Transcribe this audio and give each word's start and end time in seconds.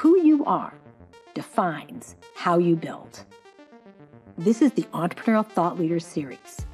Who 0.00 0.20
you 0.20 0.44
are 0.44 0.74
defines 1.32 2.16
how 2.34 2.58
you 2.58 2.76
build. 2.76 3.24
This 4.36 4.60
is 4.60 4.72
the 4.72 4.82
Entrepreneurial 4.92 5.46
Thought 5.46 5.78
Leaders 5.78 6.04
Series, 6.04 6.66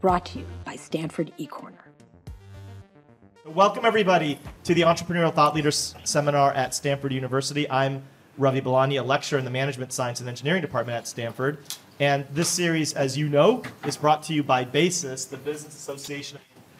brought 0.00 0.24
to 0.24 0.38
you 0.38 0.46
by 0.64 0.76
Stanford 0.76 1.30
eCorner. 1.38 1.84
Welcome, 3.44 3.84
everybody, 3.84 4.38
to 4.64 4.72
the 4.72 4.80
Entrepreneurial 4.80 5.34
Thought 5.34 5.54
Leaders 5.54 5.94
Seminar 6.02 6.54
at 6.54 6.74
Stanford 6.74 7.12
University. 7.12 7.68
I'm 7.68 8.04
Ravi 8.38 8.62
Balani, 8.62 8.98
a 8.98 9.04
lecturer 9.04 9.38
in 9.38 9.44
the 9.44 9.50
Management 9.50 9.92
Science 9.92 10.20
and 10.20 10.30
Engineering 10.30 10.62
Department 10.62 10.96
at 10.96 11.06
Stanford. 11.06 11.58
And 12.00 12.24
this 12.32 12.48
series, 12.48 12.94
as 12.94 13.18
you 13.18 13.28
know, 13.28 13.62
is 13.84 13.98
brought 13.98 14.22
to 14.22 14.32
you 14.32 14.42
by 14.42 14.64
BASES, 14.64 15.26
the 15.26 15.36
Business 15.36 15.76
Association 15.76 16.38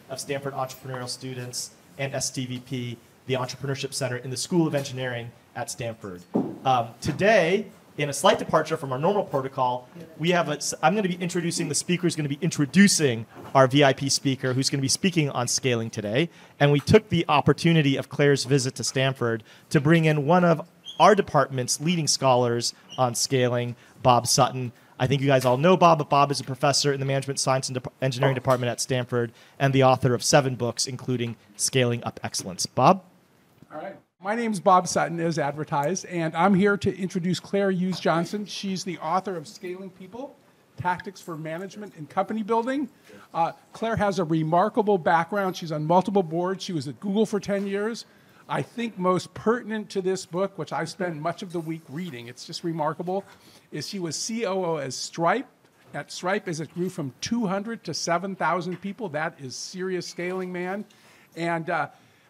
of 0.09 0.19
Stanford 0.19 0.55
Entrepreneurial 0.55 1.07
Students, 1.07 1.69
and 1.99 2.13
STVP, 2.13 2.97
the 3.29 3.35
Entrepreneurship 3.35 3.93
Center 3.93 4.17
in 4.17 4.31
the 4.31 4.37
School 4.37 4.65
of 4.65 4.73
Engineering 4.73 5.31
at 5.55 5.69
Stanford. 5.69 6.23
Um, 6.65 6.89
today, 6.99 7.67
in 7.99 8.09
a 8.09 8.13
slight 8.13 8.39
departure 8.39 8.75
from 8.75 8.91
our 8.91 8.97
normal 8.97 9.23
protocol, 9.23 9.87
we 10.17 10.31
have 10.31 10.49
a, 10.49 10.57
I'm 10.81 10.93
going 10.93 11.03
to 11.03 11.09
be 11.09 11.21
introducing 11.21 11.69
the 11.69 11.75
speaker 11.75 12.01
who's 12.01 12.15
going 12.15 12.27
to 12.27 12.35
be 12.35 12.43
introducing 12.43 13.27
our 13.53 13.67
VIP 13.67 14.09
speaker 14.09 14.53
who's 14.53 14.71
going 14.71 14.79
to 14.79 14.81
be 14.81 14.87
speaking 14.87 15.29
on 15.29 15.47
scaling 15.47 15.91
today. 15.91 16.29
And 16.59 16.71
we 16.71 16.79
took 16.79 17.09
the 17.09 17.23
opportunity 17.29 17.97
of 17.97 18.09
Claire's 18.09 18.45
visit 18.45 18.73
to 18.75 18.83
Stanford 18.83 19.43
to 19.69 19.79
bring 19.79 20.05
in 20.05 20.25
one 20.25 20.43
of 20.43 20.67
our 20.99 21.13
department's 21.13 21.79
leading 21.79 22.07
scholars 22.07 22.73
on 22.97 23.13
scaling, 23.13 23.75
Bob 24.01 24.25
Sutton. 24.25 24.71
I 24.99 25.05
think 25.05 25.21
you 25.21 25.27
guys 25.27 25.45
all 25.45 25.57
know 25.57 25.77
Bob, 25.77 25.99
but 25.99 26.09
Bob 26.09 26.31
is 26.31 26.39
a 26.39 26.43
professor 26.43 26.91
in 26.91 26.99
the 26.99 27.05
Management 27.05 27.39
Science 27.39 27.69
and 27.69 27.79
De- 27.79 27.91
Engineering 28.01 28.33
Department 28.33 28.71
at 28.71 28.81
Stanford 28.81 29.31
and 29.59 29.71
the 29.71 29.83
author 29.83 30.15
of 30.15 30.23
seven 30.23 30.55
books, 30.55 30.87
including 30.87 31.35
Scaling 31.57 32.03
Up 32.03 32.19
Excellence. 32.23 32.65
Bob? 32.65 33.03
All 33.71 33.79
right. 33.79 33.95
My 34.19 34.33
name 34.33 34.51
is 34.51 34.59
Bob 34.59 34.87
Sutton, 34.87 35.19
as 35.19 35.37
advertised, 35.37 36.05
and 36.05 36.35
I'm 36.35 36.55
here 36.55 36.75
to 36.77 36.97
introduce 36.97 37.39
Claire 37.39 37.69
Hughes 37.69 37.99
Johnson. 37.99 38.47
She's 38.47 38.83
the 38.83 38.97
author 38.97 39.35
of 39.37 39.47
Scaling 39.47 39.91
People 39.91 40.35
Tactics 40.75 41.21
for 41.21 41.37
Management 41.37 41.93
and 41.95 42.09
Company 42.09 42.41
Building. 42.41 42.89
Uh, 43.31 43.51
Claire 43.71 43.95
has 43.95 44.17
a 44.17 44.23
remarkable 44.23 44.97
background. 44.97 45.55
She's 45.55 45.71
on 45.71 45.85
multiple 45.85 46.23
boards. 46.23 46.63
She 46.63 46.73
was 46.73 46.87
at 46.87 46.99
Google 46.99 47.27
for 47.27 47.39
10 47.39 47.67
years. 47.67 48.05
I 48.47 48.63
think 48.63 48.97
most 48.97 49.31
pertinent 49.35 49.91
to 49.91 50.01
this 50.01 50.25
book, 50.25 50.57
which 50.57 50.73
I 50.73 50.83
spent 50.85 51.15
much 51.17 51.43
of 51.43 51.51
the 51.51 51.59
week 51.59 51.83
reading, 51.89 52.27
it's 52.27 52.47
just 52.47 52.63
remarkable, 52.63 53.23
is 53.71 53.87
she 53.87 53.99
was 53.99 54.27
COO 54.27 54.79
as 54.79 54.95
Stripe. 54.95 55.47
At 55.93 56.11
Stripe, 56.11 56.47
as 56.47 56.59
it 56.59 56.73
grew 56.73 56.89
from 56.89 57.13
200 57.21 57.83
to 57.83 57.93
7,000 57.93 58.81
people, 58.81 59.09
that 59.09 59.39
is 59.39 59.55
serious 59.55 60.07
scaling, 60.07 60.51
man. 60.51 60.85
And 61.35 61.69
uh, 61.69 61.89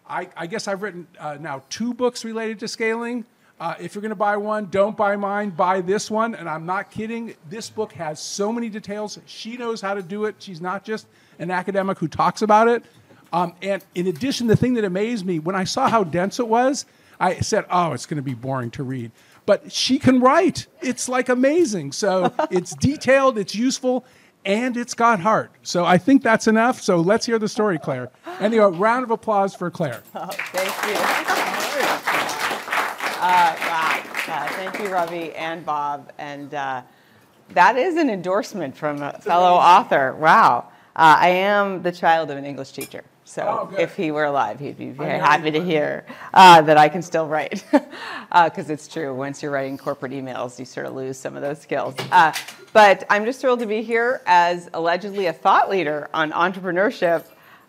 I, 0.10 0.28
I, 0.36 0.48
guess 0.48 0.68
I've 0.68 0.82
written 0.82 1.08
uh, 1.20 1.38
now 1.40 1.64
two 1.70 1.94
books 1.94 2.26
related 2.26 2.60
to 2.60 2.68
scaling. 2.68 3.26
Uh, 3.60 3.76
if 3.80 3.94
you're 3.94 4.02
going 4.02 4.10
to 4.10 4.16
buy 4.16 4.38
one, 4.38 4.66
don't 4.68 4.98
buy 4.98 5.16
mine, 5.16 5.50
buy 5.50 5.82
this 5.82 6.10
one. 6.10 6.34
And 6.34 6.50
I'm 6.50 6.66
not 6.66 6.90
kidding. 6.90 7.36
This 7.50 7.70
book 7.70 7.92
has 7.94 8.22
so 8.22 8.52
many 8.52 8.70
details. 8.70 9.20
She 9.26 9.58
knows 9.58 9.82
how 9.82 9.94
to 9.94 10.02
do 10.02 10.26
it. 10.26 10.36
She's 10.40 10.62
not 10.62 10.84
just 10.84 11.08
an 11.38 11.52
academic 11.52 12.00
who 12.00 12.08
talks 12.08 12.42
about 12.42 12.68
it. 12.68 12.84
Um, 13.32 13.54
and 13.62 13.84
in 13.96 14.08
addition, 14.08 14.48
the 14.48 14.56
thing 14.56 14.74
that 14.76 14.86
amazed 14.86 15.26
me 15.26 15.40
when 15.40 15.56
I 15.56 15.64
saw 15.66 15.90
how 15.90 16.04
dense 16.04 16.40
it 16.40 16.48
was, 16.48 16.86
I 17.20 17.42
said, 17.42 17.66
"Oh, 17.70 17.92
it's 17.92 18.06
going 18.06 18.18
to 18.18 18.24
be 18.24 18.34
boring 18.34 18.72
to 18.72 18.84
read." 18.84 19.12
But 19.46 19.72
she 19.72 20.00
can 20.00 20.20
write. 20.20 20.68
It's 20.82 21.10
like 21.10 21.30
amazing. 21.30 21.92
So 21.92 22.34
it's 22.50 22.76
detailed, 22.76 23.38
it's 23.38 23.56
useful, 23.56 24.06
and 24.46 24.78
it's 24.78 24.94
got 24.94 25.20
heart. 25.20 25.52
So 25.64 25.86
I 25.86 25.98
think 25.98 26.24
that's 26.24 26.48
enough. 26.48 26.82
So 26.82 26.98
let's 26.98 27.26
hear 27.26 27.40
the 27.40 27.50
story, 27.50 27.78
Claire. 27.80 28.10
And 28.26 28.54
Anyway, 28.54 28.78
round 28.78 29.04
of 29.04 29.12
applause 29.12 29.54
for 29.56 29.70
Claire. 29.70 30.02
Oh, 30.16 30.28
thank 30.28 30.68
you. 30.88 30.96
Uh, 33.22 33.56
wow. 33.60 34.02
Uh, 34.28 34.48
thank 34.50 34.80
you, 34.80 34.88
Ravi 34.88 35.34
and 35.34 35.66
Bob. 35.66 36.12
And 36.18 36.54
uh, 36.54 36.82
that 37.50 37.76
is 37.78 37.98
an 37.98 38.10
endorsement 38.10 38.78
from 38.78 39.02
a 39.02 39.14
fellow 39.20 39.54
author. 39.56 40.16
Wow. 40.16 40.70
Uh, 40.96 41.18
I 41.20 41.30
am 41.30 41.82
the 41.82 41.92
child 41.92 42.32
of 42.32 42.38
an 42.38 42.46
English 42.46 42.72
teacher. 42.72 43.04
So 43.30 43.70
oh, 43.72 43.76
if 43.78 43.96
he 43.96 44.10
were 44.10 44.24
alive, 44.24 44.60
he'd 44.60 44.76
be 44.76 44.90
very 44.90 45.20
happy 45.20 45.52
to 45.52 45.64
hear 45.64 46.04
uh, 46.34 46.64
that 46.64 46.80
I 46.80 46.90
can 46.90 47.04
still 47.04 47.28
write. 47.28 47.64
Because 47.70 47.92
uh, 48.70 48.74
it's 48.74 48.88
true, 48.88 49.14
once 49.14 49.44
you're 49.44 49.52
writing 49.52 49.78
corporate 49.78 50.14
emails, 50.14 50.58
you 50.58 50.66
sort 50.66 50.88
of 50.88 50.96
lose 50.96 51.16
some 51.16 51.36
of 51.36 51.44
those 51.44 51.62
skills. 51.62 51.94
Uh, 52.12 52.34
but 52.74 53.06
I'm 53.08 53.26
just 53.26 53.40
thrilled 53.40 53.60
to 53.60 53.68
be 53.68 53.84
here 53.84 54.24
as 54.26 54.68
allegedly 54.74 55.28
a 55.28 55.34
thought 55.34 55.70
leader 55.70 56.10
on 56.12 56.32
entrepreneurship. 56.32 57.24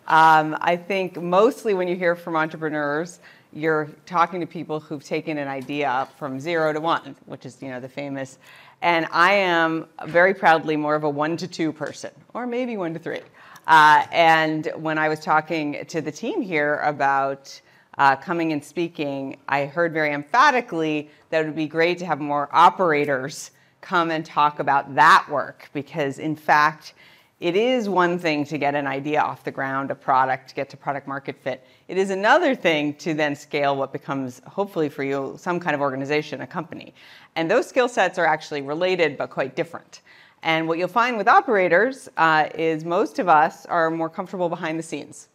Um, 0.07 0.57
I 0.61 0.77
think 0.77 1.21
mostly 1.21 1.75
when 1.75 1.87
you 1.87 1.95
hear 1.95 2.15
from 2.15 2.35
entrepreneurs, 2.35 3.19
you're 3.53 3.87
talking 4.07 4.39
to 4.39 4.47
people 4.47 4.79
who've 4.79 5.03
taken 5.03 5.37
an 5.37 5.47
idea 5.47 6.07
from 6.17 6.39
zero 6.39 6.73
to 6.73 6.81
one, 6.81 7.15
which 7.27 7.45
is 7.45 7.61
you 7.61 7.69
know 7.69 7.79
the 7.79 7.89
famous. 7.89 8.39
And 8.81 9.05
I 9.11 9.33
am 9.33 9.85
very 10.07 10.33
proudly 10.33 10.75
more 10.75 10.95
of 10.95 11.03
a 11.03 11.09
one 11.09 11.37
to 11.37 11.47
two 11.47 11.71
person, 11.71 12.09
or 12.33 12.47
maybe 12.47 12.77
one 12.77 12.95
to 12.95 12.99
three. 12.99 13.21
Uh, 13.67 14.05
and 14.11 14.71
when 14.75 14.97
I 14.97 15.09
was 15.09 15.19
talking 15.19 15.85
to 15.87 16.01
the 16.01 16.11
team 16.11 16.41
here 16.41 16.77
about 16.77 17.59
uh, 17.97 18.15
coming 18.15 18.53
and 18.53 18.63
speaking, 18.63 19.37
I 19.47 19.65
heard 19.65 19.93
very 19.93 20.13
emphatically 20.13 21.09
that 21.29 21.43
it 21.43 21.45
would 21.45 21.55
be 21.55 21.67
great 21.67 21.97
to 21.99 22.05
have 22.05 22.19
more 22.19 22.49
operators 22.51 23.51
come 23.81 24.11
and 24.11 24.25
talk 24.25 24.59
about 24.59 24.95
that 24.95 25.27
work 25.29 25.69
because, 25.73 26.19
in 26.19 26.35
fact, 26.35 26.93
it 27.39 27.55
is 27.55 27.89
one 27.89 28.19
thing 28.19 28.45
to 28.45 28.59
get 28.59 28.75
an 28.75 28.85
idea 28.85 29.19
off 29.19 29.43
the 29.43 29.51
ground, 29.51 29.89
a 29.89 29.95
product, 29.95 30.53
get 30.55 30.69
to 30.69 30.77
product 30.77 31.07
market 31.07 31.35
fit. 31.35 31.65
It 31.87 31.97
is 31.97 32.11
another 32.11 32.53
thing 32.53 32.93
to 32.95 33.15
then 33.15 33.35
scale 33.35 33.75
what 33.75 33.91
becomes, 33.91 34.41
hopefully 34.45 34.89
for 34.89 35.03
you, 35.03 35.35
some 35.39 35.59
kind 35.59 35.73
of 35.73 35.81
organization, 35.81 36.41
a 36.41 36.47
company. 36.47 36.93
And 37.35 37.49
those 37.49 37.67
skill 37.67 37.89
sets 37.89 38.19
are 38.19 38.27
actually 38.27 38.61
related 38.61 39.17
but 39.17 39.31
quite 39.31 39.55
different. 39.55 40.01
And 40.43 40.67
what 40.67 40.77
you'll 40.77 40.87
find 40.87 41.17
with 41.17 41.27
operators 41.27 42.09
uh, 42.17 42.49
is 42.55 42.83
most 42.83 43.19
of 43.19 43.29
us 43.29 43.65
are 43.67 43.91
more 43.91 44.09
comfortable 44.09 44.49
behind 44.49 44.79
the 44.79 44.83
scenes. 44.83 45.27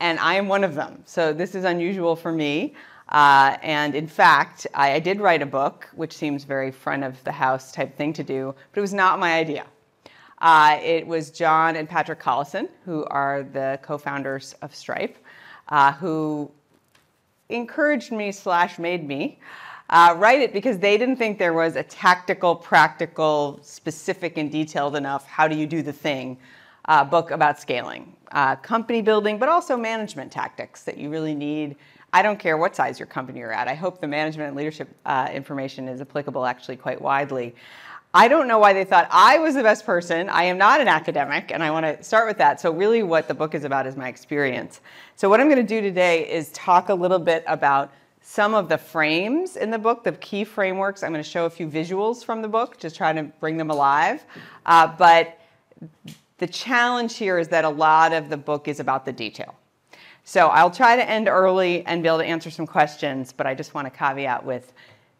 And 0.00 0.18
I 0.18 0.34
am 0.34 0.48
one 0.48 0.64
of 0.64 0.74
them. 0.74 1.02
So 1.06 1.32
this 1.32 1.54
is 1.54 1.64
unusual 1.64 2.16
for 2.16 2.32
me. 2.32 2.74
Uh, 3.08 3.56
and 3.62 3.94
in 3.94 4.06
fact, 4.06 4.66
I, 4.74 4.94
I, 4.94 4.98
did 4.98 5.20
write 5.20 5.40
a 5.40 5.46
book, 5.46 5.88
which 5.94 6.12
seems 6.12 6.42
very 6.42 6.72
front 6.72 7.04
of 7.04 7.22
the 7.22 7.30
house 7.30 7.70
type 7.70 7.96
thing 7.96 8.12
to 8.14 8.24
do, 8.24 8.52
but 8.72 8.78
it 8.78 8.80
was 8.80 8.92
not 8.92 9.20
my 9.20 9.34
idea. 9.34 9.64
Uh, 10.38 10.80
it 10.82 11.06
was 11.06 11.30
John 11.30 11.76
and 11.76 11.88
Patrick 11.88 12.20
Collison, 12.20 12.68
who 12.84 13.04
are 13.04 13.44
the 13.44 13.78
co-founders 13.82 14.56
of 14.60 14.74
Stripe, 14.74 15.16
uh, 15.68 15.92
who 15.92 16.50
encouraged 17.48 18.10
me 18.10 18.32
slash 18.32 18.76
made 18.76 19.06
me 19.06 19.38
uh, 19.90 20.14
write 20.18 20.40
it 20.40 20.52
because 20.52 20.78
they 20.78 20.98
didn't 20.98 21.16
think 21.16 21.38
there 21.38 21.52
was 21.52 21.76
a 21.76 21.82
tactical, 21.82 22.54
practical, 22.56 23.58
specific, 23.62 24.36
and 24.36 24.50
detailed 24.50 24.96
enough 24.96 25.26
how 25.26 25.46
do 25.46 25.56
you 25.56 25.66
do 25.66 25.82
the 25.82 25.92
thing 25.92 26.36
uh, 26.86 27.04
book 27.04 27.30
about 27.30 27.60
scaling, 27.60 28.14
uh, 28.32 28.56
company 28.56 29.02
building, 29.02 29.38
but 29.38 29.48
also 29.48 29.76
management 29.76 30.30
tactics 30.32 30.82
that 30.82 30.96
you 30.96 31.10
really 31.10 31.34
need. 31.34 31.76
I 32.12 32.22
don't 32.22 32.38
care 32.38 32.56
what 32.56 32.74
size 32.74 32.98
your 32.98 33.06
company 33.06 33.40
you're 33.40 33.52
at. 33.52 33.68
I 33.68 33.74
hope 33.74 34.00
the 34.00 34.06
management 34.06 34.48
and 34.48 34.56
leadership 34.56 34.88
uh, 35.04 35.28
information 35.32 35.88
is 35.88 36.00
applicable 36.00 36.46
actually 36.46 36.76
quite 36.76 37.00
widely. 37.00 37.54
I 38.14 38.28
don't 38.28 38.48
know 38.48 38.58
why 38.58 38.72
they 38.72 38.84
thought 38.84 39.08
I 39.10 39.38
was 39.38 39.54
the 39.54 39.62
best 39.62 39.84
person. 39.84 40.30
I 40.30 40.44
am 40.44 40.56
not 40.56 40.80
an 40.80 40.88
academic, 40.88 41.50
and 41.52 41.62
I 41.62 41.70
want 41.70 41.84
to 41.84 42.02
start 42.02 42.26
with 42.26 42.38
that. 42.38 42.60
So, 42.60 42.72
really, 42.72 43.02
what 43.02 43.28
the 43.28 43.34
book 43.34 43.54
is 43.54 43.64
about 43.64 43.86
is 43.86 43.94
my 43.94 44.08
experience. 44.08 44.80
So, 45.16 45.28
what 45.28 45.38
I'm 45.38 45.48
going 45.48 45.58
to 45.58 45.62
do 45.62 45.82
today 45.82 46.26
is 46.30 46.50
talk 46.52 46.88
a 46.88 46.94
little 46.94 47.18
bit 47.18 47.44
about 47.46 47.92
some 48.28 48.54
of 48.54 48.68
the 48.68 48.76
frames 48.76 49.56
in 49.56 49.70
the 49.70 49.78
book, 49.78 50.02
the 50.02 50.10
key 50.10 50.42
frameworks. 50.42 51.04
I'm 51.04 51.12
going 51.12 51.22
to 51.22 51.30
show 51.30 51.46
a 51.46 51.50
few 51.50 51.68
visuals 51.68 52.24
from 52.24 52.42
the 52.42 52.48
book, 52.48 52.76
just 52.76 52.96
trying 52.96 53.14
to 53.14 53.22
bring 53.38 53.56
them 53.56 53.70
alive. 53.70 54.24
Uh, 54.66 54.88
but 54.88 55.38
the 56.38 56.48
challenge 56.48 57.16
here 57.16 57.38
is 57.38 57.46
that 57.48 57.64
a 57.64 57.68
lot 57.68 58.12
of 58.12 58.28
the 58.28 58.36
book 58.36 58.66
is 58.66 58.80
about 58.80 59.04
the 59.04 59.12
detail. 59.12 59.54
So 60.24 60.48
I'll 60.48 60.72
try 60.72 60.96
to 60.96 61.08
end 61.08 61.28
early 61.28 61.86
and 61.86 62.02
be 62.02 62.08
able 62.08 62.18
to 62.18 62.24
answer 62.24 62.50
some 62.50 62.66
questions, 62.66 63.32
but 63.32 63.46
I 63.46 63.54
just 63.54 63.74
want 63.74 63.86
to 63.86 63.96
caveat 63.96 64.44
with 64.44 64.72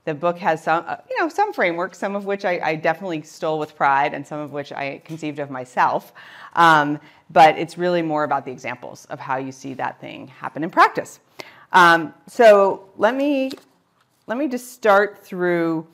the 0.05 0.13
book 0.13 0.37
has 0.39 0.65
some, 0.65 0.85
uh, 0.85 0.97
you 1.09 1.17
know, 1.21 1.29
some 1.29 1.53
frameworks, 1.53 1.99
some 1.99 2.17
of 2.17 2.25
which 2.25 2.45
I, 2.45 2.59
I, 2.61 2.75
definitely 2.75 3.23
stole 3.23 3.61
with 3.61 3.77
pride, 3.77 4.15
and 4.15 4.27
some 4.27 4.41
of 4.41 4.53
which 4.53 4.73
I 4.73 5.01
conceived 5.05 5.39
of 5.39 5.51
myself. 5.51 6.13
Um, 6.55 6.99
but 7.31 7.57
it's 7.57 7.79
really 7.79 8.03
more 8.03 8.25
about 8.25 8.45
the 8.45 8.51
examples 8.51 9.05
of 9.07 9.21
how 9.21 9.37
you 9.37 9.53
see 9.53 9.75
that 9.75 10.01
thing 10.01 10.27
happen 10.27 10.65
in 10.65 10.71
practice. 10.71 11.21
Um, 11.77 12.15
so 12.27 12.89
let 12.97 13.15
me 13.15 13.51
let 14.27 14.39
me 14.39 14.49
just 14.49 14.73
start 14.73 15.23
through 15.23 15.87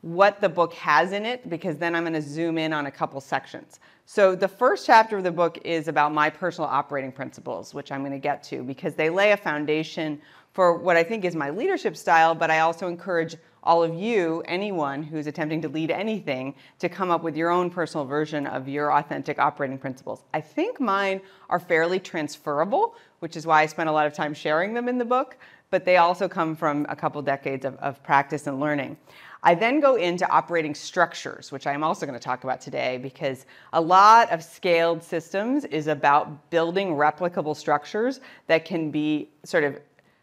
what 0.00 0.40
the 0.40 0.48
book 0.48 0.72
has 0.72 1.12
in 1.12 1.26
it, 1.26 1.50
because 1.50 1.76
then 1.76 1.94
I'm 1.94 2.04
going 2.04 2.14
to 2.14 2.22
zoom 2.22 2.56
in 2.56 2.72
on 2.72 2.86
a 2.86 2.90
couple 2.90 3.20
sections. 3.20 3.78
So 4.06 4.34
the 4.34 4.48
first 4.48 4.86
chapter 4.86 5.18
of 5.18 5.24
the 5.24 5.30
book 5.30 5.58
is 5.62 5.88
about 5.88 6.14
my 6.14 6.30
personal 6.30 6.70
operating 6.70 7.12
principles, 7.12 7.74
which 7.74 7.92
I'm 7.92 8.00
going 8.00 8.12
to 8.12 8.18
get 8.18 8.42
to, 8.44 8.62
because 8.62 8.94
they 8.94 9.10
lay 9.10 9.32
a 9.32 9.36
foundation 9.36 10.22
for 10.54 10.78
what 10.78 10.96
I 10.96 11.02
think 11.02 11.26
is 11.26 11.36
my 11.36 11.50
leadership 11.50 11.98
style, 11.98 12.34
but 12.34 12.50
I 12.50 12.60
also 12.60 12.88
encourage 12.88 13.36
all 13.66 13.82
of 13.82 13.94
you, 13.94 14.42
anyone 14.46 15.02
who's 15.02 15.26
attempting 15.26 15.60
to 15.62 15.68
lead 15.68 15.90
anything, 15.90 16.54
to 16.78 16.88
come 16.88 17.10
up 17.10 17.22
with 17.22 17.36
your 17.36 17.50
own 17.50 17.68
personal 17.68 18.06
version 18.06 18.46
of 18.46 18.68
your 18.68 18.92
authentic 18.92 19.38
operating 19.38 19.76
principles. 19.76 20.22
I 20.32 20.40
think 20.40 20.80
mine 20.80 21.20
are 21.50 21.60
fairly 21.60 22.00
transferable, 22.00 22.94
which 23.18 23.36
is 23.36 23.46
why 23.46 23.62
I 23.62 23.66
spent 23.66 23.88
a 23.88 23.92
lot 23.92 24.06
of 24.06 24.14
time 24.14 24.32
sharing 24.32 24.72
them 24.72 24.88
in 24.88 24.96
the 24.96 25.04
book, 25.04 25.36
but 25.70 25.84
they 25.84 25.96
also 25.96 26.28
come 26.28 26.54
from 26.54 26.86
a 26.88 26.96
couple 26.96 27.20
decades 27.22 27.64
of, 27.64 27.76
of 27.76 28.02
practice 28.02 28.46
and 28.46 28.60
learning. 28.60 28.96
I 29.42 29.54
then 29.54 29.80
go 29.80 29.96
into 29.96 30.28
operating 30.28 30.74
structures, 30.74 31.52
which 31.52 31.66
I'm 31.66 31.84
also 31.84 32.06
going 32.06 32.18
to 32.18 32.24
talk 32.24 32.44
about 32.44 32.60
today 32.60 32.98
because 32.98 33.46
a 33.72 33.80
lot 33.80 34.30
of 34.32 34.42
scaled 34.42 35.02
systems 35.02 35.64
is 35.66 35.86
about 35.86 36.50
building 36.50 36.90
replicable 36.90 37.54
structures 37.54 38.20
that 38.46 38.64
can 38.64 38.90
be 38.90 39.28
sort 39.44 39.64
of 39.64 39.78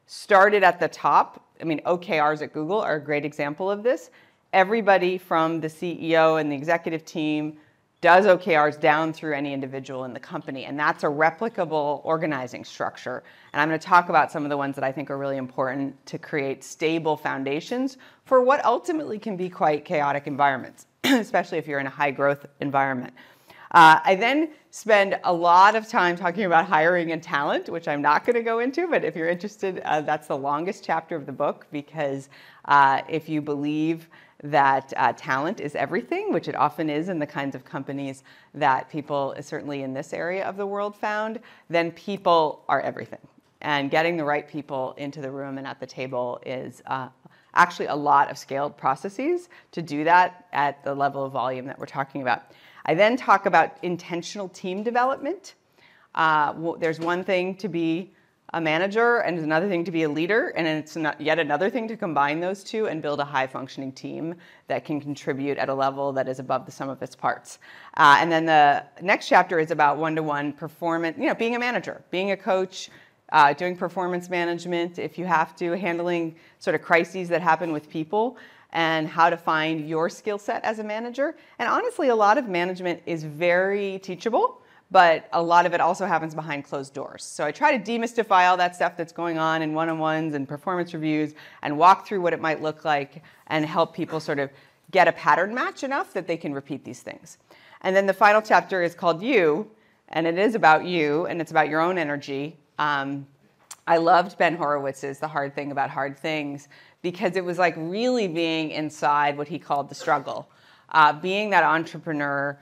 started 0.07 0.63
at 0.63 0.80
the 0.80 0.88
top. 0.88 1.42
I 1.63 1.65
mean, 1.65 1.80
OKRs 1.86 2.42
at 2.42 2.51
Google 2.51 2.81
are 2.81 2.95
a 2.95 3.01
great 3.01 3.24
example 3.24 3.71
of 3.71 3.83
this. 3.83 4.12
Everybody 4.51 5.18
from 5.18 5.62
the 5.62 5.69
CEO 5.69 6.42
and 6.42 6.51
the 6.51 6.56
executive 6.57 7.06
team 7.06 7.57
does 8.01 8.25
OKRs 8.25 8.77
down 8.81 9.13
through 9.13 9.33
any 9.33 9.54
individual 9.54 10.04
in 10.04 10.12
the 10.12 10.19
company. 10.19 10.65
And 10.65 10.77
that's 10.77 11.06
a 11.06 11.07
replicable 11.07 12.01
organizing 12.04 12.65
structure. 12.65 13.24
And 13.54 13.62
I'm 13.62 13.69
going 13.69 13.80
to 13.80 13.88
talk 13.88 14.10
about 14.10 14.30
some 14.30 14.44
of 14.44 14.50
the 14.50 14.57
ones 14.57 14.75
that 14.75 14.83
I 14.83 14.92
think 14.92 15.10
are 15.10 15.18
really 15.18 15.38
important 15.38 16.06
to 16.07 16.18
create 16.18 16.65
stable 16.65 17.15
foundations 17.15 17.98
for 18.25 18.42
what 18.42 18.63
ultimately 18.66 19.18
can 19.18 19.38
be 19.38 19.48
quite 19.48 19.86
chaotic 19.86 20.27
environments, 20.27 20.88
especially 21.06 21.59
if 21.59 21.66
you're 21.66 21.80
in 21.80 21.88
a 21.88 21.92
high 21.92 22.12
growth 22.12 22.45
environment. 22.59 23.13
Uh, 23.71 24.01
I 24.04 24.16
then 24.16 24.50
spend 24.74 25.20
a 25.24 25.31
lot 25.31 25.75
of 25.75 25.88
time 25.88 26.16
talking 26.16 26.46
about 26.46 26.66
hiring 26.66 27.12
and 27.12 27.22
talent, 27.22 27.70
which 27.70 27.88
I'm 27.88 28.02
not 28.02 28.25
going 28.25 28.34
to 28.34 28.42
go 28.42 28.58
into, 28.58 28.88
but 28.88 29.06
if 29.06 29.16
you're 29.16 29.30
interested, 29.30 29.80
uh, 29.86 30.02
that's 30.02 30.25
the 30.25 30.36
longest 30.36 30.84
chapter 30.84 31.16
of 31.16 31.28
the 31.28 31.31
book 31.31 31.68
because 31.72 32.28
uh, 32.66 33.04
if 33.08 33.30
you 33.30 33.40
believe 33.40 34.10
that 34.42 34.92
uh, 34.98 35.14
talent 35.16 35.60
is 35.60 35.75
everything, 35.75 36.34
which 36.34 36.48
it 36.48 36.56
often 36.56 36.90
is 36.90 37.10
in 37.10 37.20
the 37.20 37.28
kinds 37.28 37.54
of 37.54 37.64
companies 37.64 38.24
that 38.56 38.90
people, 38.90 39.36
certainly 39.42 39.84
in 39.84 39.94
this 39.94 40.12
area 40.12 40.44
of 40.44 40.58
the 40.58 40.66
world, 40.66 40.96
found, 40.96 41.40
then 41.69 41.92
people 41.92 42.64
are 42.68 42.81
everything. 42.81 43.22
And 43.62 43.92
getting 43.92 44.18
the 44.18 44.26
right 44.26 44.48
people 44.48 44.96
into 44.98 45.22
the 45.22 45.30
room 45.30 45.60
and 45.60 45.68
at 45.68 45.80
the 45.80 45.86
table 45.86 46.42
is 46.48 46.81
uh, 46.88 47.10
actually 47.54 47.86
a 47.86 47.96
lot 47.96 48.31
of 48.31 48.40
scaled 48.40 48.76
processes 48.76 49.50
to 49.72 49.84
do 49.84 50.04
that 50.04 50.48
at 50.52 50.84
the 50.84 50.96
level 50.96 51.24
of 51.24 51.31
volume 51.31 51.68
that 51.68 51.78
we're 51.78 51.86
talking 51.86 52.24
about. 52.24 52.46
I 52.85 52.95
then 52.95 53.15
talk 53.18 53.45
about 53.45 53.77
intentional 53.81 54.50
team 54.50 54.83
development. 54.83 55.56
Uh, 56.15 56.74
there's 56.80 57.00
one 57.00 57.24
thing 57.24 57.56
to 57.56 57.69
be 57.69 58.13
a 58.53 58.62
manager 58.62 59.18
and 59.19 59.39
another 59.39 59.68
thing 59.68 59.83
to 59.83 59.91
be 59.91 60.03
a 60.03 60.09
leader, 60.09 60.50
and 60.50 60.68
it's 60.68 60.95
yet 61.19 61.39
another 61.39 61.71
thing 61.71 61.88
to 61.88 61.97
combine 61.97 62.39
those 62.39 62.63
two 62.63 62.88
and 62.88 63.01
build 63.01 63.19
a 63.19 63.25
high 63.25 63.47
functioning 63.47 63.91
team 63.91 64.35
that 64.68 64.85
can 64.85 65.01
contribute 65.01 65.57
at 65.57 65.69
a 65.69 65.74
level 65.74 66.13
that 66.13 66.27
is 66.27 66.38
above 66.38 66.65
the 66.65 66.71
sum 66.71 66.88
of 66.88 67.01
its 67.01 67.15
parts. 67.15 67.57
Uh, 67.97 68.18
and 68.19 68.31
then 68.31 68.45
the 68.45 68.83
next 69.01 69.27
chapter 69.27 69.59
is 69.59 69.71
about 69.71 69.97
one 69.97 70.15
to 70.15 70.21
one 70.21 70.53
performance, 70.53 71.18
you 71.18 71.25
know, 71.25 71.33
being 71.33 71.56
a 71.56 71.59
manager, 71.59 72.03
being 72.12 72.31
a 72.31 72.38
coach, 72.38 72.91
uh, 73.31 73.53
doing 73.53 73.75
performance 73.75 74.30
management 74.30 75.00
if 75.00 75.18
you 75.18 75.25
have 75.25 75.56
to, 75.56 75.71
handling 75.71 76.35
sort 76.59 76.75
of 76.75 76.83
crises 76.83 77.27
that 77.30 77.41
happen 77.41 77.71
with 77.71 77.89
people 77.89 78.38
and 78.74 79.08
how 79.08 79.30
to 79.30 79.38
find 79.38 79.88
your 79.88 80.10
skill 80.10 80.38
set 80.38 80.64
as 80.66 80.80
a 80.80 80.84
manager. 80.84 81.36
And 81.60 81.70
honestly, 81.70 82.10
a 82.10 82.16
lot 82.16 82.38
of 82.38 82.50
management 82.50 83.02
is 83.06 83.24
very 83.24 84.00
teachable, 84.00 84.62
but 84.90 85.30
a 85.31 85.42
lot 85.42 85.66
of 85.66 85.74
it 85.74 85.80
also 85.80 86.06
happens 86.06 86.36
behind 86.36 86.66
closed 86.66 86.94
doors. 86.94 87.24
So 87.24 87.46
I 87.46 87.52
try 87.52 87.78
to 87.78 87.92
demystify 87.92 88.50
all 88.50 88.58
that 88.58 88.75
stuff 88.75 88.98
that's 88.98 89.14
going 89.14 89.38
on 89.38 89.62
in 89.62 89.74
one 89.74 89.90
on 89.90 90.00
ones 90.00 90.34
and 90.34 90.48
performance 90.48 90.94
reviews 90.94 91.36
and 91.62 91.78
walk 91.78 92.06
through 92.08 92.22
what 92.22 92.34
it 92.34 92.42
might 92.42 92.62
look 92.62 92.84
like 92.84 93.24
and 93.48 93.66
help 93.66 93.96
people 93.96 94.20
sort 94.20 94.40
of 94.40 94.50
get 94.92 95.08
a 95.08 95.12
pattern 95.12 95.54
match 95.54 95.84
enough 95.84 96.12
that 96.14 96.28
they 96.28 96.38
can 96.38 96.54
repeat 96.54 96.84
these 96.84 97.02
things. 97.02 97.38
And 97.81 97.96
then 97.96 98.08
the 98.08 98.14
final 98.14 98.42
chapter 98.42 98.81
is 98.81 98.96
called 98.96 99.22
You, 99.22 99.69
and 100.10 100.26
it 100.26 100.38
is 100.38 100.56
about 100.56 100.86
you 100.86 101.26
and 101.28 101.42
it's 101.42 101.52
about 101.52 101.69
your 101.69 101.81
own 101.81 101.98
energy. 101.98 102.58
Um, 102.80 103.28
I 103.86 103.98
loved 103.98 104.38
Ben 104.38 104.58
Horowitz's 104.58 105.19
The 105.19 105.28
Hard 105.28 105.54
Thing 105.54 105.72
About 105.72 105.90
Hard 105.90 106.18
Things 106.18 106.69
because 107.04 107.36
it 107.36 107.46
was 107.46 107.60
like 107.60 107.76
really 107.78 108.28
being 108.28 108.72
inside 108.72 109.38
what 109.38 109.48
he 109.48 109.60
called 109.60 109.90
the 109.90 109.96
struggle. 109.96 110.50
Uh, 110.90 111.14
being 111.14 111.52
that 111.52 111.64
entrepreneur, 111.64 112.58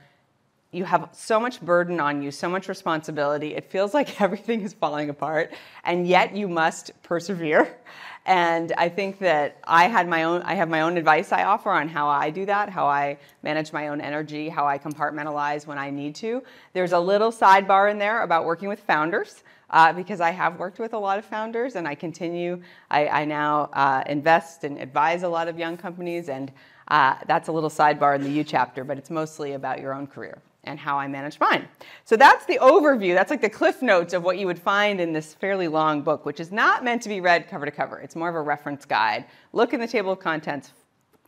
you 0.72 0.84
have 0.84 1.08
so 1.12 1.38
much 1.38 1.60
burden 1.60 2.00
on 2.00 2.22
you, 2.22 2.30
so 2.30 2.48
much 2.48 2.68
responsibility. 2.68 3.54
It 3.54 3.70
feels 3.70 3.94
like 3.94 4.20
everything 4.20 4.60
is 4.62 4.74
falling 4.74 5.08
apart, 5.08 5.54
and 5.84 6.06
yet 6.06 6.36
you 6.36 6.48
must 6.48 6.90
persevere. 7.02 7.78
And 8.24 8.72
I 8.78 8.88
think 8.88 9.18
that 9.18 9.56
I 9.64 9.88
had 9.88 10.06
my 10.06 10.22
own, 10.22 10.42
I 10.42 10.54
have 10.54 10.68
my 10.68 10.82
own 10.82 10.96
advice 10.96 11.32
I 11.32 11.42
offer 11.42 11.70
on 11.70 11.88
how 11.88 12.06
I 12.06 12.30
do 12.30 12.46
that, 12.46 12.68
how 12.68 12.86
I 12.86 13.18
manage 13.42 13.72
my 13.72 13.88
own 13.88 14.00
energy, 14.00 14.48
how 14.48 14.64
I 14.64 14.78
compartmentalize 14.78 15.66
when 15.66 15.76
I 15.76 15.90
need 15.90 16.14
to. 16.16 16.40
There's 16.72 16.92
a 16.92 17.00
little 17.00 17.32
sidebar 17.32 17.90
in 17.90 17.98
there 17.98 18.22
about 18.22 18.44
working 18.44 18.68
with 18.68 18.78
founders 18.78 19.42
uh, 19.72 19.92
because 19.92 20.20
I 20.20 20.30
have 20.30 20.58
worked 20.58 20.78
with 20.78 20.92
a 20.92 20.98
lot 20.98 21.18
of 21.18 21.24
founders 21.24 21.76
and 21.76 21.88
I 21.88 21.94
continue. 21.94 22.60
I, 22.90 23.08
I 23.08 23.24
now 23.24 23.70
uh, 23.72 24.02
invest 24.06 24.64
and 24.64 24.78
advise 24.78 25.22
a 25.22 25.28
lot 25.28 25.48
of 25.48 25.58
young 25.58 25.76
companies, 25.76 26.28
and 26.28 26.52
uh, 26.88 27.16
that's 27.26 27.48
a 27.48 27.52
little 27.52 27.70
sidebar 27.70 28.14
in 28.14 28.22
the 28.22 28.30
You 28.30 28.44
chapter, 28.44 28.84
but 28.84 28.98
it's 28.98 29.10
mostly 29.10 29.54
about 29.54 29.80
your 29.80 29.94
own 29.94 30.06
career 30.06 30.38
and 30.64 30.78
how 30.78 30.96
I 30.96 31.08
manage 31.08 31.40
mine. 31.40 31.66
So 32.04 32.16
that's 32.16 32.46
the 32.46 32.58
overview. 32.60 33.14
That's 33.14 33.30
like 33.30 33.40
the 33.40 33.50
cliff 33.50 33.82
notes 33.82 34.14
of 34.14 34.22
what 34.22 34.38
you 34.38 34.46
would 34.46 34.58
find 34.58 35.00
in 35.00 35.12
this 35.12 35.34
fairly 35.34 35.66
long 35.66 36.02
book, 36.02 36.24
which 36.24 36.38
is 36.38 36.52
not 36.52 36.84
meant 36.84 37.02
to 37.02 37.08
be 37.08 37.20
read 37.20 37.48
cover 37.48 37.64
to 37.64 37.72
cover. 37.72 37.98
It's 37.98 38.14
more 38.14 38.28
of 38.28 38.36
a 38.36 38.40
reference 38.40 38.84
guide. 38.84 39.24
Look 39.52 39.74
in 39.74 39.80
the 39.80 39.88
table 39.88 40.12
of 40.12 40.20
contents, 40.20 40.70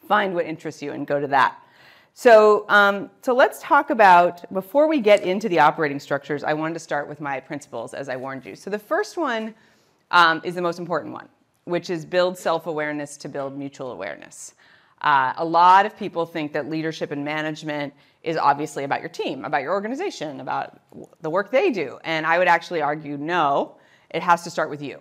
find 0.06 0.34
what 0.34 0.46
interests 0.46 0.82
you, 0.82 0.92
and 0.92 1.06
go 1.06 1.20
to 1.20 1.26
that. 1.28 1.58
So, 2.16 2.64
um, 2.68 3.10
so 3.22 3.34
let's 3.34 3.60
talk 3.60 3.90
about, 3.90 4.50
before 4.52 4.86
we 4.86 5.00
get 5.00 5.24
into 5.24 5.48
the 5.48 5.58
operating 5.58 5.98
structures, 5.98 6.44
I 6.44 6.54
wanted 6.54 6.74
to 6.74 6.80
start 6.80 7.08
with 7.08 7.20
my 7.20 7.40
principles, 7.40 7.92
as 7.92 8.08
I 8.08 8.14
warned 8.14 8.46
you. 8.46 8.54
So 8.54 8.70
the 8.70 8.78
first 8.78 9.16
one 9.16 9.52
um, 10.12 10.40
is 10.44 10.54
the 10.54 10.62
most 10.62 10.78
important 10.78 11.12
one, 11.12 11.28
which 11.64 11.90
is 11.90 12.04
build 12.04 12.38
self-awareness 12.38 13.16
to 13.16 13.28
build 13.28 13.58
mutual 13.58 13.90
awareness. 13.90 14.54
Uh, 15.00 15.32
a 15.38 15.44
lot 15.44 15.86
of 15.86 15.98
people 15.98 16.24
think 16.24 16.52
that 16.52 16.70
leadership 16.70 17.10
and 17.10 17.24
management 17.24 17.92
is 18.22 18.36
obviously 18.36 18.84
about 18.84 19.00
your 19.00 19.08
team, 19.08 19.44
about 19.44 19.62
your 19.62 19.72
organization, 19.72 20.40
about 20.40 20.80
the 21.20 21.28
work 21.28 21.50
they 21.50 21.72
do. 21.72 21.98
And 22.04 22.24
I 22.24 22.38
would 22.38 22.48
actually 22.48 22.80
argue 22.80 23.16
no, 23.16 23.74
it 24.10 24.22
has 24.22 24.44
to 24.44 24.50
start 24.50 24.70
with 24.70 24.80
you. 24.80 25.00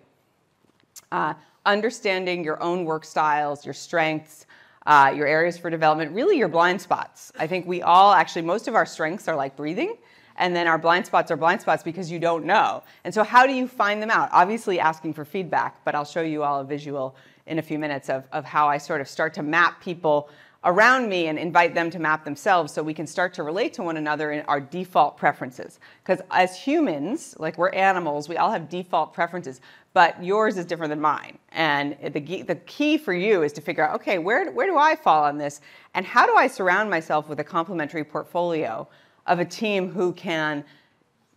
Uh, 1.11 1.35
understanding 1.63 2.43
your 2.43 2.61
own 2.61 2.85
work 2.85 3.05
styles, 3.05 3.65
your 3.65 3.75
strengths, 3.75 4.47
uh, 4.85 5.13
your 5.15 5.27
areas 5.27 5.57
for 5.57 5.69
development, 5.69 6.11
really 6.11 6.37
your 6.37 6.47
blind 6.47 6.81
spots. 6.81 7.31
I 7.37 7.47
think 7.47 7.65
we 7.65 7.81
all 7.81 8.13
actually, 8.13 8.43
most 8.43 8.67
of 8.67 8.75
our 8.75 8.85
strengths 8.85 9.27
are 9.27 9.35
like 9.35 9.55
breathing, 9.55 9.97
and 10.37 10.55
then 10.55 10.67
our 10.67 10.77
blind 10.77 11.05
spots 11.05 11.31
are 11.31 11.37
blind 11.37 11.61
spots 11.61 11.83
because 11.83 12.11
you 12.11 12.19
don't 12.19 12.45
know. 12.45 12.83
And 13.03 13.13
so, 13.13 13.23
how 13.23 13.45
do 13.45 13.53
you 13.53 13.67
find 13.67 14.01
them 14.01 14.09
out? 14.09 14.29
Obviously, 14.31 14.79
asking 14.79 15.13
for 15.13 15.25
feedback, 15.25 15.83
but 15.85 15.95
I'll 15.95 16.05
show 16.05 16.21
you 16.21 16.43
all 16.43 16.59
a 16.59 16.63
visual 16.63 17.15
in 17.45 17.59
a 17.59 17.61
few 17.61 17.77
minutes 17.77 18.09
of, 18.09 18.27
of 18.31 18.45
how 18.45 18.67
I 18.67 18.77
sort 18.77 19.01
of 19.01 19.07
start 19.07 19.33
to 19.35 19.43
map 19.43 19.81
people 19.81 20.29
around 20.65 21.09
me 21.09 21.27
and 21.27 21.37
invite 21.37 21.75
them 21.75 21.89
to 21.89 21.99
map 21.99 22.23
themselves 22.23 22.71
so 22.73 22.81
we 22.81 22.93
can 22.93 23.05
start 23.05 23.33
to 23.33 23.43
relate 23.43 23.73
to 23.73 23.83
one 23.83 23.97
another 23.97 24.31
in 24.31 24.45
our 24.45 24.61
default 24.61 25.17
preferences. 25.17 25.79
Because 26.03 26.23
as 26.31 26.57
humans, 26.57 27.35
like 27.37 27.57
we're 27.57 27.69
animals, 27.69 28.29
we 28.29 28.37
all 28.37 28.51
have 28.51 28.69
default 28.69 29.13
preferences 29.13 29.59
but 29.93 30.21
yours 30.23 30.57
is 30.57 30.65
different 30.65 30.89
than 30.89 30.99
mine. 30.99 31.37
And 31.51 31.95
the, 32.01 32.41
the 32.41 32.55
key 32.55 32.97
for 32.97 33.13
you 33.13 33.43
is 33.43 33.53
to 33.53 33.61
figure 33.61 33.87
out 33.87 33.95
okay, 33.95 34.17
where, 34.17 34.51
where 34.51 34.67
do 34.67 34.77
I 34.77 34.95
fall 34.95 35.23
on 35.23 35.37
this? 35.37 35.61
And 35.93 36.05
how 36.05 36.25
do 36.25 36.35
I 36.35 36.47
surround 36.47 36.89
myself 36.89 37.29
with 37.29 37.39
a 37.39 37.43
complementary 37.43 38.03
portfolio 38.03 38.87
of 39.27 39.39
a 39.39 39.45
team 39.45 39.89
who 39.89 40.11
can 40.13 40.63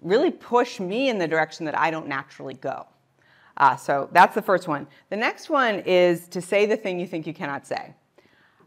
really 0.02 0.30
push 0.30 0.80
me 0.80 1.08
in 1.08 1.18
the 1.18 1.28
direction 1.28 1.66
that 1.66 1.78
I 1.78 1.90
don't 1.90 2.08
naturally 2.08 2.54
go? 2.54 2.86
Uh, 3.58 3.76
so 3.76 4.08
that's 4.12 4.34
the 4.34 4.42
first 4.42 4.68
one. 4.68 4.86
The 5.10 5.16
next 5.16 5.48
one 5.48 5.80
is 5.80 6.28
to 6.28 6.40
say 6.40 6.66
the 6.66 6.76
thing 6.76 6.98
you 6.98 7.06
think 7.06 7.26
you 7.26 7.34
cannot 7.34 7.66
say. 7.66 7.94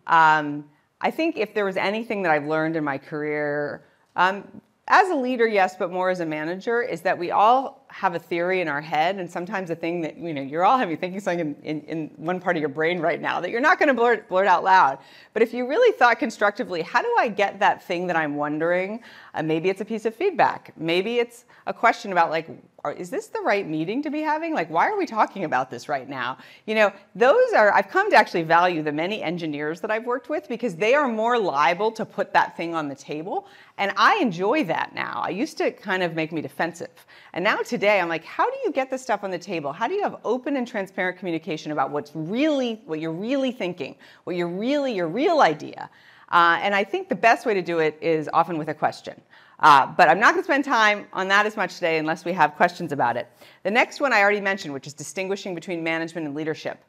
Um, 0.07 0.65
I 1.01 1.11
think 1.11 1.37
if 1.37 1.53
there 1.53 1.65
was 1.65 1.77
anything 1.77 2.23
that 2.23 2.31
I've 2.31 2.45
learned 2.45 2.75
in 2.75 2.83
my 2.83 2.97
career, 2.97 3.85
um, 4.15 4.61
as 4.87 5.09
a 5.09 5.15
leader, 5.15 5.47
yes, 5.47 5.75
but 5.77 5.91
more 5.91 6.09
as 6.09 6.19
a 6.19 6.25
manager, 6.25 6.81
is 6.81 7.01
that 7.01 7.17
we 7.17 7.31
all 7.31 7.85
have 7.99 8.15
a 8.15 8.19
theory 8.19 8.61
in 8.61 8.69
our 8.69 8.79
head, 8.79 9.17
and 9.17 9.29
sometimes 9.29 9.69
a 9.69 9.75
thing 9.75 9.99
that 10.01 10.17
you 10.17 10.33
know 10.33 10.41
you're 10.41 10.63
all 10.63 10.77
having 10.77 10.95
thinking 10.95 11.19
something 11.19 11.53
in, 11.63 11.81
in, 11.81 11.81
in 11.81 12.11
one 12.15 12.39
part 12.39 12.55
of 12.55 12.61
your 12.61 12.69
brain 12.69 13.01
right 13.01 13.19
now 13.19 13.41
that 13.41 13.49
you're 13.51 13.59
not 13.59 13.77
going 13.77 13.89
to 13.89 13.93
blurt, 13.93 14.29
blurt 14.29 14.47
out 14.47 14.63
loud. 14.63 14.99
But 15.33 15.41
if 15.41 15.53
you 15.53 15.67
really 15.67 15.91
thought 15.97 16.17
constructively, 16.17 16.81
how 16.81 17.01
do 17.01 17.13
I 17.19 17.27
get 17.27 17.59
that 17.59 17.83
thing 17.83 18.07
that 18.07 18.15
I'm 18.15 18.35
wondering? 18.35 19.01
Uh, 19.33 19.43
maybe 19.43 19.67
it's 19.69 19.81
a 19.81 19.85
piece 19.85 20.05
of 20.05 20.15
feedback. 20.15 20.71
Maybe 20.77 21.19
it's 21.19 21.43
a 21.67 21.73
question 21.73 22.13
about 22.13 22.29
like 22.29 22.49
is 22.97 23.09
this 23.09 23.27
the 23.27 23.41
right 23.41 23.67
meeting 23.67 24.01
to 24.03 24.09
be 24.09 24.21
having? 24.21 24.53
Like, 24.53 24.69
why 24.69 24.87
are 24.87 24.97
we 24.97 25.05
talking 25.05 25.43
about 25.43 25.69
this 25.69 25.89
right 25.89 26.07
now? 26.07 26.37
You 26.65 26.75
know, 26.75 26.93
those 27.15 27.53
are, 27.53 27.73
I've 27.73 27.89
come 27.89 28.09
to 28.11 28.15
actually 28.15 28.43
value 28.43 28.81
the 28.81 28.91
many 28.91 29.21
engineers 29.21 29.81
that 29.81 29.91
I've 29.91 30.05
worked 30.05 30.29
with 30.29 30.47
because 30.47 30.75
they 30.75 30.93
are 30.93 31.07
more 31.07 31.37
liable 31.37 31.91
to 31.93 32.05
put 32.05 32.33
that 32.33 32.55
thing 32.55 32.73
on 32.73 32.87
the 32.87 32.95
table. 32.95 33.47
And 33.77 33.91
I 33.97 34.17
enjoy 34.21 34.63
that 34.65 34.95
now. 34.95 35.21
I 35.23 35.29
used 35.29 35.57
to 35.57 35.71
kind 35.71 36.03
of 36.03 36.15
make 36.15 36.31
me 36.31 36.41
defensive. 36.41 37.05
And 37.33 37.43
now 37.43 37.57
today, 37.57 37.88
day, 37.89 37.99
I'm 37.99 38.09
like, 38.09 38.23
how 38.23 38.49
do 38.49 38.57
you 38.63 38.71
get 38.71 38.91
this 38.91 39.01
stuff 39.01 39.23
on 39.23 39.31
the 39.31 39.39
table? 39.39 39.73
How 39.73 39.87
do 39.87 39.95
you 39.95 40.03
have 40.03 40.17
open 40.23 40.57
and 40.57 40.67
transparent 40.67 41.17
communication 41.17 41.71
about 41.71 41.89
what's 41.89 42.11
really, 42.13 42.81
what 42.85 42.99
you're 42.99 43.11
really 43.11 43.51
thinking, 43.51 43.95
what 44.25 44.35
you're 44.35 44.47
really, 44.67 44.93
your 44.93 45.07
real 45.07 45.41
idea? 45.41 45.89
Uh, 46.31 46.59
and 46.61 46.75
I 46.75 46.83
think 46.83 47.09
the 47.09 47.15
best 47.15 47.47
way 47.47 47.55
to 47.55 47.63
do 47.63 47.79
it 47.79 47.97
is 47.99 48.29
often 48.31 48.59
with 48.59 48.69
a 48.69 48.75
question. 48.75 49.19
Uh, 49.59 49.87
but 49.87 50.07
I'm 50.07 50.19
not 50.19 50.33
going 50.33 50.43
to 50.43 50.45
spend 50.51 50.65
time 50.65 51.07
on 51.13 51.27
that 51.29 51.47
as 51.47 51.57
much 51.57 51.75
today 51.75 51.97
unless 51.97 52.23
we 52.25 52.31
have 52.33 52.55
questions 52.55 52.91
about 52.91 53.17
it. 53.17 53.27
The 53.63 53.71
next 53.71 53.99
one 53.99 54.13
I 54.13 54.21
already 54.21 54.39
mentioned, 54.39 54.71
which 54.73 54.85
is 54.85 54.93
distinguishing 54.93 55.55
between 55.55 55.83
management 55.83 56.27
and 56.27 56.35
leadership. 56.35 56.85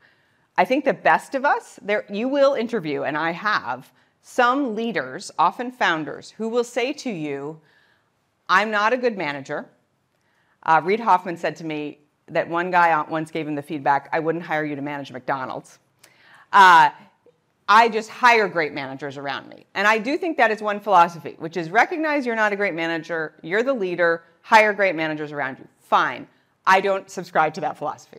I 0.59 0.66
think 0.66 0.85
the 0.85 0.92
best 0.92 1.35
of 1.35 1.47
us, 1.47 1.80
there, 1.80 2.04
you 2.11 2.28
will 2.28 2.52
interview, 2.54 3.04
and 3.04 3.16
I 3.16 3.30
have, 3.30 3.90
some 4.21 4.75
leaders, 4.76 5.30
often 5.38 5.73
founders, 5.73 6.30
who 6.37 6.50
will 6.50 6.62
say 6.62 6.92
to 6.92 7.11
you, 7.11 7.59
I'm 8.50 8.71
not 8.71 8.92
a 8.92 8.99
good 8.99 9.16
manager. 9.16 9.66
Uh, 10.62 10.81
Reid 10.85 11.00
Hoffman 11.00 11.37
said 11.37 11.57
to 11.57 11.64
me 11.64 11.99
that 12.29 12.49
one 12.49 12.71
guy 12.71 13.02
once 13.09 13.31
gave 13.31 13.47
him 13.47 13.55
the 13.55 13.62
feedback, 13.62 14.09
I 14.12 14.21
wouldn't 14.21 14.45
hire 14.45 14.64
you 14.64 14.76
to 14.76 14.83
manage 14.83 15.11
McDonald's. 15.11 15.79
Uh, 16.52 16.90
I 17.69 17.88
just 17.88 18.11
hire 18.11 18.49
great 18.49 18.73
managers 18.73 19.17
around 19.17 19.49
me. 19.49 19.64
And 19.75 19.87
I 19.87 19.99
do 19.99 20.19
think 20.19 20.37
that 20.38 20.50
is 20.50 20.61
one 20.61 20.81
philosophy, 20.81 21.37
which 21.38 21.57
is 21.57 21.71
recognize 21.71 22.26
you're 22.26 22.37
not 22.37 22.52
a 22.52 22.57
great 22.57 22.75
manager, 22.75 23.35
you're 23.43 23.62
the 23.62 23.73
leader, 23.73 24.25
hire 24.43 24.73
great 24.73 24.97
managers 24.97 25.31
around 25.31 25.59
you. 25.59 25.69
Fine. 25.81 26.26
I 26.67 26.81
don't 26.81 27.09
subscribe 27.09 27.55
to 27.55 27.61
that 27.62 27.79
philosophy. 27.79 28.19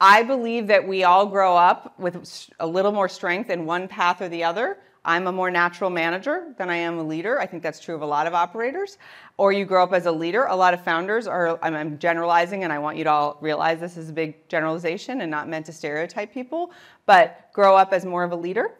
I 0.00 0.24
believe 0.24 0.66
that 0.66 0.86
we 0.86 1.04
all 1.04 1.26
grow 1.26 1.56
up 1.56 1.98
with 1.98 2.50
a 2.58 2.66
little 2.66 2.92
more 2.92 3.08
strength 3.08 3.50
in 3.50 3.64
one 3.64 3.86
path 3.86 4.20
or 4.20 4.28
the 4.28 4.44
other. 4.44 4.78
I'm 5.04 5.26
a 5.26 5.32
more 5.32 5.50
natural 5.50 5.90
manager 5.90 6.54
than 6.56 6.70
I 6.70 6.76
am 6.76 6.98
a 6.98 7.02
leader. 7.02 7.38
I 7.38 7.46
think 7.46 7.62
that's 7.62 7.78
true 7.78 7.94
of 7.94 8.00
a 8.00 8.06
lot 8.06 8.26
of 8.26 8.32
operators. 8.32 8.96
Or 9.36 9.52
you 9.52 9.66
grow 9.66 9.82
up 9.82 9.92
as 9.92 10.06
a 10.06 10.12
leader. 10.12 10.44
A 10.44 10.56
lot 10.56 10.72
of 10.72 10.82
founders 10.82 11.26
are, 11.26 11.58
I'm 11.62 11.98
generalizing 11.98 12.64
and 12.64 12.72
I 12.72 12.78
want 12.78 12.96
you 12.96 13.04
to 13.04 13.10
all 13.10 13.38
realize 13.42 13.80
this 13.80 13.98
is 13.98 14.08
a 14.08 14.12
big 14.12 14.48
generalization 14.48 15.20
and 15.20 15.30
not 15.30 15.48
meant 15.48 15.66
to 15.66 15.72
stereotype 15.72 16.32
people, 16.32 16.72
but 17.04 17.50
grow 17.52 17.76
up 17.76 17.92
as 17.92 18.06
more 18.06 18.24
of 18.24 18.32
a 18.32 18.36
leader. 18.36 18.70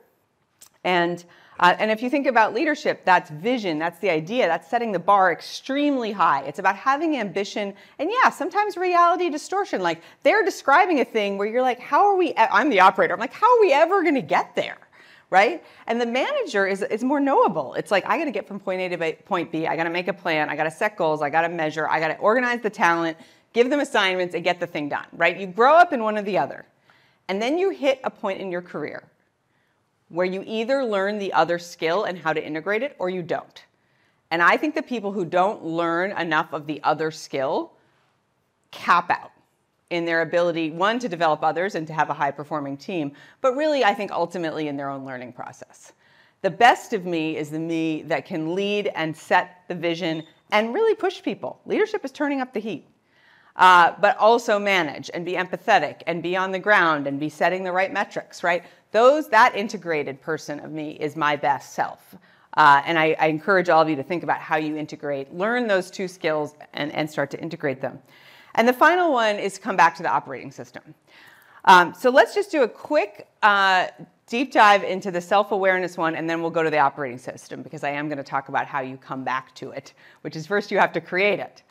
And, 0.83 1.23
uh, 1.61 1.75
and 1.79 1.91
if 1.91 2.03
you 2.03 2.09
think 2.09 2.27
about 2.27 2.55
leadership, 2.55 3.05
that's 3.05 3.29
vision, 3.31 3.79
that's 3.79 3.99
the 3.99 4.11
idea, 4.11 4.47
that's 4.47 4.69
setting 4.69 4.93
the 4.93 4.99
bar 4.99 5.31
extremely 5.31 6.13
high. 6.13 6.43
It's 6.45 6.59
about 6.59 6.77
having 6.77 7.17
ambition 7.17 7.75
and, 7.99 8.11
yeah, 8.11 8.31
sometimes 8.31 8.79
reality 8.79 9.29
distortion. 9.29 9.83
Like 9.83 10.03
they're 10.23 10.45
describing 10.45 11.01
a 11.01 11.05
thing 11.05 11.37
where 11.37 11.47
you're 11.47 11.63
like, 11.63 11.81
how 11.81 12.07
are 12.07 12.17
we? 12.17 12.33
I'm 12.37 12.71
the 12.71 12.81
operator. 12.81 13.13
I'm 13.13 13.21
like, 13.21 13.35
how 13.35 13.57
are 13.57 13.61
we 13.61 13.73
ever 13.75 14.03
going 14.03 14.15
to 14.15 14.23
get 14.23 14.55
there? 14.55 14.79
Right? 15.35 15.65
And 15.89 16.01
the 16.01 16.07
manager 16.07 16.65
is, 16.65 16.83
is 16.83 17.03
more 17.03 17.19
knowable. 17.19 17.75
It's 17.75 17.91
like, 17.91 18.07
I 18.07 18.19
got 18.19 18.27
to 18.27 18.31
get 18.31 18.47
from 18.47 18.61
point 18.61 18.81
A 18.81 18.97
to 18.97 19.13
point 19.25 19.51
B. 19.51 19.67
I 19.67 19.75
got 19.75 19.83
to 19.83 19.91
make 19.91 20.07
a 20.07 20.13
plan. 20.13 20.49
I 20.49 20.55
got 20.55 20.63
to 20.63 20.71
set 20.71 20.97
goals. 20.97 21.23
I 21.23 21.29
got 21.29 21.43
to 21.43 21.49
measure. 21.49 21.89
I 21.89 21.99
got 21.99 22.09
to 22.09 22.19
organize 22.19 22.61
the 22.61 22.71
talent, 22.71 23.17
give 23.53 23.69
them 23.69 23.81
assignments, 23.81 24.37
and 24.37 24.45
get 24.45 24.61
the 24.61 24.67
thing 24.69 24.89
done, 24.89 25.07
right? 25.13 25.37
You 25.37 25.49
grow 25.49 25.75
up 25.75 25.93
in 25.93 26.05
one 26.05 26.17
or 26.17 26.23
the 26.23 26.39
other. 26.39 26.65
And 27.27 27.43
then 27.43 27.59
you 27.59 27.71
hit 27.71 28.01
a 28.05 28.11
point 28.11 28.41
in 28.41 28.53
your 28.53 28.63
career 28.63 29.03
where 30.09 30.25
you 30.25 30.45
either 30.47 30.85
learn 30.85 31.19
the 31.19 31.33
other 31.33 31.59
skill 31.59 32.05
and 32.05 32.17
how 32.17 32.33
to 32.33 32.41
integrate 32.41 32.85
it 32.85 32.95
or 33.01 33.11
you 33.11 33.21
don't. 33.21 33.65
And 34.31 34.41
I 34.41 34.57
think 34.57 34.77
the 34.77 34.83
people 34.83 35.11
who 35.11 35.25
don't 35.25 35.65
learn 35.65 36.13
enough 36.13 36.53
of 36.53 36.69
the 36.69 36.81
other 36.85 37.11
skill 37.11 37.73
cap 38.71 39.11
out 39.11 39.33
in 39.91 40.05
their 40.05 40.23
ability, 40.23 40.71
one, 40.71 40.99
to 40.99 41.09
develop 41.09 41.43
others 41.43 41.75
and 41.75 41.87
to 41.87 41.93
have 41.93 42.11
a 42.11 42.15
high 42.15 42.31
performing 42.31 42.77
team, 42.77 43.13
but 43.41 43.55
really, 43.55 43.85
I 43.85 43.95
think 43.95 44.11
ultimately 44.11 44.69
in 44.69 44.77
their 44.77 44.91
own 44.91 45.05
learning 45.05 45.33
process. 45.33 45.93
The 46.43 46.51
best 46.51 46.93
of 46.93 47.07
me 47.07 47.37
is 47.37 47.51
the 47.51 47.59
me 47.59 48.03
that 48.03 48.27
can 48.27 48.55
lead 48.55 48.91
and 48.95 49.17
set 49.17 49.63
the 49.69 49.75
vision 49.75 50.25
and 50.53 50.75
really 50.75 50.95
push 50.95 51.23
people. 51.23 51.61
Leadership 51.65 52.05
is 52.05 52.13
turning 52.13 52.41
up 52.41 52.53
the 52.53 52.61
heat. 52.61 52.87
Uh, 53.57 53.95
but 54.01 54.17
also 54.19 54.59
manage 54.59 55.13
and 55.15 55.25
be 55.25 55.35
empathetic 55.35 56.03
and 56.09 56.25
be 56.25 56.37
on 56.37 56.51
the 56.51 56.59
ground 56.59 57.07
and 57.07 57.21
be 57.21 57.29
setting 57.29 57.63
the 57.63 57.71
right 57.71 57.93
metrics, 57.93 58.43
right? 58.43 58.65
Those, 58.91 59.29
that 59.29 59.55
integrated 59.55 60.21
person 60.21 60.59
of 60.59 60.73
me 60.73 60.99
is 60.99 61.15
my 61.15 61.37
best 61.37 61.73
self. 61.73 62.17
Uh, 62.57 62.83
and 62.85 62.99
I, 62.99 63.17
I, 63.19 63.27
encourage 63.27 63.69
all 63.69 63.81
of 63.81 63.89
you 63.89 63.95
to 63.95 64.03
think 64.03 64.25
about 64.25 64.41
how 64.41 64.57
you 64.57 64.77
integrate, 64.77 65.33
learn 65.33 65.69
those 65.69 65.91
two 65.91 66.07
skills 66.07 66.55
and, 66.73 66.93
and 66.93 67.09
start 67.09 67.31
to 67.33 67.41
integrate 67.41 67.81
them. 67.81 68.01
And 68.55 68.69
the 68.69 68.73
final 68.73 69.13
one 69.13 69.37
is 69.37 69.59
come 69.59 69.77
back 69.77 69.95
to 69.97 70.03
the 70.03 70.11
operating 70.11 70.51
system. 70.51 70.95
Um, 71.65 71.95
so 71.95 72.11
let's 72.11 72.35
just 72.35 72.51
do 72.51 72.63
a 72.63 72.69
quick 72.69 73.27
uh, 73.43 73.89
deep 74.27 74.53
dive 74.53 74.85
into 74.85 75.11
the 75.11 75.21
self-awareness 75.21 75.97
one, 75.97 76.15
and 76.15 76.29
then 76.29 76.41
we'll 76.41 76.51
go 76.51 76.63
to 76.63 76.71
the 76.71 76.79
operating 76.79 77.19
system 77.19 77.63
because 77.63 77.85
I 77.85 77.91
am 77.91 78.09
going 78.09 78.19
to 78.19 78.25
talk 78.25 78.49
about 78.49 78.67
how 78.67 78.81
you 78.81 78.97
come 78.97 79.25
back 79.25 79.55
to 79.57 79.71
it, 79.71 79.95
which 80.23 80.37
is 80.37 80.47
first 80.47 80.71
you 80.71 80.79
have 80.79 80.93
to 80.93 81.01
create 81.01 81.41
it. 81.41 81.63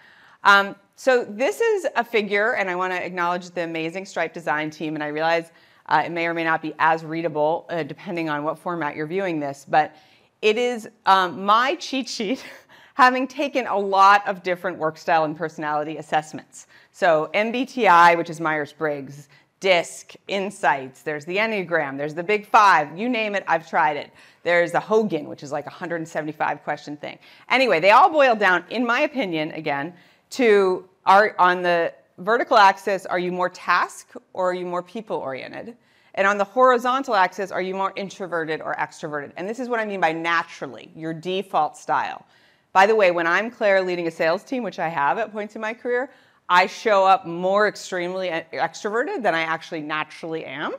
Um, 0.43 0.75
so 0.95 1.25
this 1.25 1.61
is 1.61 1.87
a 1.95 2.03
figure, 2.03 2.53
and 2.53 2.69
I 2.69 2.75
want 2.75 2.93
to 2.93 3.03
acknowledge 3.03 3.49
the 3.51 3.63
amazing 3.63 4.05
Stripe 4.05 4.33
design 4.33 4.69
team, 4.69 4.95
and 4.95 5.03
I 5.03 5.07
realize 5.07 5.51
uh, 5.87 6.03
it 6.05 6.11
may 6.11 6.27
or 6.27 6.33
may 6.33 6.43
not 6.43 6.61
be 6.61 6.73
as 6.79 7.03
readable 7.03 7.65
uh, 7.69 7.83
depending 7.83 8.29
on 8.29 8.43
what 8.43 8.59
format 8.59 8.95
you're 8.95 9.07
viewing 9.07 9.39
this, 9.39 9.65
but 9.67 9.95
it 10.41 10.57
is 10.57 10.89
um, 11.05 11.45
my 11.45 11.75
cheat 11.75 12.07
sheet 12.07 12.43
having 12.95 13.27
taken 13.27 13.67
a 13.67 13.77
lot 13.77 14.27
of 14.27 14.43
different 14.43 14.77
work 14.77 14.97
style 14.97 15.23
and 15.23 15.35
personality 15.35 15.97
assessments. 15.97 16.67
So 16.91 17.29
MBTI, 17.33 18.17
which 18.17 18.29
is 18.29 18.39
Myers-Briggs, 18.39 19.29
DISC, 19.59 20.15
Insights, 20.27 21.03
there's 21.03 21.23
the 21.25 21.37
Enneagram, 21.37 21.97
there's 21.97 22.13
the 22.13 22.23
Big 22.23 22.45
Five, 22.45 22.97
you 22.97 23.07
name 23.07 23.33
it, 23.33 23.45
I've 23.47 23.67
tried 23.67 23.95
it. 23.95 24.11
There's 24.43 24.73
the 24.73 24.79
Hogan, 24.79 25.29
which 25.29 25.41
is 25.41 25.53
like 25.53 25.65
a 25.65 25.69
175 25.69 26.63
question 26.63 26.97
thing. 26.97 27.17
Anyway, 27.49 27.79
they 27.79 27.91
all 27.91 28.09
boil 28.09 28.35
down, 28.35 28.65
in 28.69 28.85
my 28.85 29.01
opinion, 29.01 29.51
again, 29.51 29.93
to 30.31 30.87
are 31.05 31.35
on 31.39 31.61
the 31.61 31.93
vertical 32.17 32.57
axis, 32.57 33.05
are 33.05 33.19
you 33.19 33.31
more 33.31 33.49
task 33.49 34.13
or 34.33 34.51
are 34.51 34.53
you 34.53 34.65
more 34.65 34.83
people 34.83 35.17
oriented? 35.17 35.75
And 36.15 36.27
on 36.27 36.37
the 36.37 36.43
horizontal 36.43 37.15
axis, 37.15 37.51
are 37.51 37.61
you 37.61 37.73
more 37.73 37.91
introverted 37.95 38.61
or 38.61 38.75
extroverted? 38.75 39.31
And 39.35 39.49
this 39.49 39.59
is 39.59 39.67
what 39.67 39.79
I 39.79 39.85
mean 39.85 39.99
by 39.99 40.11
naturally, 40.11 40.91
your 40.95 41.13
default 41.13 41.75
style. 41.75 42.25
By 42.73 42.87
the 42.87 42.95
way, 42.95 43.11
when 43.11 43.27
I'm 43.27 43.51
Claire 43.51 43.81
leading 43.83 44.07
a 44.07 44.11
sales 44.11 44.43
team, 44.43 44.63
which 44.63 44.79
I 44.79 44.89
have 44.89 45.19
at 45.19 45.31
points 45.31 45.55
in 45.55 45.61
my 45.61 45.75
career, 45.75 46.09
I 46.49 46.65
show 46.65 47.05
up 47.05 47.25
more 47.25 47.67
extremely 47.67 48.29
extroverted 48.51 49.21
than 49.21 49.35
I 49.35 49.41
actually 49.41 49.81
naturally 49.81 50.43
am. 50.43 50.73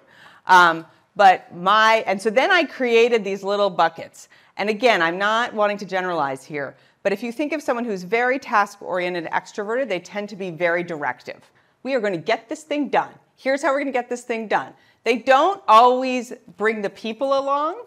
Um, 0.47 0.85
but 1.17 1.55
my, 1.55 2.05
and 2.07 2.21
so 2.21 2.31
then 2.31 2.51
I 2.51 2.65
created 2.65 3.23
these 3.23 3.45
little 3.45 3.71
buckets. 3.71 4.29
And 4.57 4.69
again, 4.69 5.01
I'm 5.03 5.19
not 5.19 5.55
wanting 5.55 5.79
to 5.79 5.85
generalize 5.85 6.45
here, 6.45 6.77
but 7.05 7.13
if 7.13 7.23
you 7.23 7.31
think 7.31 7.53
of 7.53 7.63
someone 7.63 7.85
who's 7.85 8.03
very 8.03 8.39
task 8.39 8.83
oriented 8.83 9.27
extroverted, 9.27 9.89
they 9.89 10.01
tend 10.01 10.29
to 10.31 10.37
be 10.37 10.51
very 10.51 10.83
directive. 10.83 11.51
We 11.85 11.95
are 11.95 12.01
going 12.01 12.13
to 12.13 12.19
get 12.19 12.49
this 12.49 12.65
thing 12.65 12.89
done. 12.89 13.11
Here's 13.37 13.63
how 13.63 13.69
we're 13.69 13.81
going 13.81 13.87
to 13.87 13.93
get 13.93 14.09
this 14.09 14.23
thing 14.23 14.49
done. 14.49 14.73
They 15.05 15.19
don't 15.19 15.63
always 15.69 16.33
bring 16.57 16.83
the 16.83 16.91
people 16.91 17.39
along 17.39 17.85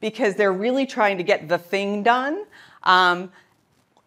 because 0.00 0.34
they're 0.34 0.52
really 0.52 0.86
trying 0.86 1.16
to 1.18 1.24
get 1.24 1.48
the 1.48 1.58
thing 1.58 2.02
done. 2.02 2.44
Um, 2.82 3.30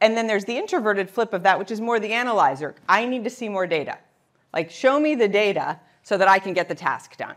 and 0.01 0.17
then 0.17 0.27
there's 0.27 0.45
the 0.45 0.57
introverted 0.57 1.09
flip 1.09 1.33
of 1.33 1.43
that, 1.43 1.57
which 1.57 1.71
is 1.71 1.79
more 1.79 1.99
the 1.99 2.13
analyzer. 2.13 2.75
I 2.89 3.05
need 3.05 3.23
to 3.23 3.29
see 3.29 3.47
more 3.47 3.65
data. 3.65 3.97
Like, 4.53 4.69
show 4.69 4.99
me 4.99 5.15
the 5.15 5.27
data 5.27 5.79
so 6.03 6.17
that 6.17 6.27
I 6.27 6.39
can 6.39 6.53
get 6.53 6.67
the 6.67 6.75
task 6.75 7.17
done. 7.17 7.35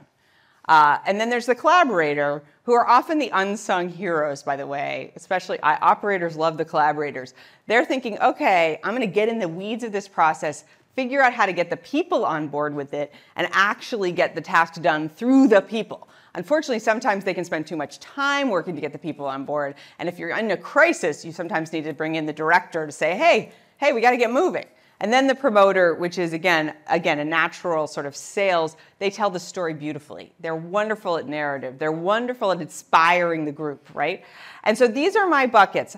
Uh, 0.69 0.99
and 1.07 1.21
then 1.21 1.31
there's 1.31 1.47
the 1.47 1.55
collaborator, 1.55 2.43
who 2.65 2.73
are 2.73 2.87
often 2.89 3.19
the 3.21 3.31
unsung 3.33 3.89
heroes, 3.89 4.43
by 4.43 4.57
the 4.57 4.67
way. 4.67 5.13
Especially, 5.15 5.61
I, 5.63 5.77
operators 5.77 6.37
love 6.37 6.59
the 6.59 6.65
collaborators. 6.65 7.35
They're 7.69 7.85
thinking, 7.85 8.19
okay, 8.19 8.81
I'm 8.83 8.91
going 8.91 9.09
to 9.09 9.15
get 9.15 9.29
in 9.29 9.39
the 9.39 9.49
weeds 9.49 9.85
of 9.85 9.93
this 9.93 10.09
process, 10.09 10.65
figure 10.97 11.23
out 11.23 11.33
how 11.33 11.47
to 11.47 11.53
get 11.53 11.71
the 11.71 11.77
people 11.77 12.25
on 12.25 12.49
board 12.49 12.75
with 12.75 12.93
it, 12.93 13.15
and 13.37 13.49
actually 13.53 14.11
get 14.11 14.35
the 14.35 14.41
task 14.41 14.83
done 14.83 15.09
through 15.09 15.47
the 15.47 15.61
people. 15.61 16.09
Unfortunately, 16.37 16.79
sometimes 16.79 17.25
they 17.25 17.35
can 17.35 17.45
spend 17.45 17.67
too 17.67 17.77
much 17.77 17.99
time 17.99 18.51
working 18.51 18.75
to 18.75 18.81
get 18.81 18.93
the 18.93 18.99
people 18.99 19.27
on 19.27 19.47
board. 19.47 19.75
And 19.99 20.09
if 20.09 20.19
you're 20.19 20.31
in 20.31 20.51
a 20.51 20.57
crisis, 20.57 21.25
you 21.25 21.33
sometimes 21.33 21.73
need 21.73 21.85
to 21.85 21.95
bring 21.95 22.15
in 22.15 22.27
the 22.27 22.33
director 22.33 22.85
to 22.87 22.93
say, 22.93 23.17
hey, 23.17 23.53
hey, 23.79 23.95
we 23.95 24.03
got 24.03 24.11
to 24.11 24.19
get 24.19 24.31
moving. 24.31 24.67
And 25.01 25.11
then 25.13 25.27
the 25.27 25.35
promoter, 25.35 25.95
which 25.95 26.19
is 26.19 26.35
again, 26.35 26.75
again, 26.89 27.19
a 27.21 27.25
natural 27.25 27.87
sort 27.87 28.05
of 28.05 28.15
sales, 28.15 28.77
they 28.99 29.11
tell 29.11 29.31
the 29.31 29.41
story 29.41 29.73
beautifully. 29.73 30.33
They're 30.41 30.55
wonderful 30.55 31.17
at 31.17 31.27
narrative. 31.27 31.79
They're 31.79 31.91
wonderful 31.91 32.53
at 32.53 32.61
inspiring 32.61 33.47
the 33.47 33.53
group, 33.53 33.89
right? 33.95 34.23
And 34.65 34.77
so 34.77 34.87
these 34.87 35.17
are 35.17 35.29
my 35.29 35.47
buckets. 35.47 35.97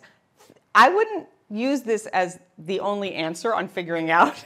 I 0.75 0.89
wouldn't 0.89 1.27
use 1.51 1.83
this 1.83 2.07
as 2.07 2.39
the 2.59 2.79
only 2.81 3.15
answer 3.15 3.55
on 3.55 3.67
figuring 3.67 4.11
out 4.13 4.43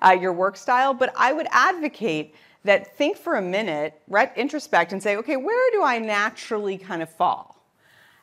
uh, 0.00 0.16
your 0.18 0.32
work 0.32 0.56
style, 0.56 0.94
but 0.94 1.12
I 1.16 1.34
would 1.34 1.48
advocate 1.50 2.34
that 2.64 2.96
think 2.96 3.16
for 3.16 3.34
a 3.34 3.42
minute, 3.42 4.00
introspect, 4.36 4.92
and 4.92 5.02
say, 5.02 5.16
okay, 5.16 5.36
where 5.36 5.70
do 5.72 5.82
I 5.82 5.98
naturally 5.98 6.78
kind 6.78 7.02
of 7.02 7.10
fall? 7.10 7.62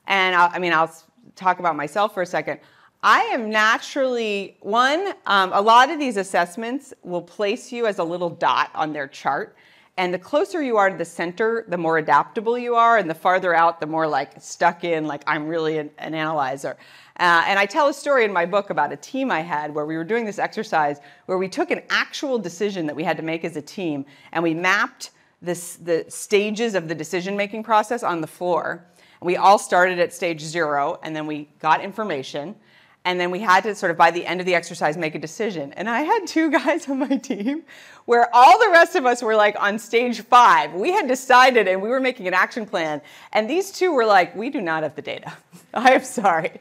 And 0.08 0.36
I'll, 0.36 0.50
i 0.52 0.60
mean, 0.60 0.74
I'll 0.74 0.94
talk 1.36 1.60
about 1.60 1.76
myself 1.76 2.14
for 2.14 2.24
a 2.24 2.26
second. 2.26 2.60
I 3.04 3.22
am 3.34 3.50
naturally, 3.50 4.58
one, 4.62 5.14
um, 5.26 5.52
a 5.54 5.62
lot 5.62 5.90
of 5.90 6.00
these 6.00 6.18
assessments 6.18 6.94
will 7.04 7.22
place 7.22 7.72
you 7.72 7.88
as 7.88 8.00
a 8.00 8.04
little 8.04 8.30
dot 8.30 8.70
on 8.76 8.94
their 8.94 9.08
chart. 9.08 9.56
And 9.98 10.14
the 10.14 10.20
closer 10.20 10.62
you 10.64 10.78
are 10.78 10.90
to 10.90 10.98
the 10.98 11.06
center, 11.06 11.66
the 11.68 11.78
more 11.78 11.98
adaptable 11.98 12.58
you 12.58 12.76
are, 12.76 12.98
and 12.98 13.10
the 13.10 13.16
farther 13.16 13.54
out, 13.54 13.80
the 13.80 13.86
more 13.86 14.08
like 14.08 14.42
stuck 14.42 14.84
in, 14.84 15.06
like 15.06 15.24
I'm 15.28 15.48
really 15.48 15.78
an, 15.78 15.92
an 15.98 16.16
analyzer. 16.16 16.78
Uh, 17.20 17.44
and 17.46 17.60
I 17.60 17.66
tell 17.66 17.88
a 17.88 17.94
story 17.94 18.24
in 18.24 18.32
my 18.32 18.46
book 18.46 18.70
about 18.70 18.92
a 18.94 18.96
team 18.96 19.32
I 19.32 19.42
had 19.42 19.76
where 19.76 19.86
we 19.86 19.98
were 19.98 20.04
doing 20.04 20.26
this 20.26 20.40
exercise 20.40 21.00
where 21.26 21.38
we 21.38 21.50
took 21.50 21.70
an 21.72 21.82
actual 21.90 22.40
decision 22.40 22.88
that 22.88 22.96
we 22.96 23.04
had 23.04 23.18
to 23.18 23.24
make 23.24 23.44
as 23.44 23.58
a 23.58 23.62
team 23.62 24.06
and 24.32 24.44
we 24.44 24.54
mapped 24.54 25.12
this, 25.42 25.76
the 25.76 26.06
stages 26.08 26.74
of 26.74 26.88
the 26.88 26.96
decision 26.96 27.36
making 27.36 27.64
process 27.64 28.02
on 28.02 28.22
the 28.22 28.28
floor. 28.28 28.86
We 29.22 29.36
all 29.36 29.60
started 29.60 30.00
at 30.00 30.14
stage 30.14 30.42
zero 30.42 31.00
and 31.04 31.16
then 31.16 31.28
we 31.28 31.50
got 31.60 31.84
information 31.84 32.56
and 33.04 33.20
then 33.20 33.32
we 33.32 33.40
had 33.40 33.64
to 33.64 33.74
sort 33.74 33.92
of, 33.92 33.98
by 33.98 34.12
the 34.12 34.26
end 34.26 34.40
of 34.40 34.46
the 34.46 34.54
exercise, 34.54 34.96
make 34.96 35.16
a 35.16 35.20
decision. 35.20 35.74
And 35.74 35.90
I 35.90 36.02
had 36.02 36.28
two 36.28 36.52
guys 36.60 36.88
on 36.88 37.00
my 37.00 37.18
team 37.18 37.64
where 38.06 38.34
all 38.34 38.60
the 38.60 38.70
rest 38.72 38.96
of 38.96 39.06
us 39.06 39.22
were 39.22 39.36
like 39.36 39.56
on 39.60 39.78
stage 39.78 40.22
five. 40.22 40.74
We 40.74 40.92
had 40.92 41.08
decided 41.08 41.68
and 41.68 41.82
we 41.82 41.90
were 41.90 42.00
making 42.00 42.28
an 42.28 42.34
action 42.34 42.66
plan. 42.66 43.02
And 43.32 43.50
these 43.50 43.72
two 43.72 43.94
were 43.94 44.06
like, 44.06 44.36
we 44.36 44.50
do 44.50 44.62
not 44.62 44.84
have 44.84 44.96
the 44.96 45.02
data. 45.02 45.34
I 45.74 45.94
am 45.94 46.04
sorry. 46.04 46.60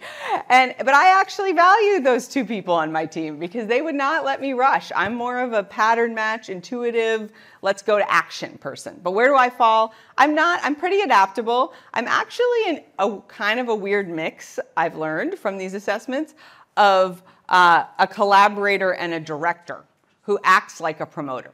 And, 0.49 0.75
but 0.79 0.95
I 0.95 1.21
actually 1.21 1.53
value 1.53 2.01
those 2.01 2.29
two 2.29 2.45
people 2.45 2.75
on 2.75 2.93
my 2.93 3.07
team 3.07 3.39
because 3.39 3.67
they 3.67 3.83
would 3.83 3.95
not 3.95 4.25
let 4.25 4.41
me 4.41 4.53
rush. 4.53 4.93
I'm 4.95 5.15
more 5.15 5.41
of 5.41 5.53
a 5.53 5.65
pattern 5.65 6.15
match, 6.15 6.49
intuitive, 6.49 7.33
let's 7.63 7.83
go 7.83 7.99
to 7.99 8.11
action 8.11 8.57
person. 8.59 9.01
But 9.03 9.13
where 9.13 9.27
do 9.27 9.35
I 9.35 9.51
fall? 9.51 9.93
I'm 10.17 10.35
not, 10.35 10.61
I'm 10.63 10.77
pretty 10.77 11.01
adaptable. 11.01 11.73
I'm 11.93 12.07
actually 12.07 12.69
in 12.69 12.85
a 12.99 13.19
kind 13.27 13.59
of 13.59 13.69
a 13.69 13.75
weird 13.75 14.09
mix, 14.09 14.61
I've 14.77 14.97
learned 14.97 15.39
from 15.39 15.59
these 15.59 15.75
assessments, 15.75 16.35
of 16.77 17.23
uh, 17.49 17.85
a 17.99 18.07
collaborator 18.07 18.95
and 18.95 19.13
a 19.13 19.21
director 19.21 19.85
who 20.23 20.39
acts 20.45 20.81
like 20.81 21.01
a 21.01 21.07
promoter. 21.07 21.53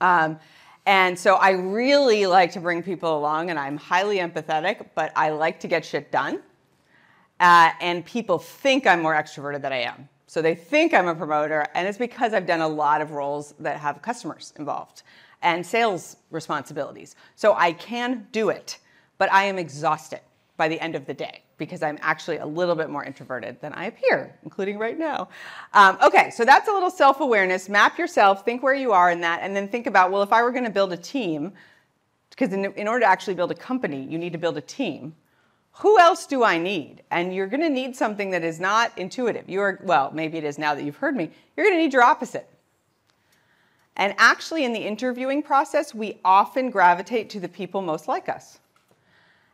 Um, 0.00 0.38
and 0.86 1.18
so 1.18 1.36
I 1.36 1.50
really 1.50 2.26
like 2.26 2.52
to 2.52 2.60
bring 2.60 2.82
people 2.82 3.16
along, 3.16 3.50
and 3.50 3.58
I'm 3.58 3.76
highly 3.76 4.18
empathetic, 4.18 4.88
but 4.94 5.12
I 5.16 5.30
like 5.30 5.60
to 5.60 5.68
get 5.68 5.84
shit 5.84 6.12
done. 6.12 6.42
Uh, 7.40 7.70
and 7.80 8.04
people 8.04 8.38
think 8.38 8.86
I'm 8.86 9.00
more 9.00 9.14
extroverted 9.14 9.62
than 9.62 9.72
I 9.72 9.82
am. 9.82 10.08
So 10.26 10.42
they 10.42 10.54
think 10.54 10.92
I'm 10.92 11.08
a 11.08 11.14
promoter, 11.14 11.66
and 11.74 11.86
it's 11.88 11.98
because 11.98 12.34
I've 12.34 12.46
done 12.46 12.60
a 12.60 12.68
lot 12.68 13.00
of 13.00 13.12
roles 13.12 13.54
that 13.60 13.78
have 13.78 14.02
customers 14.02 14.52
involved 14.58 15.02
and 15.42 15.64
sales 15.64 16.16
responsibilities. 16.30 17.16
So 17.36 17.54
I 17.54 17.72
can 17.72 18.26
do 18.32 18.48
it, 18.48 18.78
but 19.18 19.32
I 19.32 19.44
am 19.44 19.58
exhausted 19.58 20.20
by 20.56 20.68
the 20.68 20.80
end 20.80 20.96
of 20.96 21.06
the 21.06 21.14
day 21.14 21.43
because 21.56 21.82
I'm 21.82 21.98
actually 22.00 22.38
a 22.38 22.46
little 22.46 22.74
bit 22.74 22.90
more 22.90 23.04
introverted 23.04 23.60
than 23.60 23.72
I 23.72 23.86
appear, 23.86 24.36
including 24.42 24.78
right 24.78 24.98
now. 24.98 25.28
Um, 25.72 25.98
okay, 26.02 26.30
so 26.30 26.44
that's 26.44 26.68
a 26.68 26.72
little 26.72 26.90
self 26.90 27.20
awareness. 27.20 27.68
Map 27.68 27.98
yourself, 27.98 28.44
think 28.44 28.62
where 28.62 28.74
you 28.74 28.92
are 28.92 29.10
in 29.10 29.20
that, 29.22 29.40
and 29.42 29.54
then 29.54 29.68
think 29.68 29.86
about 29.86 30.10
well, 30.10 30.22
if 30.22 30.32
I 30.32 30.42
were 30.42 30.50
going 30.50 30.64
to 30.64 30.70
build 30.70 30.92
a 30.92 30.96
team, 30.96 31.52
because 32.30 32.52
in, 32.52 32.64
in 32.64 32.88
order 32.88 33.00
to 33.00 33.06
actually 33.06 33.34
build 33.34 33.50
a 33.50 33.56
company, 33.56 34.04
you 34.04 34.18
need 34.18 34.32
to 34.32 34.38
build 34.38 34.56
a 34.56 34.62
team 34.62 35.14
who 35.78 35.98
else 35.98 36.26
do 36.26 36.44
I 36.44 36.56
need? 36.56 37.02
And 37.10 37.34
you're 37.34 37.48
going 37.48 37.62
to 37.62 37.68
need 37.68 37.96
something 37.96 38.30
that 38.30 38.44
is 38.44 38.60
not 38.60 38.96
intuitive. 38.96 39.48
You're, 39.48 39.80
well, 39.82 40.10
maybe 40.12 40.38
it 40.38 40.44
is 40.44 40.56
now 40.56 40.74
that 40.74 40.84
you've 40.84 40.96
heard 40.96 41.16
me. 41.16 41.30
You're 41.56 41.66
going 41.66 41.76
to 41.76 41.82
need 41.82 41.92
your 41.92 42.02
opposite. 42.02 42.48
And 43.96 44.14
actually, 44.18 44.64
in 44.64 44.72
the 44.72 44.80
interviewing 44.80 45.42
process, 45.42 45.92
we 45.92 46.20
often 46.24 46.70
gravitate 46.70 47.28
to 47.30 47.40
the 47.40 47.48
people 47.48 47.82
most 47.82 48.06
like 48.06 48.28
us. 48.28 48.60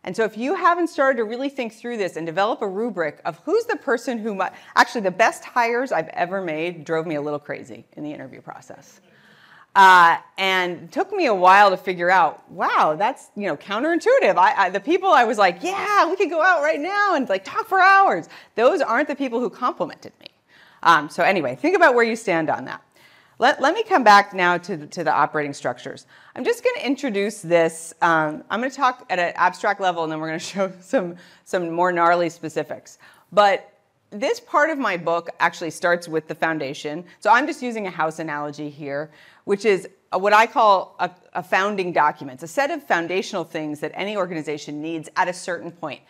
And 0.02 0.16
so, 0.16 0.24
if 0.24 0.38
you 0.38 0.54
haven't 0.54 0.88
started 0.88 1.18
to 1.18 1.24
really 1.24 1.50
think 1.50 1.74
through 1.74 1.98
this 1.98 2.16
and 2.16 2.24
develop 2.24 2.62
a 2.62 2.68
rubric 2.68 3.20
of 3.24 3.38
who's 3.44 3.64
the 3.66 3.76
person 3.76 4.16
who 4.16 4.34
might, 4.34 4.52
actually, 4.74 5.02
the 5.02 5.10
best 5.10 5.44
hires 5.44 5.92
I've 5.92 6.08
ever 6.08 6.40
made 6.40 6.84
drove 6.84 7.06
me 7.06 7.16
a 7.16 7.20
little 7.20 7.38
crazy 7.38 7.84
in 7.96 8.02
the 8.02 8.12
interview 8.12 8.40
process. 8.40 9.00
Uh, 9.76 10.16
and 10.36 10.90
took 10.90 11.12
me 11.12 11.26
a 11.26 11.34
while 11.34 11.70
to 11.70 11.76
figure 11.76 12.10
out, 12.10 12.50
wow, 12.50 12.96
that's 12.98 13.28
you 13.36 13.46
know 13.46 13.56
counterintuitive. 13.56 14.36
I, 14.36 14.54
I, 14.56 14.70
the 14.70 14.80
people 14.80 15.10
I 15.10 15.24
was 15.24 15.38
like, 15.38 15.62
yeah, 15.62 16.08
we 16.08 16.16
could 16.16 16.30
go 16.30 16.42
out 16.42 16.62
right 16.62 16.80
now 16.80 17.14
and 17.14 17.28
like 17.28 17.44
talk 17.44 17.68
for 17.68 17.80
hours. 17.80 18.28
Those 18.54 18.80
aren't 18.80 19.06
the 19.06 19.14
people 19.14 19.38
who 19.38 19.50
complimented 19.50 20.12
me. 20.18 20.26
Um, 20.82 21.10
so 21.10 21.22
anyway, 21.22 21.56
think 21.56 21.76
about 21.76 21.94
where 21.94 22.04
you 22.04 22.16
stand 22.16 22.48
on 22.48 22.64
that. 22.64 22.82
Let, 23.40 23.60
let 23.60 23.74
me 23.74 23.82
come 23.82 24.04
back 24.04 24.34
now 24.34 24.58
to, 24.58 24.86
to 24.86 25.02
the 25.02 25.12
operating 25.12 25.54
structures. 25.54 26.06
I'm 26.36 26.44
just 26.44 26.62
going 26.62 26.76
to 26.76 26.86
introduce 26.86 27.40
this. 27.40 27.92
Um, 28.02 28.44
I'm 28.50 28.60
going 28.60 28.70
to 28.70 28.76
talk 28.76 29.06
at 29.10 29.18
an 29.18 29.32
abstract 29.34 29.80
level, 29.80 30.04
and 30.04 30.12
then 30.12 30.20
we're 30.20 30.28
going 30.28 30.38
to 30.38 30.44
show 30.44 30.72
some 30.80 31.16
some 31.44 31.70
more 31.70 31.90
gnarly 31.90 32.28
specifics. 32.28 32.98
But 33.32 33.72
this 34.10 34.40
part 34.40 34.70
of 34.70 34.78
my 34.78 34.96
book 34.96 35.30
actually 35.40 35.70
starts 35.70 36.06
with 36.06 36.28
the 36.28 36.34
foundation. 36.34 37.04
So 37.20 37.30
I'm 37.30 37.46
just 37.46 37.62
using 37.62 37.86
a 37.86 37.90
house 37.90 38.18
analogy 38.18 38.68
here 38.70 39.10
which 39.44 39.64
is 39.64 39.88
what 40.12 40.32
I 40.32 40.46
call 40.46 40.94
a, 41.00 41.10
a, 41.34 41.42
founding 41.42 41.92
document, 41.92 42.42
a 42.42 42.46
set 42.46 42.70
of 42.70 42.82
foundational 42.84 43.42
things 43.42 43.80
that 43.80 43.90
any 43.94 44.16
organization 44.16 44.80
needs 44.80 45.08
at 45.16 45.26
a 45.26 45.32
certain 45.32 45.72
point. 45.72 46.02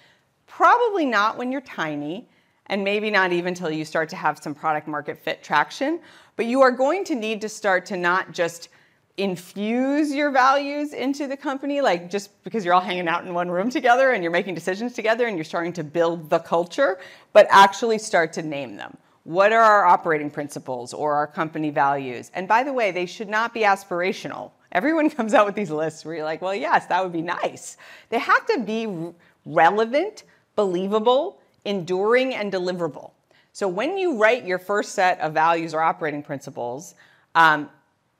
Probably 0.46 1.06
not 1.06 1.38
when 1.38 1.50
you're 1.50 1.62
tiny, 1.62 2.28
and 2.66 2.84
maybe 2.84 3.10
not 3.10 3.32
even 3.32 3.48
until 3.48 3.70
you 3.70 3.84
start 3.84 4.08
to 4.10 4.16
have 4.16 4.38
some 4.38 4.54
product 4.54 4.86
market 4.88 5.18
fit 5.18 5.42
traction, 5.42 6.00
but 6.40 6.46
you 6.46 6.62
are 6.62 6.70
going 6.70 7.04
to 7.04 7.14
need 7.14 7.42
to 7.42 7.50
start 7.50 7.84
to 7.84 7.98
not 7.98 8.32
just 8.32 8.70
infuse 9.18 10.10
your 10.10 10.30
values 10.30 10.94
into 10.94 11.26
the 11.26 11.36
company, 11.36 11.82
like 11.82 12.10
just 12.10 12.42
because 12.44 12.64
you're 12.64 12.72
all 12.72 12.80
hanging 12.80 13.08
out 13.08 13.26
in 13.26 13.34
one 13.34 13.50
room 13.50 13.68
together 13.68 14.12
and 14.12 14.22
you're 14.22 14.32
making 14.32 14.54
decisions 14.54 14.94
together 14.94 15.26
and 15.26 15.36
you're 15.36 15.44
starting 15.44 15.74
to 15.74 15.84
build 15.84 16.30
the 16.30 16.38
culture, 16.38 16.98
but 17.34 17.46
actually 17.50 17.98
start 17.98 18.32
to 18.32 18.40
name 18.40 18.74
them. 18.74 18.96
What 19.24 19.52
are 19.52 19.60
our 19.60 19.84
operating 19.84 20.30
principles 20.30 20.94
or 20.94 21.12
our 21.12 21.26
company 21.26 21.68
values? 21.68 22.30
And 22.32 22.48
by 22.48 22.62
the 22.62 22.72
way, 22.72 22.90
they 22.90 23.04
should 23.04 23.28
not 23.28 23.52
be 23.52 23.60
aspirational. 23.60 24.52
Everyone 24.72 25.10
comes 25.18 25.34
out 25.34 25.44
with 25.44 25.54
these 25.54 25.70
lists 25.70 26.06
where 26.06 26.14
you're 26.14 26.24
like, 26.24 26.40
well, 26.40 26.54
yes, 26.54 26.86
that 26.86 27.02
would 27.02 27.12
be 27.12 27.20
nice. 27.20 27.76
They 28.08 28.18
have 28.18 28.46
to 28.46 28.60
be 28.60 29.12
relevant, 29.44 30.24
believable, 30.56 31.38
enduring, 31.66 32.34
and 32.34 32.50
deliverable. 32.50 33.10
So 33.60 33.68
when 33.68 33.98
you 33.98 34.16
write 34.16 34.46
your 34.46 34.58
first 34.58 34.94
set 34.94 35.20
of 35.20 35.34
values 35.34 35.74
or 35.74 35.82
operating 35.82 36.22
principles, 36.22 36.94
um, 37.34 37.68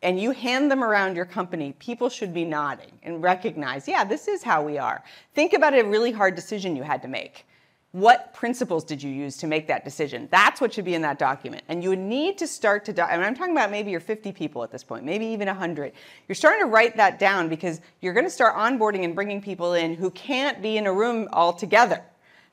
and 0.02 0.20
you 0.20 0.32
hand 0.32 0.70
them 0.70 0.84
around 0.84 1.16
your 1.16 1.24
company, 1.24 1.72
people 1.78 2.10
should 2.10 2.34
be 2.34 2.44
nodding 2.44 2.92
and 3.02 3.22
recognize, 3.22 3.88
yeah, 3.88 4.04
this 4.04 4.28
is 4.28 4.42
how 4.42 4.62
we 4.62 4.76
are. 4.76 5.02
Think 5.32 5.54
about 5.54 5.72
a 5.72 5.80
really 5.80 6.12
hard 6.12 6.34
decision 6.34 6.76
you 6.76 6.82
had 6.82 7.00
to 7.00 7.08
make. 7.08 7.46
What 7.92 8.34
principles 8.34 8.84
did 8.84 9.02
you 9.02 9.10
use 9.10 9.38
to 9.38 9.46
make 9.46 9.66
that 9.68 9.82
decision? 9.82 10.28
That's 10.30 10.60
what 10.60 10.74
should 10.74 10.84
be 10.84 10.92
in 10.92 11.00
that 11.00 11.18
document. 11.18 11.62
And 11.68 11.82
you 11.82 11.88
would 11.88 11.98
need 11.98 12.36
to 12.36 12.46
start 12.46 12.84
to, 12.84 12.92
do- 12.92 13.00
I 13.00 13.16
mean, 13.16 13.24
I'm 13.24 13.34
talking 13.34 13.56
about 13.56 13.70
maybe 13.70 13.90
you're 13.90 13.98
50 13.98 14.32
people 14.32 14.62
at 14.62 14.70
this 14.70 14.84
point, 14.84 15.06
maybe 15.06 15.24
even 15.24 15.46
100. 15.46 15.94
You're 16.28 16.36
starting 16.36 16.66
to 16.66 16.70
write 16.70 16.98
that 16.98 17.18
down 17.18 17.48
because 17.48 17.80
you're 18.02 18.12
going 18.12 18.26
to 18.26 18.30
start 18.30 18.56
onboarding 18.56 19.06
and 19.06 19.14
bringing 19.14 19.40
people 19.40 19.72
in 19.72 19.94
who 19.94 20.10
can't 20.10 20.60
be 20.60 20.76
in 20.76 20.86
a 20.86 20.92
room 20.92 21.28
all 21.32 21.54
together. 21.54 22.04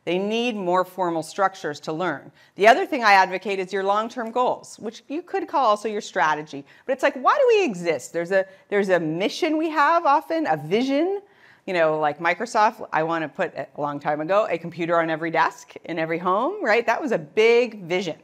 They 0.08 0.17
need 0.17 0.56
more 0.56 0.86
formal 0.86 1.22
structures 1.22 1.82
to 1.82 1.91
learn. 1.91 2.32
The 2.56 2.65
other 2.65 2.86
thing 2.86 3.04
I 3.04 3.12
advocate 3.12 3.60
is 3.60 3.74
your 3.74 3.84
long-term 3.84 4.32
goals, 4.32 4.80
which 4.80 5.04
you 5.10 5.22
could 5.22 5.50
call 5.50 5.65
also 5.65 5.89
your 5.89 6.00
strategy. 6.00 6.63
But 6.86 6.93
it's 6.93 7.04
like, 7.04 7.15
why 7.15 7.38
do 7.38 7.43
we 7.50 7.65
exist? 7.65 8.13
There's 8.13 8.32
a 8.32 8.46
there's 8.70 8.88
a 8.88 9.02
mission 9.02 9.58
we 9.58 9.70
have 9.70 10.06
often, 10.06 10.48
a 10.48 10.56
vision, 10.56 11.20
you 11.65 11.74
know, 11.74 12.00
like 12.00 12.20
Microsoft, 12.20 12.88
I 12.93 13.04
want 13.04 13.24
to 13.24 13.28
put 13.28 13.54
a 13.54 13.67
long 13.78 14.00
time 14.00 14.22
ago 14.22 14.48
a 14.50 14.58
computer 14.58 14.98
on 14.98 15.10
every 15.10 15.30
desk 15.30 15.74
in 15.84 16.00
every 16.00 16.20
home, 16.20 16.63
right? 16.63 16.86
That 16.86 17.02
was 17.02 17.12
a 17.12 17.20
big 17.20 17.84
vision. 17.84 18.15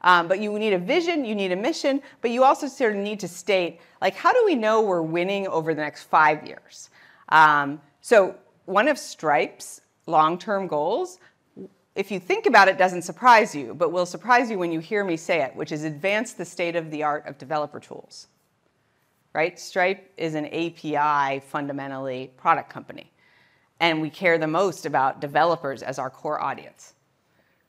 Um, 0.00 0.28
but 0.28 0.40
you 0.40 0.58
need 0.58 0.72
a 0.72 0.78
vision, 0.78 1.26
you 1.26 1.34
need 1.34 1.52
a 1.52 1.56
mission, 1.56 2.00
but 2.22 2.30
you 2.30 2.44
also 2.44 2.66
sort 2.66 2.96
of 2.96 3.02
need 3.02 3.20
to 3.20 3.28
state, 3.28 3.80
like, 4.00 4.14
how 4.14 4.32
do 4.32 4.42
we 4.46 4.54
know 4.54 4.80
we're 4.80 5.02
winning 5.02 5.48
over 5.48 5.74
the 5.74 5.82
next 5.82 6.04
five 6.04 6.46
years? 6.46 6.88
Um, 7.28 7.82
so, 8.00 8.36
one 8.64 8.88
of 8.88 8.98
Stripe's 8.98 9.82
long 10.06 10.38
term 10.38 10.66
goals, 10.66 11.18
if 11.94 12.10
you 12.10 12.20
think 12.20 12.46
about 12.46 12.68
it, 12.68 12.78
doesn't 12.78 13.02
surprise 13.02 13.54
you, 13.54 13.74
but 13.74 13.90
will 13.90 14.06
surprise 14.06 14.50
you 14.50 14.58
when 14.58 14.72
you 14.72 14.80
hear 14.80 15.04
me 15.04 15.16
say 15.16 15.42
it, 15.42 15.54
which 15.56 15.72
is 15.72 15.84
advance 15.84 16.32
the 16.34 16.44
state 16.44 16.76
of 16.76 16.90
the 16.90 17.02
art 17.02 17.26
of 17.26 17.38
developer 17.38 17.80
tools 17.80 18.28
right? 19.36 19.60
Stripe 19.60 20.10
is 20.16 20.34
an 20.34 20.46
API 20.46 21.40
fundamentally 21.40 22.30
product 22.38 22.70
company. 22.70 23.12
And 23.80 24.00
we 24.00 24.08
care 24.08 24.38
the 24.38 24.46
most 24.46 24.86
about 24.86 25.20
developers 25.20 25.82
as 25.82 25.98
our 25.98 26.08
core 26.08 26.42
audience. 26.42 26.94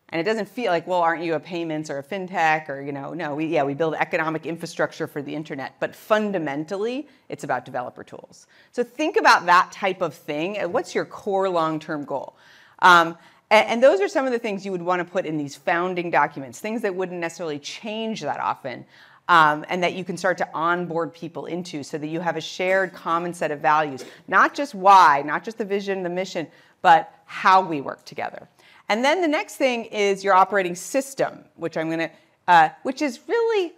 And 0.10 0.22
it 0.22 0.24
doesn't 0.24 0.48
feel 0.48 0.72
like, 0.72 0.88
well, 0.88 1.02
aren't 1.02 1.22
you 1.22 1.34
a 1.34 1.40
payments 1.40 1.90
or 1.90 1.98
a 1.98 2.04
fintech 2.04 2.70
or, 2.70 2.82
you 2.82 2.94
know, 2.94 3.14
no, 3.14 3.36
we, 3.36 3.48
yeah, 3.48 3.64
we 3.64 3.74
build 3.74 3.94
economic 3.96 4.46
infrastructure 4.46 5.06
for 5.06 5.22
the 5.22 5.36
internet. 5.36 5.74
But 5.82 5.94
fundamentally, 5.94 7.10
it's 7.28 7.44
about 7.44 7.66
developer 7.66 8.06
tools. 8.06 8.48
So 8.72 8.84
think 8.84 9.18
about 9.18 9.46
that 9.48 9.72
type 9.74 10.02
of 10.02 10.14
thing. 10.14 10.56
What's 10.72 10.96
your 10.96 11.04
core 11.04 11.50
long 11.50 11.80
term 11.80 12.06
goal? 12.06 12.38
Um, 12.80 13.18
and, 13.50 13.68
and 13.68 13.84
those 13.84 14.00
are 14.00 14.08
some 14.08 14.26
of 14.26 14.32
the 14.32 14.40
things 14.40 14.66
you 14.66 14.72
would 14.72 14.82
want 14.82 15.06
to 15.06 15.12
put 15.12 15.26
in 15.26 15.38
these 15.38 15.58
founding 15.58 16.10
documents, 16.10 16.62
things 16.62 16.82
that 16.84 16.96
wouldn't 16.96 17.20
necessarily 17.20 17.60
change 17.60 18.22
that 18.22 18.40
often, 18.40 18.86
um, 19.28 19.66
and 19.68 19.84
that 19.84 19.94
you 19.94 20.06
can 20.06 20.16
start 20.16 20.38
to 20.38 20.50
onboard 20.54 21.14
people 21.14 21.48
into 21.48 21.84
so 21.84 21.98
that 21.98 22.08
you 22.08 22.22
have 22.22 22.38
a 22.38 22.42
shared 22.42 22.94
common 22.94 23.34
set 23.34 23.52
of 23.52 23.60
values. 23.60 24.06
Not 24.30 24.54
just 24.54 24.74
why, 24.74 25.22
not 25.26 25.44
just 25.44 25.58
the 25.58 25.66
vision, 25.66 26.04
the 26.04 26.10
mission, 26.10 26.48
but 26.82 27.14
how 27.26 27.62
we 27.62 27.82
work 27.82 28.06
together. 28.06 28.48
And 28.90 29.04
then 29.04 29.22
the 29.22 29.28
next 29.28 29.56
thing 29.56 29.86
is 29.86 30.24
your 30.24 30.34
operating 30.34 30.76
system, 30.76 31.44
which 31.56 31.76
I'm 31.78 31.88
going 31.88 32.00
to, 32.00 32.12
uh, 32.48 32.70
which 32.84 33.02
is 33.02 33.20
really 33.28 33.74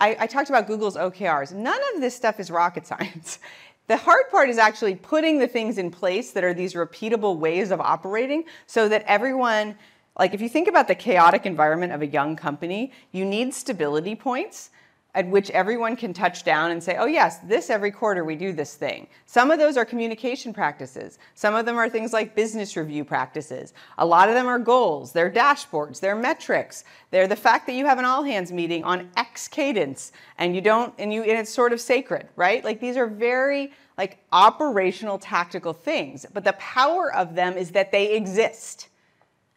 I, 0.00 0.16
I 0.20 0.26
talked 0.26 0.48
about 0.48 0.66
Google's 0.66 0.96
OKRs. 0.96 1.52
None 1.52 1.80
of 1.94 2.00
this 2.00 2.16
stuff 2.16 2.40
is 2.40 2.50
rocket 2.50 2.86
science. 2.86 3.38
The 3.86 3.96
hard 3.96 4.30
part 4.30 4.48
is 4.48 4.58
actually 4.58 4.94
putting 4.94 5.38
the 5.38 5.48
things 5.48 5.76
in 5.76 5.90
place 5.90 6.30
that 6.32 6.44
are 6.44 6.54
these 6.54 6.74
repeatable 6.74 7.36
ways 7.36 7.70
of 7.70 7.80
operating 7.80 8.44
so 8.66 8.88
that 8.88 9.02
everyone, 9.06 9.76
like 10.18 10.32
if 10.32 10.40
you 10.40 10.48
think 10.48 10.68
about 10.68 10.86
the 10.86 10.94
chaotic 10.94 11.44
environment 11.44 11.92
of 11.92 12.00
a 12.00 12.06
young 12.06 12.36
company, 12.36 12.92
you 13.12 13.24
need 13.24 13.52
stability 13.52 14.14
points 14.14 14.70
at 15.14 15.26
which 15.26 15.50
everyone 15.50 15.96
can 15.96 16.12
touch 16.12 16.44
down 16.44 16.70
and 16.70 16.82
say, 16.82 16.96
oh, 16.96 17.06
yes, 17.06 17.38
this 17.38 17.68
every 17.68 17.90
quarter 17.90 18.24
we 18.24 18.36
do 18.36 18.52
this 18.52 18.74
thing. 18.74 19.08
Some 19.26 19.50
of 19.50 19.58
those 19.58 19.76
are 19.76 19.84
communication 19.84 20.52
practices. 20.52 21.18
Some 21.34 21.54
of 21.54 21.66
them 21.66 21.76
are 21.76 21.88
things 21.88 22.12
like 22.12 22.36
business 22.36 22.76
review 22.76 23.04
practices. 23.04 23.74
A 23.98 24.06
lot 24.06 24.28
of 24.28 24.34
them 24.34 24.46
are 24.46 24.58
goals, 24.58 25.12
they're 25.12 25.30
dashboards, 25.30 26.00
they're 26.00 26.14
metrics. 26.14 26.84
They're 27.10 27.26
the 27.26 27.36
fact 27.36 27.66
that 27.66 27.74
you 27.74 27.86
have 27.86 27.98
an 27.98 28.04
all 28.04 28.22
hands 28.22 28.52
meeting 28.52 28.84
on 28.84 29.10
X 29.16 29.48
cadence 29.48 30.12
and 30.38 30.54
you 30.54 30.60
don't, 30.60 30.94
and 30.98 31.12
you, 31.12 31.22
and 31.22 31.38
it's 31.38 31.50
sort 31.50 31.72
of 31.72 31.80
sacred, 31.80 32.28
right? 32.36 32.64
Like 32.64 32.80
these 32.80 32.96
are 32.96 33.06
very 33.06 33.72
like 33.98 34.18
operational 34.32 35.18
tactical 35.18 35.72
things, 35.72 36.24
but 36.32 36.44
the 36.44 36.52
power 36.54 37.12
of 37.12 37.34
them 37.34 37.56
is 37.56 37.72
that 37.72 37.90
they 37.90 38.14
exist 38.14 38.88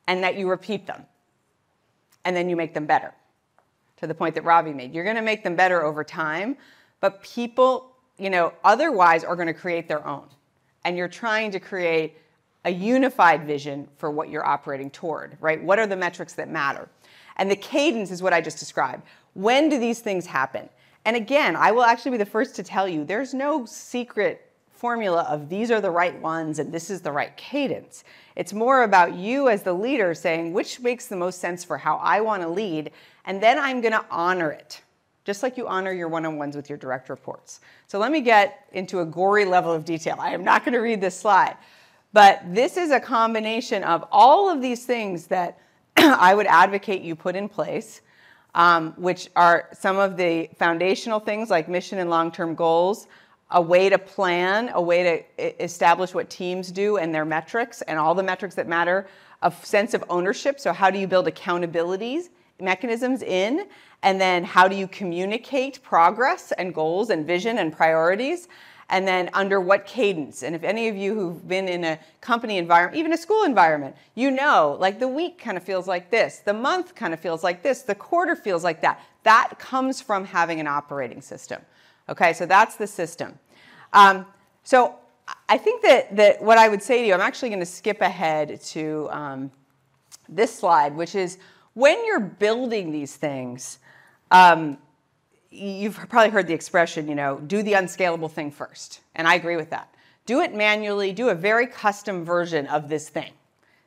and 0.08 0.24
that 0.24 0.36
you 0.36 0.50
repeat 0.50 0.88
them 0.88 1.06
and 2.26 2.36
then 2.36 2.50
you 2.50 2.56
make 2.56 2.74
them 2.74 2.86
better 2.86 3.14
to 4.04 4.08
the 4.08 4.14
point 4.14 4.36
that 4.36 4.44
Ravi 4.44 4.74
made. 4.74 4.94
You're 4.94 5.06
going 5.06 5.16
to 5.16 5.22
make 5.22 5.46
them 5.46 5.56
better 5.56 5.82
over 5.82 6.04
time, 6.04 6.58
but 7.00 7.24
people, 7.24 7.96
you 8.18 8.30
know, 8.30 8.52
otherwise 8.66 9.24
are 9.24 9.38
going 9.38 9.48
to 9.48 9.54
create 9.54 9.88
their 9.88 10.06
own. 10.06 10.28
And 10.84 10.98
you're 10.98 11.08
trying 11.08 11.52
to 11.52 11.60
create 11.60 12.18
a 12.66 12.70
unified 12.70 13.48
vision 13.48 13.88
for 13.96 14.12
what 14.12 14.30
you're 14.30 14.46
operating 14.46 14.92
toward, 14.92 15.38
right? 15.40 15.64
What 15.64 15.80
are 15.80 15.88
the 15.88 15.96
metrics 15.96 16.34
that 16.34 16.50
matter? 16.50 16.90
And 17.38 17.50
the 17.50 17.56
cadence 17.56 18.12
is 18.12 18.22
what 18.22 18.34
I 18.34 18.42
just 18.42 18.60
described. 18.60 19.04
When 19.36 19.70
do 19.70 19.80
these 19.80 20.02
things 20.02 20.26
happen? 20.26 20.68
And 21.06 21.16
again, 21.16 21.56
I 21.56 21.72
will 21.72 21.84
actually 21.84 22.12
be 22.12 22.18
the 22.18 22.26
first 22.26 22.58
to 22.58 22.64
tell 22.64 22.90
you 22.90 23.06
there's 23.06 23.34
no 23.34 23.66
secret 23.66 24.52
formula 24.84 25.26
of 25.30 25.48
these 25.48 25.72
are 25.72 25.80
the 25.80 25.90
right 25.90 26.20
ones 26.20 26.60
and 26.60 26.70
this 26.70 26.90
is 26.90 27.00
the 27.00 27.12
right 27.14 27.38
cadence. 27.38 28.04
It's 28.36 28.52
more 28.52 28.84
about 28.84 29.14
you 29.14 29.48
as 29.48 29.64
the 29.64 29.72
leader 29.72 30.14
saying 30.14 30.52
which 30.52 30.82
makes 30.82 31.08
the 31.08 31.16
most 31.16 31.40
sense 31.40 31.64
for 31.64 31.78
how 31.78 31.96
I 32.04 32.20
want 32.20 32.44
to 32.44 32.50
lead 32.50 32.92
and 33.24 33.42
then 33.42 33.58
I'm 33.58 33.80
going 33.80 33.94
to 33.94 34.04
honor 34.12 34.52
it, 34.52 34.82
just 35.24 35.42
like 35.42 35.56
you 35.56 35.70
honor 35.70 35.94
your 35.94 36.10
one 36.10 36.26
on 36.26 36.38
ones 36.38 36.58
with 36.58 36.68
your 36.68 36.78
direct 36.78 37.08
reports. 37.08 37.62
So 37.88 37.98
let 37.98 38.12
me 38.12 38.20
get 38.20 38.68
into 38.74 39.00
a 39.00 39.06
gory 39.06 39.46
level 39.46 39.72
of 39.72 39.86
detail. 39.86 40.18
I 40.20 40.34
am 40.34 40.44
not 40.44 40.66
going 40.66 40.74
to 40.74 40.80
read 40.80 41.00
this 41.00 41.18
slide, 41.18 41.56
but 42.12 42.42
this 42.46 42.76
is 42.76 42.92
a 42.92 43.00
combination 43.00 43.86
of 43.86 44.04
all 44.12 44.50
of 44.50 44.62
these 44.62 44.86
things 44.86 45.28
that 45.28 45.60
I 45.96 46.36
would 46.36 46.48
advocate 46.48 47.02
you 47.04 47.16
put 47.16 47.38
in 47.38 47.48
place. 47.48 48.02
Um, 48.56 48.94
which 48.98 49.32
are 49.36 49.68
some 49.74 49.98
of 49.98 50.16
the 50.16 50.48
foundational 50.60 51.20
things 51.20 51.50
like 51.50 51.68
mission 51.68 51.98
and 51.98 52.08
long 52.08 52.32
term 52.32 52.54
goals, 52.54 53.08
a 53.54 53.62
way 53.62 53.90
to 53.90 53.98
plan, 53.98 54.70
a 54.74 54.82
way 54.82 55.26
to 55.38 55.64
establish 55.64 56.14
what 56.14 56.30
teams 56.30 56.72
do 56.72 56.98
and 56.98 57.14
their 57.14 57.26
metrics 57.26 57.82
and 57.84 57.98
all 57.98 58.14
the 58.14 58.24
metrics 58.24 58.56
that 58.56 58.68
matter, 58.68 59.08
a 59.42 59.52
sense 59.64 59.94
of 59.94 60.04
ownership. 60.10 60.60
So, 60.60 60.74
how 60.74 60.90
do 60.90 61.00
you 61.00 61.08
build 61.08 61.28
accountabilities 61.28 62.30
mechanisms 62.60 63.22
in, 63.22 63.68
and 64.02 64.20
then 64.20 64.44
how 64.44 64.68
do 64.68 64.76
you 64.76 64.88
communicate 64.88 65.82
progress 65.84 66.52
and 66.54 66.74
goals 66.74 67.10
and 67.10 67.26
vision 67.26 67.58
and 67.58 67.74
priorities, 67.74 68.48
and 68.90 69.08
then 69.08 69.30
under 69.34 69.60
what 69.60 69.86
cadence. 69.86 70.44
And 70.44 70.56
if 70.56 70.64
any 70.64 70.88
of 70.88 70.96
you 70.96 71.14
who've 71.14 71.48
been 71.48 71.68
in 71.68 71.84
a 71.84 72.00
company 72.22 72.58
environment, 72.58 72.98
even 72.98 73.14
a 73.14 73.18
school 73.18 73.44
environment, 73.44 73.96
you 74.14 74.30
know, 74.30 74.78
like 74.80 75.00
the 75.00 75.08
week 75.08 75.40
kind 75.40 75.58
of 75.58 75.64
feels 75.64 75.88
like 75.88 76.12
this, 76.12 76.40
the 76.40 76.54
month 76.54 76.94
kind 76.94 77.14
of 77.14 77.20
feels 77.20 77.44
like 77.44 77.64
this, 77.64 77.82
the 77.82 77.96
quarter 77.96 78.36
feels 78.36 78.64
like 78.64 78.82
that. 78.82 79.02
That 79.24 79.58
comes 79.58 80.02
from 80.02 80.26
having 80.26 80.60
an 80.60 80.68
operating 80.68 81.22
system. 81.22 81.62
Okay, 82.10 82.34
so 82.34 82.46
that's 82.46 82.76
the 82.76 82.88
system. 82.88 83.40
Um, 83.94 84.26
so 84.64 84.96
I 85.48 85.58
think 85.58 85.82
that, 85.84 86.16
that 86.18 86.42
what 86.42 86.58
I 86.58 86.68
would 86.68 86.84
say 86.84 87.02
to 87.02 87.08
you, 87.08 87.14
I'm 87.14 87.22
actually 87.22 87.50
going 87.50 87.60
to 87.60 87.66
skip 87.66 88.02
ahead 88.02 88.60
to 88.62 89.08
um, 89.12 89.52
this 90.28 90.54
slide, 90.54 90.96
which 90.96 91.16
is 91.16 91.38
when 91.74 92.06
you're 92.06 92.20
building 92.20 92.92
these 92.92 93.16
things, 93.16 93.80
um, 94.32 94.78
you've 95.50 95.96
probably 96.10 96.30
heard 96.30 96.48
the 96.48 96.54
expression, 96.54 97.08
you 97.08 97.16
know, 97.16 97.40
do 97.40 97.64
the 97.64 97.74
unscalable 97.74 98.30
thing 98.30 98.52
first. 98.52 99.02
And 99.16 99.28
I 99.28 99.36
agree 99.36 99.56
with 99.56 99.70
that. 99.70 99.94
Do 100.26 100.42
it 100.42 100.54
manually, 100.54 101.14
do 101.14 101.30
a 101.30 101.36
very 101.36 101.68
custom 101.68 102.24
version 102.24 102.68
of 102.68 102.90
this 102.90 103.10
thing. 103.10 103.32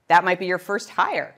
That 0.09 0.25
might 0.25 0.39
be 0.39 0.47
your 0.47 0.59
first 0.59 0.91
hire. 0.91 1.35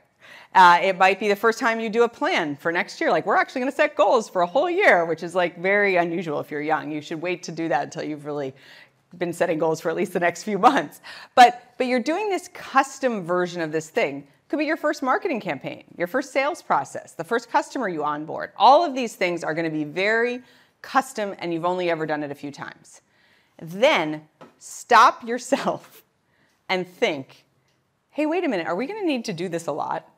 Uh, 0.54 0.78
it 0.82 0.96
might 0.96 1.20
be 1.20 1.28
the 1.28 1.36
first 1.36 1.58
time 1.58 1.78
you 1.78 1.90
do 1.90 2.04
a 2.04 2.08
plan 2.08 2.56
for 2.56 2.72
next 2.72 3.00
year. 3.00 3.10
Like, 3.10 3.26
we're 3.26 3.36
actually 3.36 3.60
going 3.60 3.70
to 3.70 3.76
set 3.76 3.94
goals 3.96 4.28
for 4.28 4.42
a 4.42 4.46
whole 4.46 4.70
year, 4.70 5.04
which 5.04 5.22
is 5.22 5.34
like 5.34 5.58
very 5.58 5.96
unusual 5.96 6.40
if 6.40 6.50
you're 6.50 6.62
young. 6.62 6.90
You 6.90 7.00
should 7.00 7.20
wait 7.20 7.42
to 7.44 7.52
do 7.52 7.68
that 7.68 7.84
until 7.84 8.02
you've 8.02 8.24
really 8.24 8.54
been 9.16 9.32
setting 9.32 9.58
goals 9.58 9.80
for 9.80 9.90
at 9.90 9.96
least 9.96 10.12
the 10.12 10.20
next 10.20 10.42
few 10.42 10.58
months. 10.70 11.00
But, 11.34 11.74
but 11.78 11.86
you're 11.86 12.00
doing 12.00 12.28
this 12.28 12.48
custom 12.52 13.24
version 13.24 13.60
of 13.60 13.72
this 13.72 13.90
thing. 13.90 14.26
Could 14.48 14.58
be 14.58 14.64
your 14.64 14.78
first 14.78 15.02
marketing 15.02 15.40
campaign, 15.40 15.84
your 15.98 16.06
first 16.06 16.32
sales 16.32 16.62
process, 16.62 17.12
the 17.12 17.24
first 17.24 17.50
customer 17.50 17.88
you 17.88 18.02
onboard. 18.02 18.52
All 18.56 18.84
of 18.84 18.94
these 18.94 19.14
things 19.14 19.44
are 19.44 19.52
going 19.52 19.66
to 19.66 19.70
be 19.70 19.84
very 19.84 20.42
custom 20.80 21.34
and 21.38 21.52
you've 21.52 21.66
only 21.66 21.90
ever 21.90 22.06
done 22.06 22.22
it 22.22 22.30
a 22.30 22.34
few 22.34 22.50
times. 22.50 23.02
Then 23.60 24.22
stop 24.58 25.26
yourself 25.26 26.02
and 26.68 26.86
think, 26.86 27.44
hey, 28.10 28.26
wait 28.26 28.44
a 28.44 28.48
minute, 28.48 28.66
are 28.66 28.74
we 28.74 28.86
going 28.86 29.00
to 29.00 29.06
need 29.06 29.26
to 29.26 29.32
do 29.32 29.48
this 29.48 29.66
a 29.66 29.72
lot? 29.72 30.08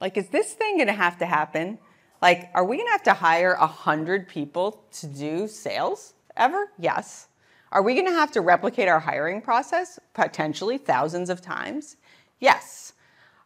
Like, 0.00 0.16
is 0.16 0.28
this 0.28 0.52
thing 0.52 0.76
going 0.76 0.86
to 0.86 0.92
have 0.92 1.18
to 1.18 1.26
happen? 1.26 1.78
Like, 2.22 2.50
are 2.54 2.64
we 2.64 2.76
going 2.76 2.86
to 2.86 2.92
have 2.92 3.02
to 3.04 3.14
hire 3.14 3.56
100 3.58 4.28
people 4.28 4.84
to 4.92 5.06
do 5.06 5.48
sales 5.48 6.14
ever? 6.36 6.70
Yes. 6.78 7.28
Are 7.70 7.82
we 7.82 7.94
going 7.94 8.06
to 8.06 8.12
have 8.12 8.32
to 8.32 8.40
replicate 8.40 8.88
our 8.88 9.00
hiring 9.00 9.42
process 9.42 9.98
potentially 10.14 10.78
thousands 10.78 11.30
of 11.30 11.42
times? 11.42 11.96
Yes. 12.40 12.92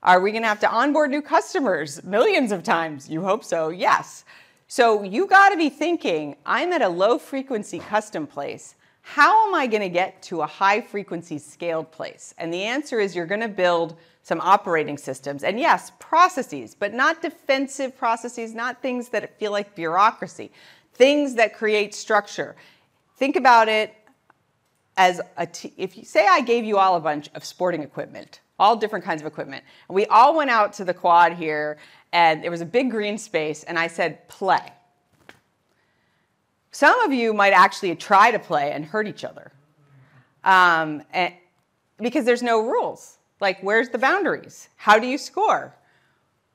Are 0.03 0.21
we 0.21 0.31
going 0.31 0.43
to 0.43 0.49
have 0.49 0.61
to 0.61 0.71
onboard 0.71 1.11
new 1.11 1.23
customers 1.23 2.03
millions 2.05 2.53
of 2.53 2.63
times? 2.63 3.09
You 3.09 3.23
hope 3.23 3.45
so, 3.45 3.69
yes. 3.69 4.25
So 4.69 5.03
you 5.03 5.27
got 5.27 5.51
to 5.51 5.57
be 5.57 5.69
thinking, 5.69 6.37
I'm 6.47 6.73
at 6.73 6.83
a 6.83 6.89
low 6.89 7.19
frequency 7.19 7.79
custom 7.79 8.27
place. 8.27 8.75
How 9.03 9.47
am 9.47 9.55
I 9.55 9.67
going 9.67 9.83
to 9.83 9.89
get 9.89 10.23
to 10.25 10.41
a 10.41 10.47
high 10.47 10.81
frequency 10.81 11.39
scaled 11.39 11.91
place? 11.91 12.35
And 12.39 12.55
the 12.55 12.63
answer 12.63 13.01
is 13.01 13.15
you're 13.15 13.27
going 13.27 13.41
to 13.41 13.49
build 13.49 13.97
some 14.23 14.41
operating 14.41 14.97
systems. 14.97 15.43
And 15.43 15.59
yes, 15.59 15.91
processes, 15.99 16.77
but 16.79 16.95
not 16.95 17.21
defensive 17.21 17.97
processes, 17.97 18.55
not 18.55 18.81
things 18.81 19.09
that 19.11 19.39
feel 19.39 19.51
like 19.51 19.75
bureaucracy, 19.75 20.53
things 20.95 21.35
that 21.35 21.55
create 21.55 21.95
structure. 21.95 22.55
Think 23.17 23.37
about 23.37 23.69
it 23.69 23.95
as 24.97 25.21
a 25.37 25.47
t- 25.47 25.73
if 25.77 25.97
you 25.97 26.05
say 26.05 26.27
I 26.27 26.41
gave 26.41 26.65
you 26.65 26.79
all 26.79 26.97
a 26.97 27.01
bunch 27.01 27.29
of 27.35 27.45
sporting 27.45 27.83
equipment, 27.83 28.41
all 28.59 28.77
different 28.77 29.05
kinds 29.05 29.21
of 29.21 29.27
equipment. 29.27 29.65
And 29.89 29.97
we 29.97 30.07
all 30.07 30.37
went 30.37 30.51
out 30.51 30.73
to 30.75 30.85
the 30.85 30.95
quad 30.95 31.33
here, 31.33 31.79
and 32.13 32.43
there 32.43 32.51
was 32.51 32.61
a 32.61 32.67
big 32.67 32.91
green 32.91 33.19
space, 33.19 33.65
and 33.65 33.79
I 33.79 33.89
said, 33.89 34.29
play. 34.29 34.73
Some 36.73 36.99
of 37.03 37.13
you 37.13 37.35
might 37.35 37.53
actually 37.53 37.95
try 37.95 38.31
to 38.31 38.39
play 38.39 38.73
and 38.73 38.85
hurt 38.85 39.07
each 39.07 39.25
other 39.25 39.53
um, 40.43 41.03
and, 41.13 41.35
because 41.99 42.25
there's 42.25 42.43
no 42.43 42.61
rules. 42.61 43.19
Like, 43.41 43.61
where's 43.63 43.91
the 43.91 43.99
boundaries? 43.99 44.69
How 44.77 44.99
do 44.99 45.07
you 45.07 45.19
score? 45.19 45.75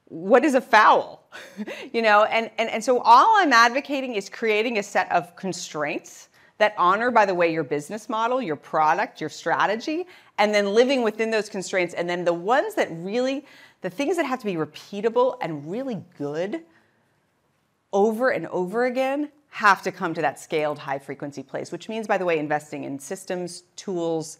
What 0.06 0.44
is 0.44 0.56
a 0.56 0.62
foul? 0.62 1.24
you 1.94 2.02
know, 2.02 2.24
and, 2.24 2.50
and, 2.58 2.70
and 2.70 2.84
so 2.84 3.00
all 3.00 3.36
I'm 3.38 3.54
advocating 3.54 4.16
is 4.16 4.28
creating 4.28 4.80
a 4.80 4.84
set 4.84 5.12
of 5.12 5.36
constraints 5.36 6.30
that 6.58 6.74
honor, 6.78 7.12
by 7.12 7.26
the 7.26 7.36
way, 7.36 7.54
your 7.54 7.64
business 7.64 8.10
model, 8.10 8.42
your 8.42 8.56
product, 8.56 9.22
your 9.22 9.30
strategy, 9.30 10.08
and 10.40 10.54
then 10.54 10.74
living 10.74 11.04
within 11.04 11.30
those 11.30 11.50
constraints. 11.50 11.94
And 11.94 12.10
then 12.10 12.26
the 12.26 12.34
ones 12.34 12.74
that 12.76 12.88
really, 12.92 13.46
the 13.82 13.90
things 13.92 14.16
that 14.18 14.26
have 14.26 14.40
to 14.40 14.46
be 14.46 14.56
repeatable 14.56 15.38
and 15.42 15.70
really 15.70 16.04
good 16.18 16.64
over 17.94 18.32
and 18.32 18.48
over 18.48 18.86
again 18.86 19.30
have 19.50 19.82
to 19.84 19.92
come 19.92 20.14
to 20.14 20.22
that 20.22 20.40
scaled 20.40 20.78
high 20.78 21.00
frequency 21.00 21.44
place, 21.44 21.72
which 21.72 21.90
means, 21.90 22.08
by 22.08 22.18
the 22.18 22.26
way, 22.26 22.38
investing 22.38 22.84
in 22.84 23.00
systems, 23.00 23.64
tools, 23.76 24.38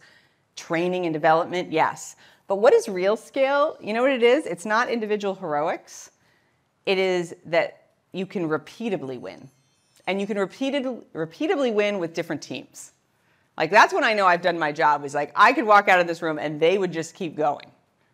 training 0.56 1.06
and 1.06 1.12
development, 1.12 1.72
yes. 1.72 2.16
But 2.46 2.56
what 2.56 2.72
is 2.72 2.88
real 2.88 3.16
scale? 3.16 3.76
You 3.80 3.92
know 3.92 4.02
what 4.02 4.12
it 4.12 4.22
is? 4.22 4.46
It's 4.46 4.64
not 4.66 4.88
individual 4.88 5.34
heroics. 5.34 6.10
It 6.86 6.98
is 6.98 7.34
that 7.46 7.88
you 8.12 8.26
can 8.26 8.48
repeatably 8.48 9.20
win 9.20 9.48
and 10.06 10.20
you 10.20 10.26
can 10.26 10.38
repeatedly, 10.38 11.00
repeatedly 11.12 11.70
win 11.70 11.98
with 11.98 12.14
different 12.14 12.40
teams. 12.40 12.92
Like 13.58 13.70
that's 13.70 13.92
when 13.92 14.04
I 14.04 14.14
know 14.14 14.26
I've 14.26 14.40
done 14.40 14.58
my 14.58 14.72
job. 14.72 15.04
Is 15.04 15.14
like 15.14 15.32
I 15.36 15.52
could 15.52 15.66
walk 15.66 15.88
out 15.88 16.00
of 16.00 16.06
this 16.06 16.22
room 16.22 16.38
and 16.38 16.58
they 16.58 16.78
would 16.78 16.92
just 16.92 17.14
keep 17.14 17.36
going 17.36 17.70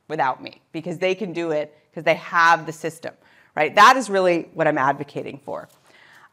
without 0.09 0.43
me 0.43 0.61
because 0.73 0.99
they 0.99 1.15
can 1.15 1.33
do 1.33 1.51
it 1.53 1.77
because 1.91 2.03
they 2.05 2.15
have 2.15 2.67
the 2.67 2.73
system, 2.73 3.15
right? 3.55 3.75
That 3.75 3.97
is 3.97 4.11
really 4.11 4.49
what 4.55 4.67
I'm 4.67 4.79
advocating 4.79 5.39
for. 5.45 5.69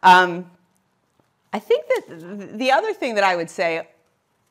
Um, 0.04 0.50
I 1.54 1.60
think 1.60 1.86
that 1.88 2.58
the 2.58 2.72
other 2.72 2.94
thing 2.94 3.16
that 3.16 3.24
I 3.24 3.36
would 3.36 3.50
say 3.50 3.88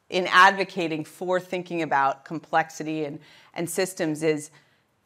in 0.09 0.27
advocating 0.29 1.05
for 1.05 1.41
thinking 1.41 1.83
about 1.83 2.25
complexity 2.25 3.05
and, 3.05 3.21
and 3.55 3.69
systems 3.69 4.23
is 4.23 4.51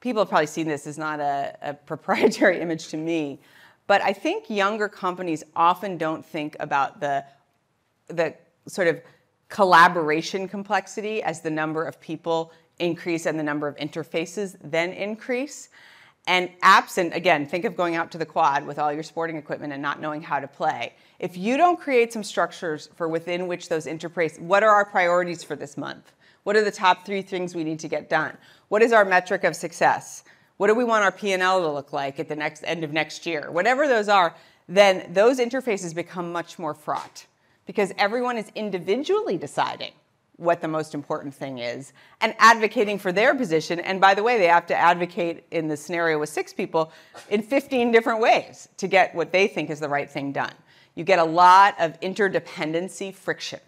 people 0.00 0.22
have 0.22 0.28
probably 0.28 0.46
seen 0.46 0.66
this 0.66 0.86
is 0.86 0.98
not 0.98 1.20
a, 1.20 1.56
a 1.62 1.74
proprietary 1.86 2.60
image 2.60 2.88
to 2.88 2.96
me 2.96 3.38
But 3.86 4.02
I 4.02 4.12
think 4.12 4.48
younger 4.48 4.88
companies 4.88 5.44
often 5.54 5.98
don't 5.98 6.24
think 6.24 6.56
about 6.60 7.00
the, 7.00 7.24
the 8.08 8.34
sort 8.66 8.88
of 8.88 9.00
collaboration 9.48 10.48
complexity 10.48 11.22
as 11.22 11.42
the 11.42 11.50
number 11.50 11.84
of 11.84 12.00
people 12.00 12.52
increase 12.78 13.26
and 13.26 13.38
the 13.38 13.42
number 13.42 13.68
of 13.68 13.76
interfaces 13.76 14.56
then 14.62 14.92
increase. 14.92 15.68
And 16.26 16.50
absent, 16.62 17.14
again, 17.14 17.46
think 17.46 17.66
of 17.66 17.76
going 17.76 17.96
out 17.96 18.10
to 18.12 18.18
the 18.18 18.24
quad 18.24 18.66
with 18.66 18.78
all 18.78 18.92
your 18.92 19.02
sporting 19.02 19.36
equipment 19.36 19.72
and 19.72 19.82
not 19.82 20.00
knowing 20.00 20.22
how 20.22 20.40
to 20.40 20.48
play. 20.48 20.94
If 21.18 21.36
you 21.36 21.56
don't 21.56 21.78
create 21.78 22.12
some 22.12 22.24
structures 22.24 22.88
for 22.96 23.08
within 23.08 23.46
which 23.46 23.68
those 23.68 23.86
interface, 23.86 24.40
what 24.40 24.62
are 24.62 24.70
our 24.70 24.86
priorities 24.86 25.44
for 25.44 25.54
this 25.54 25.76
month? 25.76 26.12
What 26.44 26.56
are 26.56 26.64
the 26.64 26.70
top 26.70 27.04
three 27.04 27.22
things 27.22 27.54
we 27.54 27.64
need 27.64 27.78
to 27.80 27.88
get 27.88 28.08
done? 28.08 28.36
What 28.68 28.82
is 28.82 28.92
our 28.92 29.04
metric 29.04 29.44
of 29.44 29.54
success? 29.54 30.24
What 30.56 30.68
do 30.68 30.74
we 30.74 30.84
want 30.84 31.04
our 31.04 31.12
P&L 31.12 31.60
to 31.60 31.68
look 31.68 31.92
like 31.92 32.18
at 32.18 32.28
the 32.28 32.36
next 32.36 32.62
end 32.64 32.84
of 32.84 32.92
next 32.92 33.26
year? 33.26 33.50
Whatever 33.50 33.86
those 33.86 34.08
are, 34.08 34.34
then 34.68 35.12
those 35.12 35.38
interfaces 35.38 35.94
become 35.94 36.32
much 36.32 36.58
more 36.58 36.74
fraught 36.74 37.26
because 37.66 37.92
everyone 37.98 38.38
is 38.38 38.50
individually 38.54 39.36
deciding 39.36 39.92
what 40.36 40.60
the 40.60 40.68
most 40.68 40.94
important 40.94 41.34
thing 41.34 41.58
is 41.58 41.92
and 42.20 42.34
advocating 42.38 42.98
for 42.98 43.12
their 43.12 43.34
position. 43.34 43.78
And 43.78 44.00
by 44.00 44.14
the 44.14 44.22
way, 44.22 44.38
they 44.38 44.48
have 44.48 44.66
to 44.66 44.74
advocate 44.74 45.44
in 45.50 45.68
the 45.68 45.76
scenario 45.76 46.18
with 46.18 46.28
six 46.28 46.52
people 46.52 46.92
in 47.30 47.42
15 47.42 47.92
different 47.92 48.20
ways 48.20 48.68
to 48.78 48.88
get 48.88 49.14
what 49.14 49.32
they 49.32 49.46
think 49.46 49.70
is 49.70 49.80
the 49.80 49.88
right 49.88 50.10
thing 50.10 50.32
done. 50.32 50.52
You 50.94 51.04
get 51.04 51.18
a 51.18 51.24
lot 51.24 51.74
of 51.80 51.98
interdependency 52.00 53.14
friction. 53.14 53.60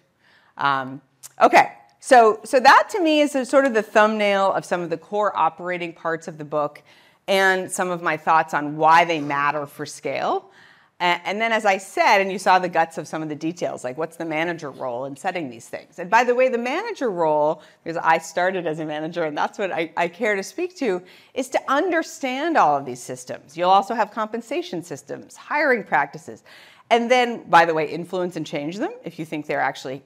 Um, 0.56 1.00
okay, 1.40 1.72
so, 2.00 2.40
so 2.44 2.60
that 2.60 2.88
to 2.90 3.00
me 3.00 3.20
is 3.20 3.32
sort 3.48 3.64
of 3.64 3.74
the 3.74 3.82
thumbnail 3.82 4.52
of 4.52 4.64
some 4.64 4.80
of 4.80 4.90
the 4.90 4.96
core 4.96 5.36
operating 5.36 5.92
parts 5.92 6.28
of 6.28 6.38
the 6.38 6.44
book 6.44 6.82
and 7.28 7.70
some 7.70 7.90
of 7.90 8.02
my 8.02 8.16
thoughts 8.16 8.54
on 8.54 8.76
why 8.76 9.04
they 9.04 9.20
matter 9.20 9.66
for 9.66 9.84
scale. 9.84 10.50
And 10.98 11.38
then, 11.38 11.52
as 11.52 11.66
I 11.66 11.76
said, 11.76 12.22
and 12.22 12.32
you 12.32 12.38
saw 12.38 12.58
the 12.58 12.70
guts 12.70 12.96
of 12.96 13.06
some 13.06 13.22
of 13.22 13.28
the 13.28 13.34
details, 13.34 13.84
like 13.84 13.98
what's 13.98 14.16
the 14.16 14.24
manager 14.24 14.70
role 14.70 15.04
in 15.04 15.14
setting 15.14 15.50
these 15.50 15.68
things? 15.68 15.98
And 15.98 16.08
by 16.08 16.24
the 16.24 16.34
way, 16.34 16.48
the 16.48 16.56
manager 16.56 17.10
role, 17.10 17.62
because 17.84 18.00
I 18.02 18.16
started 18.16 18.66
as 18.66 18.78
a 18.78 18.86
manager 18.86 19.24
and 19.24 19.36
that's 19.36 19.58
what 19.58 19.70
I, 19.70 19.92
I, 19.94 20.08
care 20.08 20.34
to 20.36 20.42
speak 20.42 20.74
to, 20.76 21.02
is 21.34 21.50
to 21.50 21.60
understand 21.68 22.56
all 22.56 22.78
of 22.78 22.86
these 22.86 23.02
systems. 23.02 23.58
You'll 23.58 23.68
also 23.68 23.94
have 23.94 24.10
compensation 24.10 24.82
systems, 24.82 25.36
hiring 25.36 25.84
practices, 25.84 26.44
and 26.88 27.10
then, 27.10 27.42
by 27.50 27.66
the 27.66 27.74
way, 27.74 27.90
influence 27.90 28.36
and 28.36 28.46
change 28.46 28.78
them 28.78 28.92
if 29.04 29.18
you 29.18 29.26
think 29.26 29.46
they're 29.46 29.60
actually 29.60 30.02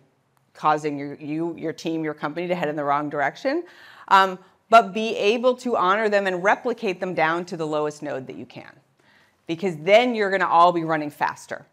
causing 0.55 0.99
your, 0.99 1.15
you, 1.15 1.55
your 1.57 1.73
team, 1.73 2.03
your 2.03 2.15
company 2.15 2.49
to 2.49 2.55
head 2.57 2.69
in 2.69 2.75
the 2.75 2.85
wrong 2.85 3.09
direction. 3.09 3.63
Um, 4.09 4.41
but 4.71 4.93
be 4.93 5.17
able 5.17 5.55
to 5.59 5.77
honor 5.77 6.09
them 6.09 6.27
and 6.27 6.43
replicate 6.43 6.99
them 6.99 7.15
down 7.15 7.45
to 7.45 7.57
the 7.57 7.67
lowest 7.67 8.03
node 8.03 8.27
that 8.27 8.37
you 8.37 8.47
can 8.47 8.80
because 9.51 9.77
then 9.79 10.15
you're 10.15 10.31
going 10.31 10.43
to 10.43 10.49
all 10.49 10.71
be 10.71 10.85
running 10.85 11.11
faster. 11.11 11.67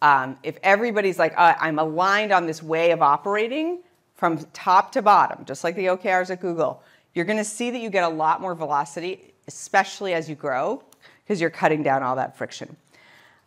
Um, 0.00 0.38
if 0.42 0.56
everybody's 0.62 1.18
like, 1.18 1.34
uh, 1.36 1.56
I'm 1.60 1.78
aligned 1.78 2.32
on 2.32 2.46
this 2.46 2.62
way 2.62 2.90
of 2.90 3.02
operating 3.02 3.80
from 4.14 4.38
top 4.54 4.92
to 4.92 5.02
bottom, 5.02 5.44
just 5.44 5.62
like 5.62 5.76
the 5.76 5.84
OKRs 5.88 6.30
at 6.30 6.40
Google, 6.40 6.82
you're 7.12 7.26
going 7.26 7.36
to 7.36 7.44
see 7.44 7.70
that 7.70 7.80
you 7.80 7.90
get 7.90 8.02
a 8.02 8.08
lot 8.08 8.40
more 8.40 8.54
velocity, 8.54 9.34
especially 9.46 10.14
as 10.14 10.26
you 10.26 10.36
grow, 10.36 10.82
because 11.22 11.38
you're 11.38 11.50
cutting 11.50 11.82
down 11.82 12.02
all 12.02 12.16
that 12.16 12.34
friction. 12.34 12.74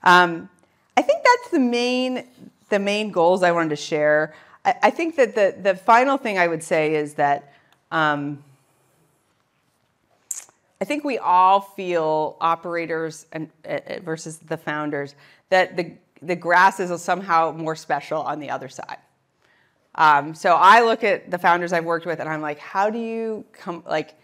Um, 0.03 0.47
I 0.95 1.01
think 1.01 1.23
that's 1.23 1.49
the 1.49 1.59
main 1.59 2.27
the 2.69 2.77
main 2.77 3.09
goals 3.11 3.41
I 3.41 3.51
wanted 3.51 3.69
to 3.69 3.77
share. 3.77 4.35
I, 4.63 4.75
I 4.83 4.89
think 4.91 5.15
that 5.15 5.33
the 5.33 5.55
the 5.59 5.75
final 5.75 6.17
thing 6.17 6.37
I 6.37 6.47
would 6.47 6.61
say 6.61 6.93
is 6.93 7.15
that. 7.15 7.51
Um, 7.91 8.43
I 10.81 10.83
think 10.83 11.03
we 11.03 11.19
all 11.19 11.61
feel 11.61 12.37
operators 12.41 13.27
and 13.31 13.49
uh, 13.65 13.99
versus 14.03 14.39
the 14.39 14.57
founders 14.57 15.13
that 15.49 15.77
the 15.77 15.93
the 16.23 16.35
grass 16.35 16.79
is 16.79 17.01
somehow 17.01 17.51
more 17.51 17.75
special 17.75 18.21
on 18.21 18.39
the 18.39 18.49
other 18.49 18.67
side. 18.67 18.97
Um, 19.95 20.33
so 20.33 20.55
I 20.55 20.81
look 20.81 21.03
at 21.03 21.29
the 21.29 21.37
founders 21.37 21.73
I've 21.73 21.85
worked 21.85 22.05
with, 22.05 22.19
and 22.19 22.29
I'm 22.29 22.41
like, 22.41 22.59
how 22.59 22.89
do 22.89 22.99
you 22.99 23.45
come? 23.53 23.83
Like, 23.87 24.15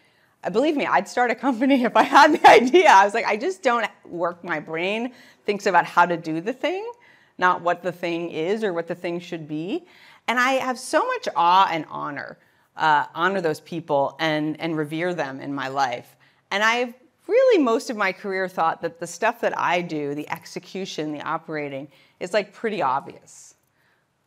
uh, 0.43 0.49
believe 0.49 0.75
me, 0.75 0.85
I'd 0.85 1.07
start 1.07 1.29
a 1.31 1.35
company 1.35 1.83
if 1.83 1.95
I 1.95 2.03
had 2.03 2.33
the 2.33 2.49
idea. 2.49 2.89
I 2.89 3.05
was 3.05 3.13
like, 3.13 3.25
I 3.25 3.37
just 3.37 3.61
don't 3.61 3.85
work. 4.05 4.43
My 4.43 4.59
brain 4.59 5.13
thinks 5.45 5.65
about 5.65 5.85
how 5.85 6.05
to 6.05 6.17
do 6.17 6.41
the 6.41 6.53
thing, 6.53 6.89
not 7.37 7.61
what 7.61 7.83
the 7.83 7.91
thing 7.91 8.31
is 8.31 8.63
or 8.63 8.73
what 8.73 8.87
the 8.87 8.95
thing 8.95 9.19
should 9.19 9.47
be. 9.47 9.85
And 10.27 10.39
I 10.39 10.53
have 10.53 10.79
so 10.79 11.05
much 11.05 11.27
awe 11.35 11.67
and 11.71 11.85
honor, 11.89 12.37
uh, 12.75 13.05
honor 13.13 13.41
those 13.41 13.59
people 13.59 14.15
and 14.19 14.59
and 14.59 14.75
revere 14.75 15.13
them 15.13 15.39
in 15.39 15.53
my 15.53 15.67
life. 15.67 16.16
And 16.51 16.63
I've 16.63 16.93
really 17.27 17.61
most 17.61 17.89
of 17.89 17.97
my 17.97 18.11
career 18.11 18.47
thought 18.47 18.81
that 18.81 18.99
the 18.99 19.07
stuff 19.07 19.41
that 19.41 19.57
I 19.57 19.81
do, 19.81 20.15
the 20.15 20.29
execution, 20.29 21.11
the 21.11 21.21
operating, 21.21 21.89
is 22.19 22.33
like 22.33 22.53
pretty 22.53 22.81
obvious. 22.81 23.55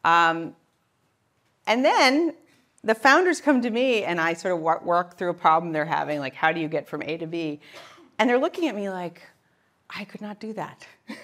Um, 0.04 0.54
and 1.66 1.84
then 1.84 2.34
the 2.82 2.94
founders 2.94 3.40
come 3.40 3.62
to 3.62 3.70
me 3.70 4.04
and 4.04 4.20
I 4.20 4.34
sort 4.34 4.54
of 4.54 4.60
work 4.60 5.16
through 5.16 5.30
a 5.30 5.34
problem 5.34 5.72
they're 5.72 5.84
having, 5.84 6.18
like 6.18 6.34
how 6.34 6.52
do 6.52 6.60
you 6.60 6.68
get 6.68 6.88
from 6.88 7.02
A 7.02 7.16
to 7.18 7.26
B? 7.26 7.60
And 8.18 8.28
they're 8.28 8.38
looking 8.38 8.68
at 8.68 8.74
me 8.74 8.90
like, 8.90 9.22
I 9.88 10.04
could 10.04 10.20
not 10.20 10.40
do 10.40 10.52
that. 10.54 10.86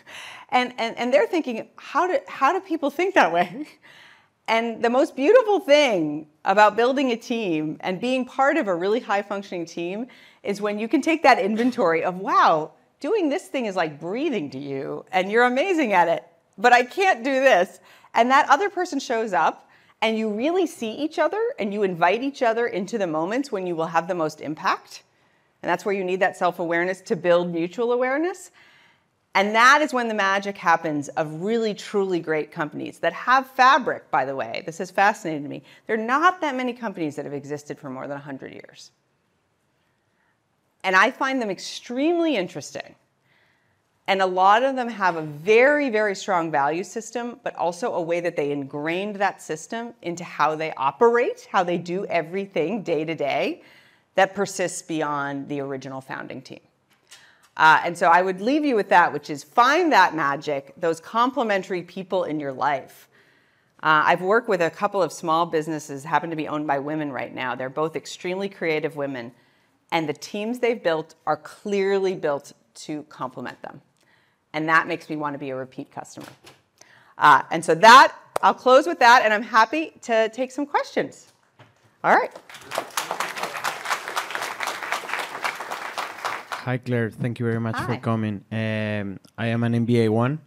and, 0.51 0.75
and, 0.79 0.97
and 0.99 1.13
they're 1.13 1.27
thinking, 1.27 1.69
how 1.77 2.07
do, 2.07 2.19
how 2.27 2.53
do 2.53 2.61
people 2.61 2.91
think 2.91 3.15
that 3.15 3.33
way? 3.33 3.67
And 4.49 4.81
the 4.81 4.91
most 4.91 5.17
beautiful 5.17 5.59
thing 5.59 6.29
about 6.45 6.77
building 6.77 7.11
a 7.11 7.17
team 7.17 7.79
and 7.81 8.01
being 8.01 8.25
part 8.25 8.57
of 8.57 8.69
a 8.69 8.75
really 8.77 9.01
high 9.01 9.23
functioning 9.23 9.67
team 9.67 10.07
is 10.47 10.61
when 10.61 10.79
you 10.79 10.89
can 10.89 11.03
take 11.03 11.23
that 11.23 11.39
inventory 11.39 12.03
of, 12.03 12.19
wow, 12.19 12.73
doing 13.01 13.29
this 13.29 13.49
thing 13.49 13.67
is 13.67 13.77
like 13.77 14.01
breathing 14.01 14.51
to 14.51 14.59
you 14.59 15.05
and 15.13 15.31
you're 15.31 15.45
amazing 15.45 15.93
at 15.93 16.09
it, 16.09 16.25
but 16.57 16.73
I 16.73 16.83
can't 16.85 17.23
do 17.23 17.33
this. 17.33 17.81
And 18.15 18.31
that 18.31 18.49
other 18.49 18.71
person 18.71 18.99
shows 18.99 19.33
up 19.33 19.69
and 20.01 20.17
you 20.17 20.31
really 20.31 20.67
see 20.67 20.93
each 20.93 21.19
other 21.19 21.43
and 21.59 21.73
you 21.73 21.83
invite 21.83 22.23
each 22.23 22.43
other 22.43 22.67
into 22.67 22.99
the 22.99 23.07
moments 23.07 23.51
when 23.51 23.67
you 23.67 23.77
will 23.77 23.87
have 23.87 24.09
the 24.09 24.15
most 24.15 24.41
impact. 24.41 25.03
And 25.63 25.71
that's 25.71 25.85
where 25.85 25.95
you 25.95 26.05
need 26.05 26.21
that 26.21 26.37
self 26.37 26.59
awareness 26.59 27.01
to 27.03 27.17
build 27.17 27.53
mutual 27.53 27.93
awareness. 27.93 28.51
And 29.35 29.55
that 29.55 29.83
is 29.83 29.93
when 29.93 30.09
the 30.09 30.15
magic 30.15 30.57
happens 30.57 31.09
of 31.09 31.43
really, 31.43 31.75
truly 31.75 32.21
great 32.21 32.51
companies 32.51 33.01
that 33.01 33.13
have 33.13 33.47
fabric, 33.51 34.11
by 34.11 34.25
the 34.25 34.35
way. 34.35 34.63
This 34.65 34.79
has 34.79 34.91
fascinated 34.91 35.47
me. 35.49 35.63
There 35.87 35.95
are 35.95 36.03
not 36.03 36.41
that 36.41 36.55
many 36.57 36.73
companies 36.73 37.17
that 37.17 37.27
have 37.27 37.35
existed 37.35 37.79
for 37.79 37.91
more 37.91 38.05
than 38.05 38.17
100 38.17 38.55
years. 38.55 38.93
And 40.87 40.95
I 40.95 41.11
find 41.11 41.43
them 41.43 41.51
extremely 41.51 42.37
interesting. 42.37 42.95
And 44.07 44.23
a 44.23 44.27
lot 44.27 44.63
of 44.63 44.77
them 44.77 44.89
have 44.89 45.17
a 45.17 45.23
very, 45.23 45.91
very 45.91 46.15
strong 46.15 46.53
value 46.53 46.85
system, 46.85 47.41
but 47.43 47.57
also 47.57 47.95
a 47.95 48.01
way 48.01 48.21
that 48.21 48.37
they 48.37 48.53
ingrained 48.53 49.17
that 49.17 49.43
system 49.43 49.95
into 50.03 50.23
how 50.23 50.55
they 50.55 50.73
operate, 50.75 51.49
how 51.51 51.65
they 51.65 51.77
do 51.77 52.07
everything 52.07 52.85
day 52.85 53.05
to 53.05 53.17
day 53.17 53.63
that 54.15 54.33
persists 54.33 54.81
beyond 54.81 55.49
the 55.49 55.59
original 55.59 56.01
founding 56.01 56.41
team. 56.41 56.61
Uh, 57.57 57.81
and 57.85 57.99
so 57.99 58.07
I 58.07 58.23
would 58.23 58.41
leave 58.41 58.65
you 58.65 58.77
with 58.77 58.91
that, 58.91 59.13
which 59.13 59.29
is 59.29 59.43
find 59.43 59.91
that 59.91 60.15
magic, 60.15 60.73
those 60.77 61.01
complementary 61.01 61.83
people 61.83 62.23
in 62.23 62.39
your 62.39 62.53
life. 62.53 63.09
Uh, 63.83 64.07
I've 64.07 64.23
worked 64.23 64.49
with 64.49 64.63
a 64.63 64.71
couple 64.71 65.03
of 65.03 65.13
small 65.13 65.47
businesses, 65.47 66.05
happen 66.05 66.31
to 66.31 66.37
be 66.37 66.47
owned 66.47 66.69
by 66.69 66.79
women 66.79 67.11
right 67.11 67.35
now. 67.35 67.57
They're 67.57 67.69
both 67.69 67.97
extremely 67.97 68.49
creative 68.49 68.95
women, 68.95 69.33
and 69.93 70.09
the 70.09 70.13
teams 70.13 70.59
they've 70.59 70.83
built 70.83 71.15
are 71.27 71.37
clearly 71.37 72.15
built 72.15 72.53
to 72.75 73.03
complement 73.05 73.61
them. 73.63 73.81
And 74.53 74.69
that 74.69 74.87
makes 74.87 75.09
me 75.09 75.17
want 75.17 75.35
to 75.35 75.39
be 75.39 75.51
a 75.51 75.57
repeat 75.57 75.91
customer. 75.91 76.27
Uh, 77.19 77.43
and 77.51 77.65
so 77.65 77.75
that, 77.75 78.15
I'll 78.43 78.55
close 78.55 78.87
with 78.87 78.99
that, 78.99 79.23
and 79.25 79.33
I'm 79.33 79.43
happy 79.43 79.93
to 80.03 80.29
take 80.31 80.51
some 80.53 80.67
questions. 80.67 81.33
All 82.05 82.15
right. 82.15 82.33
Hi, 86.67 86.79
Claire. 86.79 87.11
Thank 87.11 87.39
you 87.39 87.47
very 87.47 87.61
much 87.61 87.77
Hi. 87.77 87.87
for 87.87 87.97
coming. 88.01 88.45
Um, 88.51 89.21
I 89.39 89.47
am 89.47 89.63
an 89.63 89.87
MBA 89.87 90.11
one 90.11 90.41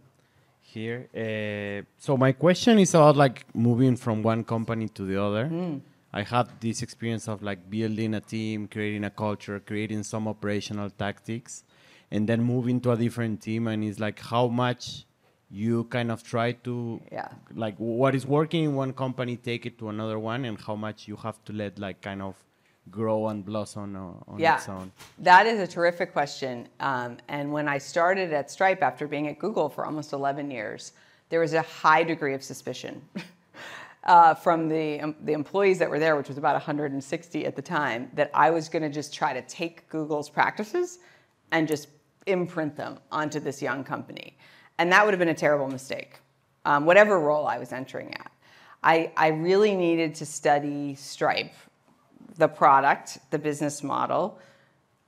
here. 0.60 1.08
Uh, 1.14 1.84
so 1.98 2.16
my 2.16 2.32
question 2.32 2.78
is 2.78 2.94
about 2.94 3.16
like 3.16 3.46
moving 3.54 3.96
from 3.96 4.22
one 4.22 4.44
company 4.44 4.88
to 4.88 5.04
the 5.04 5.20
other. 5.20 5.46
Mm. 5.46 5.80
I 6.12 6.22
had 6.22 6.48
this 6.60 6.82
experience 6.82 7.28
of 7.28 7.42
like 7.42 7.70
building 7.70 8.14
a 8.14 8.20
team, 8.20 8.68
creating 8.68 9.04
a 9.04 9.10
culture, 9.10 9.60
creating 9.60 10.02
some 10.02 10.26
operational 10.26 10.90
tactics, 10.90 11.64
and 12.10 12.28
then 12.28 12.42
moving 12.42 12.80
to 12.82 12.92
a 12.92 12.96
different 12.96 13.40
team. 13.40 13.68
And 13.68 13.84
it's 13.84 14.00
like 14.00 14.18
how 14.20 14.48
much 14.48 15.04
you 15.50 15.84
kind 15.84 16.10
of 16.10 16.22
try 16.22 16.52
to 16.52 17.00
Yeah. 17.12 17.28
like 17.54 17.76
what 17.78 18.14
is 18.14 18.26
working 18.26 18.64
in 18.64 18.74
one 18.74 18.92
company, 18.92 19.36
take 19.36 19.66
it 19.66 19.78
to 19.78 19.88
another 19.88 20.18
one, 20.18 20.44
and 20.44 20.60
how 20.60 20.76
much 20.76 21.06
you 21.08 21.16
have 21.16 21.42
to 21.44 21.52
let 21.52 21.78
like 21.78 22.00
kind 22.00 22.22
of 22.22 22.34
grow 22.90 23.28
and 23.28 23.44
blossom 23.44 23.94
on, 23.96 24.24
on 24.26 24.40
Yeah, 24.40 24.56
its 24.56 24.68
own. 24.68 24.90
that 25.18 25.46
is 25.46 25.60
a 25.60 25.66
terrific 25.66 26.12
question. 26.12 26.66
Um, 26.80 27.18
and 27.28 27.52
when 27.52 27.68
I 27.68 27.78
started 27.78 28.32
at 28.32 28.50
Stripe 28.50 28.82
after 28.82 29.06
being 29.06 29.28
at 29.28 29.38
Google 29.38 29.68
for 29.68 29.84
almost 29.86 30.12
11 30.12 30.50
years, 30.50 30.92
there 31.28 31.38
was 31.40 31.52
a 31.54 31.62
high 31.62 32.02
degree 32.02 32.34
of 32.34 32.42
suspicion 32.42 33.00
uh, 34.04 34.34
from 34.34 34.68
the, 34.68 35.00
um, 35.00 35.14
the 35.22 35.32
employees 35.32 35.78
that 35.78 35.90
were 35.90 35.98
there, 35.98 36.16
which 36.16 36.28
was 36.28 36.38
about 36.38 36.54
160 36.54 37.46
at 37.46 37.56
the 37.56 37.62
time, 37.62 38.10
that 38.14 38.30
I 38.32 38.50
was 38.50 38.68
going 38.68 38.82
to 38.82 38.88
just 38.88 39.12
try 39.12 39.32
to 39.32 39.42
take 39.42 39.88
Google's 39.88 40.30
practices 40.30 40.98
and 41.52 41.68
just 41.68 41.88
imprint 42.26 42.76
them 42.76 42.98
onto 43.12 43.40
this 43.40 43.60
young 43.60 43.84
company. 43.84 44.36
And 44.78 44.90
that 44.92 45.04
would 45.04 45.12
have 45.12 45.18
been 45.18 45.28
a 45.28 45.34
terrible 45.34 45.68
mistake, 45.68 46.18
um, 46.64 46.86
whatever 46.86 47.20
role 47.20 47.46
I 47.46 47.58
was 47.58 47.72
entering 47.72 48.14
at. 48.14 48.32
I, 48.82 49.12
I 49.16 49.28
really 49.28 49.74
needed 49.74 50.14
to 50.16 50.26
study 50.26 50.94
Stripe, 50.94 51.52
the 52.36 52.48
product, 52.48 53.18
the 53.30 53.38
business 53.38 53.82
model, 53.82 54.38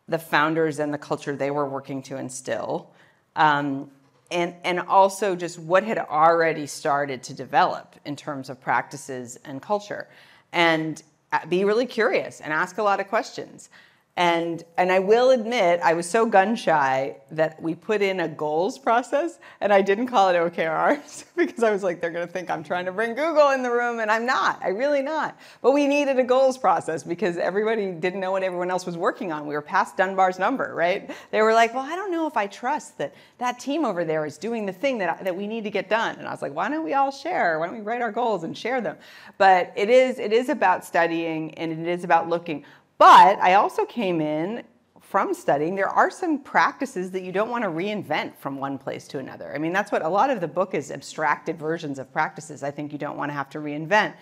the 0.08 0.18
founders 0.18 0.78
and 0.78 0.92
the 0.92 0.98
culture 0.98 1.34
they 1.34 1.50
were 1.50 1.66
working 1.66 2.02
to 2.02 2.18
instill, 2.18 2.90
um, 3.36 3.90
and, 4.32 4.54
and 4.64 4.80
also 4.80 5.36
just 5.36 5.58
what 5.58 5.84
had 5.84 5.98
already 5.98 6.66
started 6.66 7.22
to 7.24 7.34
develop 7.34 7.96
in 8.04 8.16
terms 8.16 8.48
of 8.48 8.60
practices 8.60 9.38
and 9.44 9.60
culture. 9.60 10.08
And 10.52 11.02
uh, 11.32 11.46
be 11.46 11.64
really 11.64 11.86
curious 11.86 12.40
and 12.40 12.52
ask 12.52 12.78
a 12.78 12.82
lot 12.82 12.98
of 12.98 13.08
questions. 13.08 13.68
And, 14.14 14.62
and 14.76 14.92
I 14.92 14.98
will 14.98 15.30
admit, 15.30 15.80
I 15.82 15.94
was 15.94 16.08
so 16.08 16.26
gun 16.26 16.54
shy 16.54 17.16
that 17.30 17.62
we 17.62 17.74
put 17.74 18.02
in 18.02 18.20
a 18.20 18.28
goals 18.28 18.78
process 18.78 19.38
and 19.58 19.72
I 19.72 19.80
didn't 19.80 20.08
call 20.08 20.28
it 20.28 20.34
OKRs 20.34 21.24
because 21.36 21.62
I 21.62 21.70
was 21.70 21.82
like, 21.82 22.02
they're 22.02 22.10
going 22.10 22.26
to 22.26 22.30
think 22.30 22.50
I'm 22.50 22.62
trying 22.62 22.84
to 22.84 22.92
bring 22.92 23.14
Google 23.14 23.52
in 23.52 23.62
the 23.62 23.70
room 23.70 24.00
and 24.00 24.10
I'm 24.10 24.26
not. 24.26 24.60
I 24.62 24.68
really 24.68 25.00
not. 25.00 25.38
But 25.62 25.72
we 25.72 25.86
needed 25.86 26.18
a 26.18 26.24
goals 26.24 26.58
process 26.58 27.02
because 27.02 27.38
everybody 27.38 27.90
didn't 27.92 28.20
know 28.20 28.32
what 28.32 28.42
everyone 28.42 28.70
else 28.70 28.84
was 28.84 28.98
working 28.98 29.32
on. 29.32 29.46
We 29.46 29.54
were 29.54 29.62
past 29.62 29.96
Dunbar's 29.96 30.38
number, 30.38 30.74
right? 30.74 31.10
They 31.30 31.40
were 31.40 31.54
like, 31.54 31.72
well, 31.72 31.84
I 31.84 31.96
don't 31.96 32.12
know 32.12 32.26
if 32.26 32.36
I 32.36 32.48
trust 32.48 32.98
that 32.98 33.14
that 33.38 33.58
team 33.60 33.86
over 33.86 34.04
there 34.04 34.26
is 34.26 34.36
doing 34.36 34.66
the 34.66 34.74
thing 34.74 34.98
that, 34.98 35.24
that 35.24 35.34
we 35.34 35.46
need 35.46 35.64
to 35.64 35.70
get 35.70 35.88
done. 35.88 36.16
And 36.18 36.28
I 36.28 36.32
was 36.32 36.42
like, 36.42 36.54
why 36.54 36.68
don't 36.68 36.84
we 36.84 36.92
all 36.92 37.10
share? 37.10 37.58
Why 37.58 37.66
don't 37.66 37.76
we 37.76 37.80
write 37.80 38.02
our 38.02 38.12
goals 38.12 38.44
and 38.44 38.56
share 38.56 38.82
them? 38.82 38.98
But 39.38 39.72
it 39.74 39.88
is, 39.88 40.18
it 40.18 40.34
is 40.34 40.50
about 40.50 40.84
studying 40.84 41.54
and 41.54 41.72
it 41.72 41.90
is 41.90 42.04
about 42.04 42.28
looking. 42.28 42.66
But 43.02 43.40
I 43.40 43.54
also 43.54 43.84
came 43.84 44.20
in 44.20 44.62
from 45.00 45.34
studying, 45.34 45.74
there 45.74 45.88
are 45.88 46.08
some 46.08 46.38
practices 46.38 47.10
that 47.10 47.24
you 47.24 47.32
don't 47.32 47.50
want 47.50 47.64
to 47.64 47.68
reinvent 47.68 48.36
from 48.36 48.58
one 48.58 48.78
place 48.78 49.08
to 49.08 49.18
another. 49.18 49.52
I 49.52 49.58
mean, 49.58 49.72
that's 49.72 49.90
what 49.90 50.04
a 50.04 50.08
lot 50.08 50.30
of 50.30 50.40
the 50.40 50.46
book 50.46 50.72
is 50.72 50.92
abstracted 50.92 51.58
versions 51.58 51.98
of 51.98 52.12
practices 52.12 52.62
I 52.62 52.70
think 52.70 52.92
you 52.92 52.98
don't 52.98 53.16
want 53.16 53.30
to 53.30 53.32
have 53.32 53.50
to 53.50 53.58
reinvent. 53.58 54.14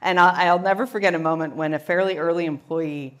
And 0.00 0.20
I'll, 0.20 0.60
never 0.60 0.86
forget 0.86 1.12
a 1.16 1.18
moment 1.18 1.56
when 1.56 1.74
a 1.74 1.78
fairly 1.80 2.18
early 2.18 2.46
employee, 2.46 3.18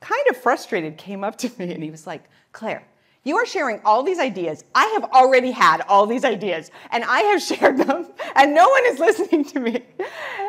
kind 0.00 0.24
of 0.30 0.36
frustrated, 0.36 0.98
came 0.98 1.22
up 1.22 1.38
to 1.38 1.48
me 1.56 1.72
and 1.72 1.80
he 1.80 1.92
was 1.92 2.04
like, 2.08 2.24
Claire, 2.50 2.84
you 3.22 3.36
are 3.36 3.46
sharing 3.46 3.80
all 3.84 4.02
these 4.02 4.18
ideas. 4.18 4.64
I 4.74 4.86
have 4.86 5.04
already 5.12 5.52
had 5.52 5.82
all 5.82 6.06
these 6.06 6.24
ideas 6.24 6.72
and 6.90 7.04
I 7.04 7.20
have 7.20 7.40
shared 7.40 7.78
them 7.78 8.08
and 8.34 8.52
no 8.52 8.68
one 8.68 8.86
is 8.86 8.98
listening 8.98 9.44
to 9.44 9.60
me. 9.60 9.84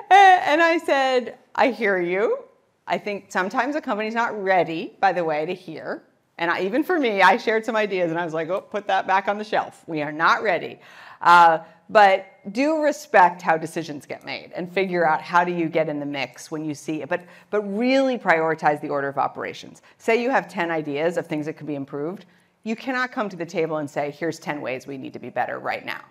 And 0.10 0.60
I 0.60 0.80
said, 0.84 1.38
I 1.54 1.70
hear 1.70 2.02
you. 2.02 2.46
I 2.92 2.98
think 2.98 3.28
sometimes 3.30 3.78
a 3.78 3.82
company's 3.82 4.14
not 4.14 4.44
ready, 4.44 4.98
by 5.00 5.14
the 5.14 5.24
way, 5.24 5.46
to 5.46 5.54
hear. 5.54 6.04
And 6.38 6.52
I, 6.52 6.64
even 6.64 6.84
for 6.84 7.00
me, 7.00 7.22
I 7.22 7.38
shared 7.38 7.64
some 7.64 7.78
ideas 7.78 8.12
and 8.12 8.20
I 8.20 8.26
was 8.26 8.34
like, 8.34 8.50
oh, 8.50 8.60
put 8.60 8.86
that 8.88 9.08
back 9.08 9.30
on 9.30 9.38
the 9.38 9.46
shelf. 9.46 9.86
We 9.88 10.02
are 10.02 10.12
not 10.12 10.44
ready. 10.44 10.78
Uh, 11.22 11.60
but 11.90 12.26
do 12.52 12.82
respect 12.82 13.42
how 13.42 13.56
decisions 13.56 14.06
get 14.06 14.26
made 14.26 14.52
and 14.54 14.70
figure 14.70 15.08
out 15.08 15.22
how 15.22 15.46
do 15.46 15.54
you 15.54 15.70
get 15.70 15.88
in 15.88 16.02
the 16.02 16.06
mix 16.06 16.52
when 16.52 16.66
you 16.66 16.76
see 16.76 17.02
it. 17.02 17.08
But, 17.08 17.24
but 17.50 17.62
really 17.62 18.18
prioritize 18.18 18.82
the 18.82 18.90
order 18.90 19.08
of 19.08 19.18
operations. 19.18 19.82
Say 19.98 20.22
you 20.22 20.30
have 20.30 20.50
10 20.50 20.70
ideas 20.70 21.16
of 21.16 21.28
things 21.28 21.46
that 21.46 21.54
could 21.54 21.68
be 21.68 21.76
improved. 21.76 22.26
You 22.64 22.76
cannot 22.76 23.14
come 23.14 23.30
to 23.30 23.38
the 23.38 23.46
table 23.46 23.78
and 23.78 23.90
say, 23.90 24.12
here's 24.12 24.38
10 24.38 24.60
ways 24.60 24.86
we 24.86 24.98
need 24.98 25.14
to 25.14 25.20
be 25.20 25.30
better 25.30 25.60
right 25.60 25.86
now. 25.86 26.02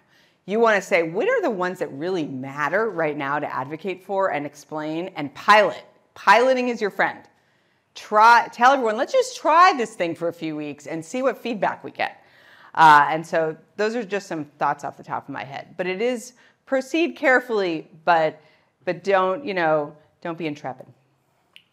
You 0.47 0.61
want 0.61 0.77
to 0.77 0.83
say, 0.83 1.03
what 1.03 1.29
are 1.29 1.43
the 1.43 1.51
ones 1.51 1.79
that 1.81 1.93
really 1.93 2.25
matter 2.25 2.88
right 2.88 3.19
now 3.19 3.38
to 3.38 3.55
advocate 3.55 4.03
for 4.03 4.33
and 4.33 4.47
explain 4.47 5.09
and 5.16 5.35
pilot 5.35 5.85
Piloting 6.25 6.69
is 6.69 6.83
your 6.83 6.91
friend. 6.91 7.19
Try, 7.95 8.47
tell 8.53 8.73
everyone, 8.73 8.99
let's 8.99 9.13
just 9.13 9.39
try 9.39 9.73
this 9.75 9.95
thing 9.95 10.15
for 10.15 10.29
a 10.29 10.33
few 10.35 10.55
weeks 10.55 10.87
and 10.87 11.03
see 11.03 11.23
what 11.23 11.39
feedback 11.39 11.83
we 11.83 11.91
get. 11.91 12.23
Uh, 12.75 13.07
and 13.09 13.27
so 13.27 13.57
those 13.79 13.97
are 13.97 14.05
just 14.05 14.27
some 14.27 14.45
thoughts 14.59 14.85
off 14.85 14.99
the 14.99 15.03
top 15.03 15.31
of 15.31 15.33
my 15.33 15.45
head. 15.45 15.75
But 15.79 15.87
it 15.87 16.03
is 16.03 16.35
proceed 16.67 17.17
carefully, 17.17 17.89
but 18.05 18.39
but 18.85 19.03
don't 19.03 19.47
you 19.47 19.55
know 19.55 19.97
don't 20.21 20.37
be 20.37 20.47
intrepid. 20.47 20.87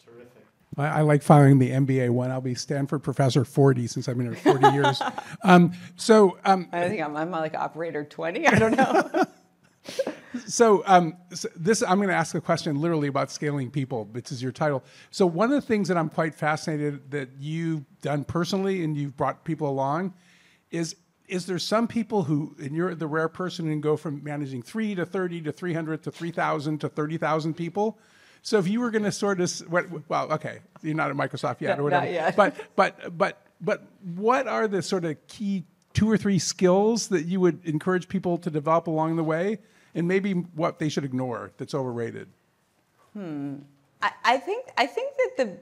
Terrific. 0.06 0.46
I, 0.78 1.00
I 1.00 1.02
like 1.02 1.24
following 1.24 1.60
the 1.60 1.72
MBA 1.72 2.10
one. 2.10 2.32
I'll 2.32 2.40
be 2.40 2.56
Stanford 2.56 3.04
professor 3.04 3.44
40 3.44 3.86
since 3.88 4.08
I've 4.08 4.18
been 4.18 4.34
here 4.34 4.54
40 4.54 4.70
years. 4.70 5.02
Um, 5.44 5.74
so 5.98 6.38
um, 6.46 6.70
I 6.72 6.88
think 6.88 7.02
I'm, 7.02 7.18
I'm 7.18 7.32
like 7.32 7.54
operator 7.54 8.06
20. 8.06 8.48
I 8.48 8.58
don't 8.58 8.78
know. 8.78 9.26
so, 10.46 10.84
um, 10.86 11.16
so 11.34 11.50
this 11.56 11.82
I'm 11.82 11.98
going 11.98 12.10
to 12.10 12.16
ask 12.16 12.36
a 12.36 12.42
question 12.42 12.80
literally 12.80 13.08
about 13.08 13.32
scaling 13.32 13.72
people. 13.72 14.10
This 14.12 14.32
is 14.32 14.42
your 14.42 14.52
title. 14.52 14.84
So 15.12 15.26
one 15.26 15.52
of 15.52 15.62
the 15.62 15.66
things 15.68 15.88
that 15.88 15.98
I'm 15.98 16.10
quite 16.10 16.36
fascinated 16.36 17.12
that 17.12 17.30
you've 17.40 17.84
done 18.02 18.24
personally 18.24 18.84
and 18.84 18.96
you've 18.96 19.16
brought 19.16 19.44
people 19.44 19.70
along 19.70 20.14
is 20.72 20.96
is 21.28 21.46
there 21.46 21.60
some 21.60 21.88
people 21.88 22.24
who 22.24 22.56
and 22.60 22.74
you're 22.76 22.96
the 22.96 23.08
rare 23.08 23.28
person 23.28 23.66
who 23.66 23.72
can 23.72 23.82
go 23.82 23.98
from 23.98 24.24
managing 24.24 24.62
three 24.62 24.96
to 24.96 25.06
thirty 25.06 25.42
to 25.42 25.52
three 25.52 25.74
hundred 25.74 26.04
to 26.04 26.12
three 26.12 26.32
thousand 26.32 26.80
to 26.80 26.90
thirty 26.90 27.18
thousand 27.18 27.56
people. 27.56 28.00
So 28.42 28.58
if 28.60 28.68
you 28.68 28.80
were 28.80 28.92
going 28.92 29.04
to 29.04 29.12
sort 29.12 29.42
of 29.42 29.62
well, 30.08 30.32
okay, 30.34 30.60
you're 30.82 30.96
not 30.96 31.10
at 31.10 31.18
Microsoft 31.18 31.62
yet 31.62 31.78
no, 31.78 31.82
or 31.82 31.84
whatever. 31.84 32.10
Yet. 32.10 32.36
But 32.38 32.56
but 32.76 33.18
but 33.18 33.42
but 33.60 33.84
what 34.16 34.48
are 34.48 34.68
the 34.68 34.82
sort 34.82 35.04
of 35.04 35.16
key 35.28 35.66
two 35.94 36.10
or 36.10 36.18
three 36.18 36.40
skills 36.40 37.08
that 37.10 37.26
you 37.26 37.40
would 37.40 37.66
encourage 37.66 38.08
people 38.08 38.38
to 38.38 38.50
develop 38.50 38.88
along 38.88 39.16
the 39.16 39.24
way 39.24 39.58
and 39.96 40.08
maybe 40.08 40.34
what 40.34 40.80
they 40.80 40.90
should 40.90 41.06
ignore 41.06 41.52
that's 41.58 41.74
overrated? 41.74 42.28
Hmm. 43.14 43.56
I, 44.02 44.12
I 44.24 44.38
think 44.38 44.68
I 44.78 44.86
think 44.86 45.14
that 45.18 45.32
the 45.38 45.58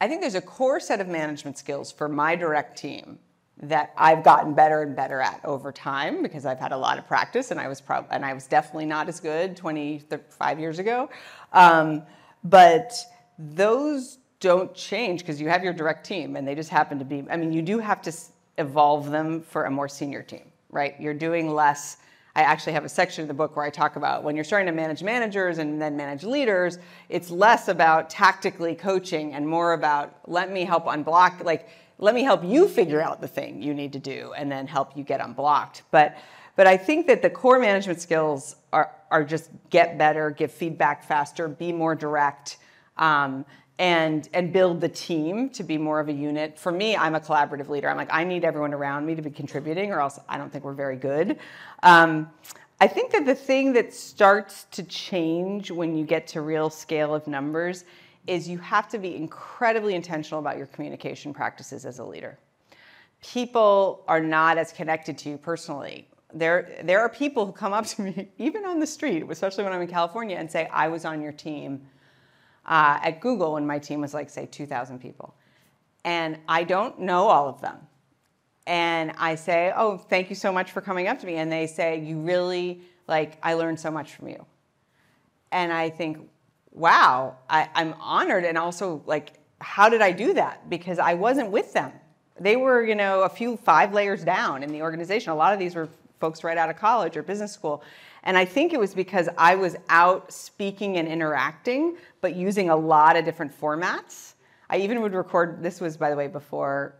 I 0.00 0.08
think 0.08 0.22
there's 0.22 0.34
a 0.34 0.40
core 0.40 0.80
set 0.80 1.00
of 1.00 1.08
management 1.08 1.58
skills 1.58 1.92
for 1.92 2.08
my 2.08 2.34
direct 2.34 2.78
team 2.78 3.18
that 3.62 3.92
I've 3.96 4.24
gotten 4.24 4.54
better 4.54 4.82
and 4.82 4.96
better 4.96 5.20
at 5.20 5.44
over 5.44 5.70
time 5.70 6.22
because 6.22 6.46
I've 6.46 6.58
had 6.58 6.72
a 6.72 6.76
lot 6.76 6.98
of 6.98 7.06
practice 7.06 7.50
and 7.50 7.60
I 7.60 7.68
was 7.68 7.80
prob- 7.80 8.06
and 8.10 8.24
I 8.24 8.32
was 8.32 8.46
definitely 8.46 8.86
not 8.86 9.08
as 9.08 9.20
good 9.20 9.56
25 9.56 10.58
years 10.58 10.78
ago. 10.78 11.10
Um, 11.52 12.02
but 12.42 12.94
those 13.38 14.18
don't 14.40 14.74
change 14.74 15.20
because 15.20 15.38
you 15.38 15.50
have 15.50 15.62
your 15.62 15.74
direct 15.74 16.06
team 16.06 16.36
and 16.36 16.48
they 16.48 16.54
just 16.54 16.70
happen 16.70 16.98
to 16.98 17.04
be, 17.04 17.22
I 17.30 17.36
mean, 17.36 17.52
you 17.52 17.60
do 17.60 17.78
have 17.78 18.00
to 18.02 18.12
evolve 18.58 19.10
them 19.10 19.42
for 19.42 19.64
a 19.64 19.70
more 19.70 19.88
senior 19.88 20.22
team, 20.22 20.50
right? 20.70 20.94
You're 21.00 21.14
doing 21.14 21.52
less. 21.52 21.98
I 22.36 22.42
actually 22.42 22.74
have 22.74 22.84
a 22.84 22.88
section 22.88 23.22
in 23.22 23.28
the 23.28 23.34
book 23.34 23.56
where 23.56 23.64
I 23.64 23.70
talk 23.70 23.96
about 23.96 24.22
when 24.22 24.36
you're 24.36 24.44
starting 24.44 24.66
to 24.66 24.72
manage 24.72 25.02
managers 25.02 25.58
and 25.58 25.80
then 25.80 25.96
manage 25.96 26.22
leaders, 26.22 26.78
it's 27.08 27.30
less 27.30 27.68
about 27.68 28.08
tactically 28.08 28.74
coaching 28.74 29.34
and 29.34 29.46
more 29.46 29.72
about 29.72 30.14
let 30.26 30.52
me 30.52 30.64
help 30.64 30.86
unblock, 30.86 31.44
like 31.44 31.68
let 31.98 32.14
me 32.14 32.22
help 32.22 32.42
you 32.44 32.68
figure 32.68 33.00
out 33.00 33.20
the 33.20 33.28
thing 33.28 33.62
you 33.62 33.74
need 33.74 33.92
to 33.92 33.98
do 33.98 34.32
and 34.36 34.50
then 34.50 34.66
help 34.66 34.96
you 34.96 35.04
get 35.04 35.20
unblocked. 35.20 35.82
But 35.90 36.16
but 36.56 36.66
I 36.66 36.76
think 36.76 37.06
that 37.06 37.22
the 37.22 37.30
core 37.30 37.58
management 37.58 38.00
skills 38.00 38.56
are 38.72 38.90
are 39.10 39.24
just 39.24 39.50
get 39.70 39.98
better, 39.98 40.30
give 40.30 40.52
feedback 40.52 41.04
faster, 41.04 41.48
be 41.48 41.72
more 41.72 41.94
direct. 41.94 42.58
Um, 42.96 43.44
and 43.80 44.28
and 44.34 44.52
build 44.52 44.78
the 44.78 44.88
team 44.90 45.48
to 45.48 45.64
be 45.64 45.78
more 45.78 46.00
of 46.00 46.08
a 46.08 46.12
unit. 46.12 46.58
For 46.58 46.70
me, 46.70 46.94
I'm 46.96 47.14
a 47.14 47.20
collaborative 47.20 47.68
leader. 47.68 47.88
I'm 47.88 47.96
like 47.96 48.12
I 48.12 48.22
need 48.22 48.44
everyone 48.44 48.74
around 48.74 49.06
me 49.06 49.14
to 49.14 49.22
be 49.22 49.30
contributing, 49.30 49.90
or 49.90 50.00
else 50.00 50.20
I 50.28 50.36
don't 50.36 50.52
think 50.52 50.64
we're 50.64 50.74
very 50.74 50.96
good. 50.96 51.38
Um, 51.82 52.30
I 52.78 52.86
think 52.86 53.10
that 53.12 53.24
the 53.24 53.34
thing 53.34 53.72
that 53.72 53.92
starts 53.94 54.64
to 54.72 54.82
change 54.82 55.70
when 55.70 55.96
you 55.96 56.04
get 56.04 56.26
to 56.28 56.42
real 56.42 56.68
scale 56.68 57.14
of 57.14 57.26
numbers 57.26 57.84
is 58.26 58.48
you 58.48 58.58
have 58.58 58.86
to 58.90 58.98
be 58.98 59.16
incredibly 59.16 59.94
intentional 59.94 60.40
about 60.40 60.58
your 60.58 60.66
communication 60.66 61.32
practices 61.32 61.86
as 61.86 61.98
a 61.98 62.04
leader. 62.04 62.38
People 63.22 64.04
are 64.08 64.20
not 64.20 64.58
as 64.58 64.72
connected 64.72 65.16
to 65.18 65.30
you 65.30 65.38
personally. 65.38 66.06
There, 66.32 66.70
there 66.84 67.00
are 67.00 67.08
people 67.08 67.44
who 67.44 67.52
come 67.52 67.72
up 67.72 67.86
to 67.86 68.02
me, 68.02 68.28
even 68.38 68.64
on 68.64 68.78
the 68.78 68.86
street, 68.86 69.24
especially 69.28 69.64
when 69.64 69.72
I'm 69.72 69.82
in 69.82 69.88
California, 69.88 70.36
and 70.36 70.50
say, 70.50 70.68
I 70.70 70.88
was 70.88 71.04
on 71.04 71.20
your 71.20 71.32
team 71.32 71.82
uh, 72.70 73.00
at 73.02 73.20
Google 73.20 73.54
when 73.54 73.66
my 73.66 73.80
team 73.80 74.00
was 74.00 74.14
like, 74.14 74.30
say, 74.30 74.46
2,000 74.46 75.00
people. 75.00 75.34
And 76.04 76.38
I 76.48 76.62
don't 76.62 77.00
know 77.00 77.26
all 77.26 77.48
of 77.48 77.60
them. 77.60 77.76
And 78.66 79.12
I 79.18 79.34
say, 79.34 79.72
oh, 79.76 79.98
thank 79.98 80.30
you 80.30 80.36
so 80.36 80.52
much 80.52 80.70
for 80.70 80.80
coming 80.80 81.08
up 81.08 81.18
to 81.18 81.26
me. 81.26 81.34
And 81.34 81.50
they 81.50 81.66
say, 81.66 81.98
you 81.98 82.20
really, 82.20 82.82
like, 83.08 83.38
I 83.42 83.54
learned 83.54 83.80
so 83.80 83.90
much 83.90 84.14
from 84.14 84.28
you. 84.28 84.46
And 85.50 85.72
I 85.72 85.90
think, 85.90 86.18
wow, 86.70 87.36
I, 87.50 87.68
I'm 87.74 87.94
honored. 87.98 88.44
And 88.44 88.56
also, 88.56 89.02
like, 89.04 89.32
how 89.60 89.88
did 89.88 90.00
I 90.00 90.12
do 90.12 90.32
that? 90.34 90.70
Because 90.70 91.00
I 91.00 91.14
wasn't 91.14 91.50
with 91.50 91.72
them. 91.72 91.92
They 92.38 92.54
were, 92.54 92.84
you 92.84 92.94
know, 92.94 93.22
a 93.22 93.28
few 93.28 93.56
five 93.56 93.92
layers 93.92 94.22
down 94.22 94.62
in 94.62 94.70
the 94.70 94.82
organization. 94.82 95.32
A 95.32 95.36
lot 95.36 95.52
of 95.52 95.58
these 95.58 95.74
were 95.74 95.88
folks 96.20 96.44
right 96.44 96.56
out 96.56 96.70
of 96.70 96.76
college 96.76 97.16
or 97.16 97.24
business 97.24 97.50
school. 97.50 97.82
And 98.24 98.36
I 98.36 98.44
think 98.44 98.72
it 98.72 98.80
was 98.80 98.94
because 98.94 99.28
I 99.38 99.54
was 99.54 99.76
out 99.88 100.32
speaking 100.32 100.98
and 100.98 101.08
interacting, 101.08 101.96
but 102.20 102.36
using 102.36 102.70
a 102.70 102.76
lot 102.76 103.16
of 103.16 103.24
different 103.24 103.58
formats. 103.58 104.34
I 104.68 104.78
even 104.78 105.00
would 105.00 105.14
record, 105.14 105.62
this 105.62 105.80
was, 105.80 105.96
by 105.96 106.10
the 106.10 106.16
way, 106.16 106.28
before 106.28 106.94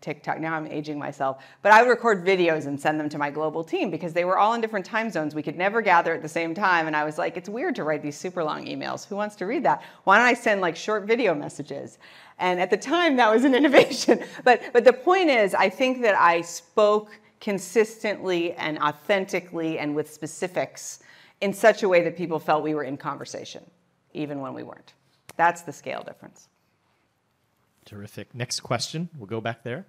TikTok. 0.00 0.38
Now 0.38 0.54
I'm 0.54 0.66
aging 0.66 0.98
myself. 0.98 1.42
But 1.62 1.72
I 1.72 1.82
would 1.82 1.88
record 1.88 2.24
videos 2.24 2.66
and 2.66 2.80
send 2.80 3.00
them 3.00 3.08
to 3.08 3.18
my 3.18 3.30
global 3.30 3.64
team 3.64 3.90
because 3.90 4.12
they 4.12 4.24
were 4.24 4.38
all 4.38 4.54
in 4.54 4.60
different 4.60 4.86
time 4.86 5.10
zones. 5.10 5.34
We 5.34 5.42
could 5.42 5.56
never 5.56 5.82
gather 5.82 6.14
at 6.14 6.22
the 6.22 6.28
same 6.28 6.54
time. 6.54 6.86
And 6.86 6.94
I 6.94 7.04
was 7.04 7.18
like, 7.18 7.36
it's 7.36 7.48
weird 7.48 7.74
to 7.76 7.84
write 7.84 8.02
these 8.02 8.16
super 8.16 8.44
long 8.44 8.66
emails. 8.66 9.06
Who 9.06 9.16
wants 9.16 9.36
to 9.36 9.46
read 9.46 9.64
that? 9.64 9.82
Why 10.04 10.18
don't 10.18 10.26
I 10.26 10.34
send 10.34 10.60
like 10.60 10.76
short 10.76 11.04
video 11.04 11.34
messages? 11.34 11.98
And 12.38 12.60
at 12.60 12.70
the 12.70 12.76
time, 12.76 13.16
that 13.16 13.32
was 13.32 13.44
an 13.44 13.54
innovation. 13.60 14.22
But, 14.44 14.62
but 14.72 14.84
the 14.84 14.92
point 14.92 15.30
is, 15.30 15.54
I 15.54 15.68
think 15.68 16.02
that 16.02 16.14
I 16.14 16.42
spoke 16.42 17.10
consistently 17.40 18.52
and 18.54 18.78
authentically 18.78 19.78
and 19.78 19.94
with 19.94 20.12
specifics 20.12 21.00
in 21.40 21.52
such 21.52 21.82
a 21.82 21.88
way 21.88 22.02
that 22.02 22.16
people 22.16 22.38
felt 22.38 22.62
we 22.62 22.74
were 22.74 22.84
in 22.84 22.96
conversation, 22.96 23.62
even 24.14 24.40
when 24.40 24.54
we 24.54 24.62
weren't. 24.62 24.94
That's 25.36 25.62
the 25.62 25.72
scale 25.72 26.02
difference. 26.02 26.48
Terrific. 27.84 28.34
Next 28.34 28.60
question. 28.60 29.08
We'll 29.16 29.26
go 29.26 29.40
back 29.40 29.62
there. 29.62 29.86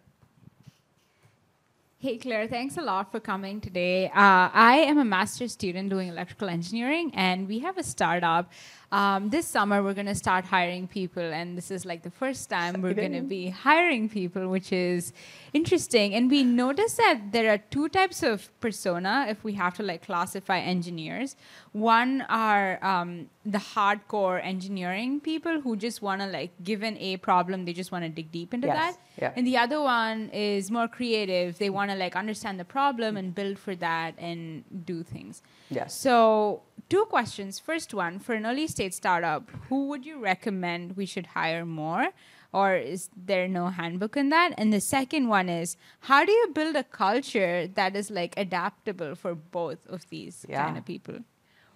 Hey, 2.00 2.18
Claire, 2.18 2.48
thanks 2.48 2.78
a 2.78 2.84
lot 2.84 3.12
for 3.12 3.20
coming 3.20 3.60
today. 3.60 4.06
Uh, 4.06 4.12
I 4.54 4.86
am 4.88 5.00
a 5.00 5.04
master's 5.04 5.52
student 5.52 5.90
doing 5.90 6.10
electrical 6.10 6.48
engineering, 6.48 7.10
and 7.16 7.48
we 7.48 7.58
have 7.60 7.76
a 7.80 7.84
startup 7.84 8.52
um, 8.92 9.30
this 9.30 9.46
summer 9.46 9.84
we're 9.84 9.94
going 9.94 10.08
to 10.08 10.16
start 10.16 10.46
hiring 10.46 10.88
people 10.88 11.24
and 11.24 11.58
this 11.58 11.72
is 11.72 11.86
like 11.86 12.04
the 12.04 12.12
first 12.12 12.50
time 12.50 12.82
we're 12.82 12.94
going 12.94 13.12
to 13.12 13.22
be 13.22 13.50
hiring 13.50 14.08
people 14.08 14.48
which 14.48 14.72
is 14.72 15.12
interesting. 15.54 16.14
And 16.14 16.30
we 16.32 16.44
notice 16.44 16.94
that 16.96 17.32
there 17.32 17.52
are 17.54 17.58
two 17.58 17.90
types 17.90 18.24
of 18.24 18.50
persona 18.62 19.26
if 19.28 19.44
we 19.44 19.54
have 19.54 19.74
to 19.76 19.84
like 19.84 20.06
classify 20.06 20.60
engineers. 20.60 21.36
One 21.74 22.22
are 22.30 22.84
um, 22.84 23.30
the 23.46 23.58
hardcore 23.58 24.40
engineering 24.44 25.20
people 25.20 25.60
who 25.62 25.76
just 25.76 26.02
want 26.02 26.22
to 26.22 26.28
like 26.28 26.52
given 26.64 26.98
a 26.98 27.18
problem 27.18 27.66
they 27.66 27.74
just 27.74 27.92
want 27.92 28.06
to 28.06 28.10
dig 28.10 28.32
deep 28.32 28.54
into 28.54 28.68
yes. 28.68 28.78
that. 28.78 29.02
Yeah. 29.22 29.34
and 29.36 29.48
the 29.48 29.58
other 29.58 29.82
one 29.82 30.30
is 30.30 30.72
more 30.72 30.88
creative. 30.88 31.58
They 31.58 31.70
want 31.70 31.92
to 31.92 31.98
like 31.98 32.16
understand 32.16 32.60
the 32.60 32.66
problem 32.66 33.18
and 33.18 33.34
build 33.34 33.60
for 33.60 33.76
that 33.76 34.14
and 34.18 34.64
do 34.86 35.04
things. 35.04 35.42
Yes. 35.70 35.94
So 35.94 36.62
two 36.90 37.06
questions. 37.06 37.60
First 37.60 37.94
one, 37.94 38.20
for 38.20 38.34
an 38.34 38.46
early 38.46 38.68
stage 38.68 38.94
startup, 38.94 39.50
who 39.70 39.88
would 39.88 40.06
you 40.06 40.20
recommend 40.20 40.98
we 40.98 41.06
should 41.06 41.28
hire 41.28 41.66
more? 41.66 42.10
Or 42.54 42.76
is 42.76 43.10
there 43.16 43.48
no 43.48 43.68
handbook 43.68 44.16
in 44.16 44.30
that? 44.30 44.54
And 44.58 44.72
the 44.72 44.80
second 44.80 45.28
one 45.28 45.50
is, 45.50 45.76
how 46.02 46.24
do 46.26 46.32
you 46.32 46.48
build 46.54 46.76
a 46.76 46.84
culture 46.84 47.68
that 47.68 47.96
is 47.96 48.10
like 48.10 48.34
adaptable 48.38 49.16
for 49.16 49.36
both 49.36 49.86
of 49.88 50.10
these 50.10 50.46
yeah. 50.48 50.64
kind 50.64 50.78
of 50.78 50.86
people? 50.86 51.20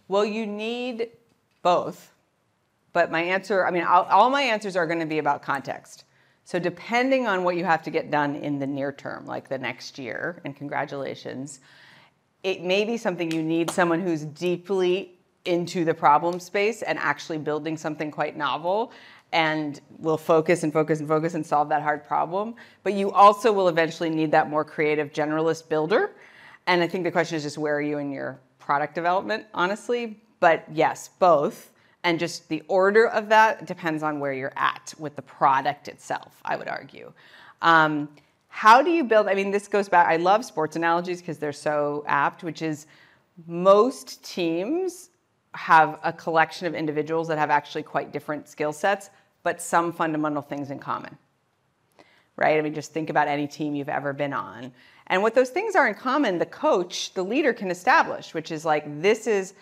Well, 0.07 0.25
you 0.25 0.47
need 0.47 1.09
both. 1.61 2.11
But 2.93 3.11
my 3.11 3.21
answer, 3.21 3.65
I 3.65 3.71
mean, 3.71 3.83
all, 3.83 4.03
all 4.03 4.29
my 4.29 4.41
answers 4.41 4.75
are 4.75 4.87
going 4.87 4.99
to 4.99 5.05
be 5.05 5.19
about 5.19 5.41
context. 5.41 6.05
So, 6.43 6.59
depending 6.59 7.27
on 7.27 7.43
what 7.43 7.55
you 7.55 7.63
have 7.63 7.83
to 7.83 7.91
get 7.91 8.11
done 8.11 8.35
in 8.35 8.59
the 8.59 8.67
near 8.67 8.91
term, 8.91 9.25
like 9.25 9.47
the 9.47 9.57
next 9.57 9.97
year, 9.97 10.41
and 10.43 10.55
congratulations, 10.55 11.59
it 12.43 12.63
may 12.63 12.85
be 12.85 12.97
something 12.97 13.31
you 13.31 13.43
need 13.43 13.69
someone 13.69 14.01
who's 14.01 14.25
deeply 14.25 15.13
into 15.45 15.85
the 15.85 15.93
problem 15.93 16.39
space 16.39 16.81
and 16.81 16.97
actually 16.99 17.37
building 17.37 17.77
something 17.77 18.11
quite 18.11 18.37
novel 18.37 18.91
and 19.33 19.79
will 19.99 20.17
focus 20.17 20.63
and 20.63 20.73
focus 20.73 20.99
and 20.99 21.07
focus 21.07 21.35
and 21.35 21.45
solve 21.45 21.69
that 21.69 21.81
hard 21.81 22.05
problem. 22.05 22.55
But 22.83 22.93
you 22.93 23.11
also 23.11 23.51
will 23.51 23.69
eventually 23.69 24.09
need 24.09 24.31
that 24.31 24.49
more 24.49 24.65
creative 24.65 25.13
generalist 25.13 25.69
builder. 25.69 26.11
And 26.67 26.83
I 26.83 26.87
think 26.87 27.03
the 27.03 27.11
question 27.11 27.37
is 27.37 27.43
just 27.43 27.57
where 27.57 27.75
are 27.75 27.81
you 27.81 27.97
in 27.97 28.11
your 28.11 28.39
product 28.59 28.93
development, 28.93 29.45
honestly? 29.53 30.21
But 30.39 30.65
yes, 30.71 31.09
both. 31.19 31.71
And 32.03 32.19
just 32.19 32.49
the 32.49 32.63
order 32.67 33.07
of 33.07 33.29
that 33.29 33.65
depends 33.67 34.03
on 34.03 34.19
where 34.19 34.33
you're 34.33 34.53
at 34.55 34.93
with 34.97 35.15
the 35.15 35.21
product 35.21 35.87
itself, 35.87 36.41
I 36.43 36.55
would 36.55 36.67
argue. 36.67 37.13
Um, 37.61 38.09
how 38.53 38.81
do 38.81 38.91
you 38.91 39.05
build? 39.05 39.27
I 39.27 39.33
mean, 39.33 39.49
this 39.49 39.69
goes 39.69 39.87
back. 39.87 40.07
I 40.07 40.17
love 40.17 40.43
sports 40.43 40.75
analogies 40.75 41.21
because 41.21 41.39
they're 41.39 41.53
so 41.53 42.03
apt, 42.05 42.43
which 42.43 42.61
is 42.61 42.85
most 43.47 44.23
teams 44.25 45.09
have 45.53 45.97
a 46.03 46.11
collection 46.11 46.67
of 46.67 46.75
individuals 46.75 47.29
that 47.29 47.37
have 47.37 47.49
actually 47.49 47.83
quite 47.83 48.11
different 48.11 48.49
skill 48.49 48.73
sets, 48.73 49.09
but 49.43 49.61
some 49.61 49.93
fundamental 49.93 50.41
things 50.41 50.69
in 50.69 50.79
common. 50.79 51.17
Right? 52.35 52.57
I 52.57 52.61
mean, 52.61 52.73
just 52.73 52.91
think 52.91 53.09
about 53.09 53.29
any 53.29 53.47
team 53.47 53.73
you've 53.73 53.89
ever 53.89 54.11
been 54.11 54.33
on. 54.33 54.73
And 55.07 55.21
what 55.21 55.33
those 55.33 55.49
things 55.49 55.73
are 55.73 55.87
in 55.87 55.95
common, 55.95 56.37
the 56.37 56.45
coach, 56.45 57.13
the 57.13 57.23
leader 57.23 57.53
can 57.53 57.71
establish, 57.71 58.33
which 58.33 58.51
is 58.51 58.65
like, 58.65 59.01
this 59.01 59.27
is, 59.27 59.53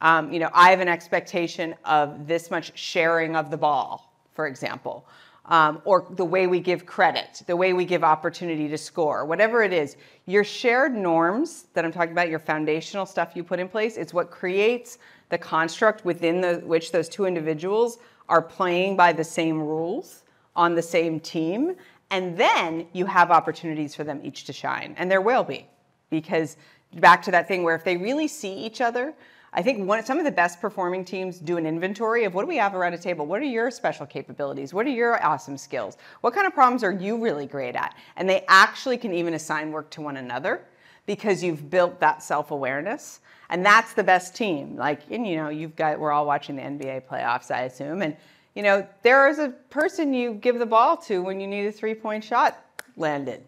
um, 0.00 0.32
you 0.32 0.38
know, 0.38 0.48
I 0.54 0.70
have 0.70 0.80
an 0.80 0.88
expectation 0.88 1.74
of 1.84 2.28
this 2.28 2.52
much 2.52 2.78
sharing 2.78 3.34
of 3.34 3.50
the 3.50 3.56
ball, 3.56 4.12
for 4.32 4.46
example 4.46 5.04
um, 5.48 5.80
or 5.84 6.06
the 6.10 6.24
way 6.24 6.46
we 6.46 6.60
give 6.60 6.84
credit, 6.84 7.42
the 7.46 7.56
way 7.56 7.72
we 7.72 7.84
give 7.84 8.04
opportunity 8.04 8.68
to 8.68 8.78
score, 8.78 9.24
whatever 9.24 9.62
it 9.62 9.72
is, 9.72 9.96
your 10.26 10.44
shared 10.44 10.94
norms 10.94 11.66
that 11.72 11.84
I'm 11.84 11.92
talking 11.92 12.12
about, 12.12 12.28
your 12.28 12.38
foundational 12.38 13.06
stuff 13.06 13.32
you 13.34 13.42
put 13.42 13.58
in 13.58 13.68
place, 13.68 13.96
it's 13.96 14.12
what 14.12 14.30
creates 14.30 14.98
the 15.30 15.38
construct 15.38 16.04
within 16.04 16.40
the, 16.40 16.56
which 16.64 16.92
those 16.92 17.08
two 17.08 17.24
individuals 17.24 17.98
are 18.28 18.42
playing 18.42 18.94
by 18.96 19.12
the 19.12 19.24
same 19.24 19.58
rules 19.58 20.22
on 20.54 20.74
the 20.74 20.82
same 20.82 21.18
team. 21.18 21.74
And 22.10 22.36
then 22.36 22.86
you 22.92 23.06
have 23.06 23.30
opportunities 23.30 23.94
for 23.94 24.04
them 24.04 24.20
each 24.22 24.44
to 24.44 24.52
shine. 24.52 24.94
And 24.98 25.10
there 25.10 25.20
will 25.22 25.44
be. 25.44 25.66
Because 26.10 26.56
back 26.94 27.22
to 27.22 27.30
that 27.30 27.48
thing 27.48 27.62
where 27.62 27.74
if 27.74 27.84
they 27.84 27.96
really 27.96 28.28
see 28.28 28.52
each 28.52 28.80
other, 28.80 29.14
I 29.52 29.62
think 29.62 29.86
one, 29.86 30.04
some 30.04 30.18
of 30.18 30.24
the 30.24 30.30
best 30.30 30.60
performing 30.60 31.04
teams 31.04 31.38
do 31.38 31.56
an 31.56 31.66
inventory 31.66 32.24
of 32.24 32.34
what 32.34 32.42
do 32.42 32.48
we 32.48 32.56
have 32.56 32.74
around 32.74 32.94
a 32.94 32.98
table? 32.98 33.26
What 33.26 33.40
are 33.40 33.46
your 33.46 33.70
special 33.70 34.04
capabilities? 34.04 34.74
What 34.74 34.86
are 34.86 34.90
your 34.90 35.24
awesome 35.24 35.56
skills? 35.56 35.96
What 36.20 36.34
kind 36.34 36.46
of 36.46 36.52
problems 36.52 36.84
are 36.84 36.92
you 36.92 37.22
really 37.22 37.46
great 37.46 37.74
at? 37.74 37.96
And 38.16 38.28
they 38.28 38.44
actually 38.48 38.98
can 38.98 39.14
even 39.14 39.34
assign 39.34 39.72
work 39.72 39.90
to 39.90 40.02
one 40.02 40.18
another 40.18 40.64
because 41.06 41.42
you've 41.42 41.70
built 41.70 41.98
that 42.00 42.22
self 42.22 42.50
awareness. 42.50 43.20
And 43.50 43.64
that's 43.64 43.94
the 43.94 44.04
best 44.04 44.36
team. 44.36 44.76
Like, 44.76 45.00
and 45.10 45.26
you 45.26 45.36
know, 45.36 45.48
you've 45.48 45.74
got, 45.74 45.98
we're 45.98 46.12
all 46.12 46.26
watching 46.26 46.56
the 46.56 46.62
NBA 46.62 47.06
playoffs, 47.06 47.50
I 47.50 47.62
assume. 47.62 48.02
And, 48.02 48.14
you 48.54 48.62
know, 48.62 48.86
there 49.02 49.28
is 49.28 49.38
a 49.38 49.48
person 49.70 50.12
you 50.12 50.34
give 50.34 50.58
the 50.58 50.66
ball 50.66 50.96
to 50.98 51.22
when 51.22 51.40
you 51.40 51.46
need 51.46 51.66
a 51.66 51.72
three 51.72 51.94
point 51.94 52.22
shot 52.22 52.62
landed. 52.96 53.42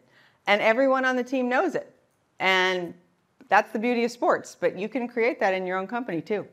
And 0.46 0.62
everyone 0.62 1.04
on 1.04 1.16
the 1.16 1.24
team 1.24 1.50
knows 1.50 1.74
it. 1.74 1.94
And 2.38 2.94
that's 3.50 3.72
the 3.72 3.78
beauty 3.78 4.04
of 4.04 4.10
sports, 4.10 4.56
but 4.58 4.78
you 4.78 4.88
can 4.88 5.06
create 5.08 5.40
that 5.40 5.52
in 5.52 5.66
your 5.66 5.76
own 5.76 5.86
company 5.86 6.22
too. 6.22 6.46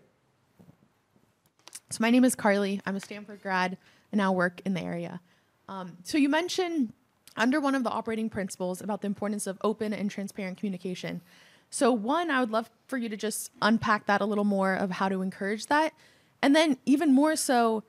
So 1.90 2.00
my 2.02 2.10
name 2.10 2.26
is 2.26 2.36
Carly. 2.36 2.82
I'm 2.86 2.98
a 2.98 3.00
Stanford 3.00 3.42
grad 3.42 3.78
and 4.12 4.18
now 4.18 4.34
work 4.34 4.62
in 4.66 4.74
the 4.74 4.82
area. 4.82 5.22
Um, 5.70 5.98
so 6.04 6.18
you 6.18 6.28
mentioned 6.28 6.92
under 7.38 7.62
one 7.62 7.76
of 7.76 7.84
the 7.84 7.92
operating 7.92 8.30
principles 8.30 8.82
about 8.82 9.02
the 9.02 9.08
importance 9.08 9.48
of 9.48 9.58
open 9.64 9.94
and 9.94 10.10
transparent 10.10 10.58
communication. 10.58 11.22
So 11.70 11.92
one, 11.92 12.32
I 12.32 12.40
would 12.40 12.50
love 12.50 12.70
for 12.88 12.98
you 12.98 13.10
to 13.10 13.16
just 13.16 13.52
unpack 13.62 14.08
that 14.08 14.20
a 14.20 14.26
little 14.26 14.44
more 14.44 14.74
of 14.74 14.92
how 14.92 15.08
to 15.08 15.22
encourage 15.22 15.68
that. 15.68 15.94
And 16.42 16.56
then 16.56 16.78
even 16.86 17.14
more 17.14 17.36
so, 17.36 17.84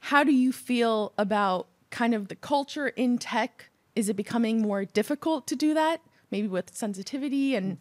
how 0.00 0.24
do 0.24 0.32
you 0.32 0.52
feel 0.52 1.12
about 1.18 1.68
kind 1.90 2.14
of 2.14 2.28
the 2.28 2.34
culture 2.34 2.88
in 2.88 3.18
tech? 3.18 3.70
Is 3.94 4.08
it 4.08 4.14
becoming 4.14 4.62
more 4.62 4.84
difficult 4.84 5.46
to 5.48 5.56
do 5.56 5.74
that? 5.74 6.00
Maybe 6.30 6.48
with 6.48 6.74
sensitivity 6.74 7.54
and 7.54 7.78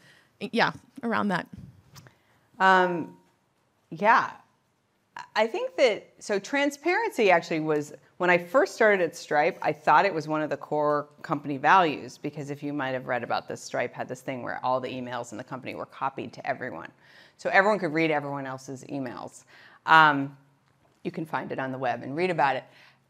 yeah, 0.51 0.71
around 1.03 1.29
that. 1.29 1.47
Um, 2.59 3.15
yeah, 3.89 4.31
I 5.35 5.47
think 5.47 5.75
that 5.77 6.09
so 6.19 6.39
transparency 6.39 7.29
actually 7.29 7.59
was 7.59 7.93
when 8.17 8.29
I 8.29 8.37
first 8.37 8.75
started 8.75 9.01
at 9.01 9.15
Stripe. 9.15 9.57
I 9.61 9.71
thought 9.71 10.05
it 10.05 10.13
was 10.13 10.27
one 10.27 10.41
of 10.41 10.49
the 10.49 10.57
core 10.57 11.07
company 11.21 11.57
values 11.57 12.17
because 12.17 12.49
if 12.49 12.63
you 12.63 12.73
might 12.73 12.91
have 12.91 13.07
read 13.07 13.23
about 13.23 13.47
this, 13.47 13.61
Stripe 13.61 13.93
had 13.93 14.07
this 14.07 14.21
thing 14.21 14.43
where 14.43 14.59
all 14.63 14.79
the 14.79 14.89
emails 14.89 15.31
in 15.31 15.37
the 15.37 15.43
company 15.43 15.75
were 15.75 15.85
copied 15.85 16.33
to 16.33 16.47
everyone, 16.47 16.89
so 17.37 17.49
everyone 17.51 17.79
could 17.79 17.93
read 17.93 18.11
everyone 18.11 18.45
else's 18.45 18.83
emails. 18.85 19.43
Um, 19.85 20.35
you 21.03 21.11
can 21.11 21.25
find 21.25 21.51
it 21.51 21.59
on 21.59 21.71
the 21.71 21.77
web 21.77 22.01
and 22.03 22.15
read 22.15 22.29
about 22.29 22.55
it. 22.55 22.63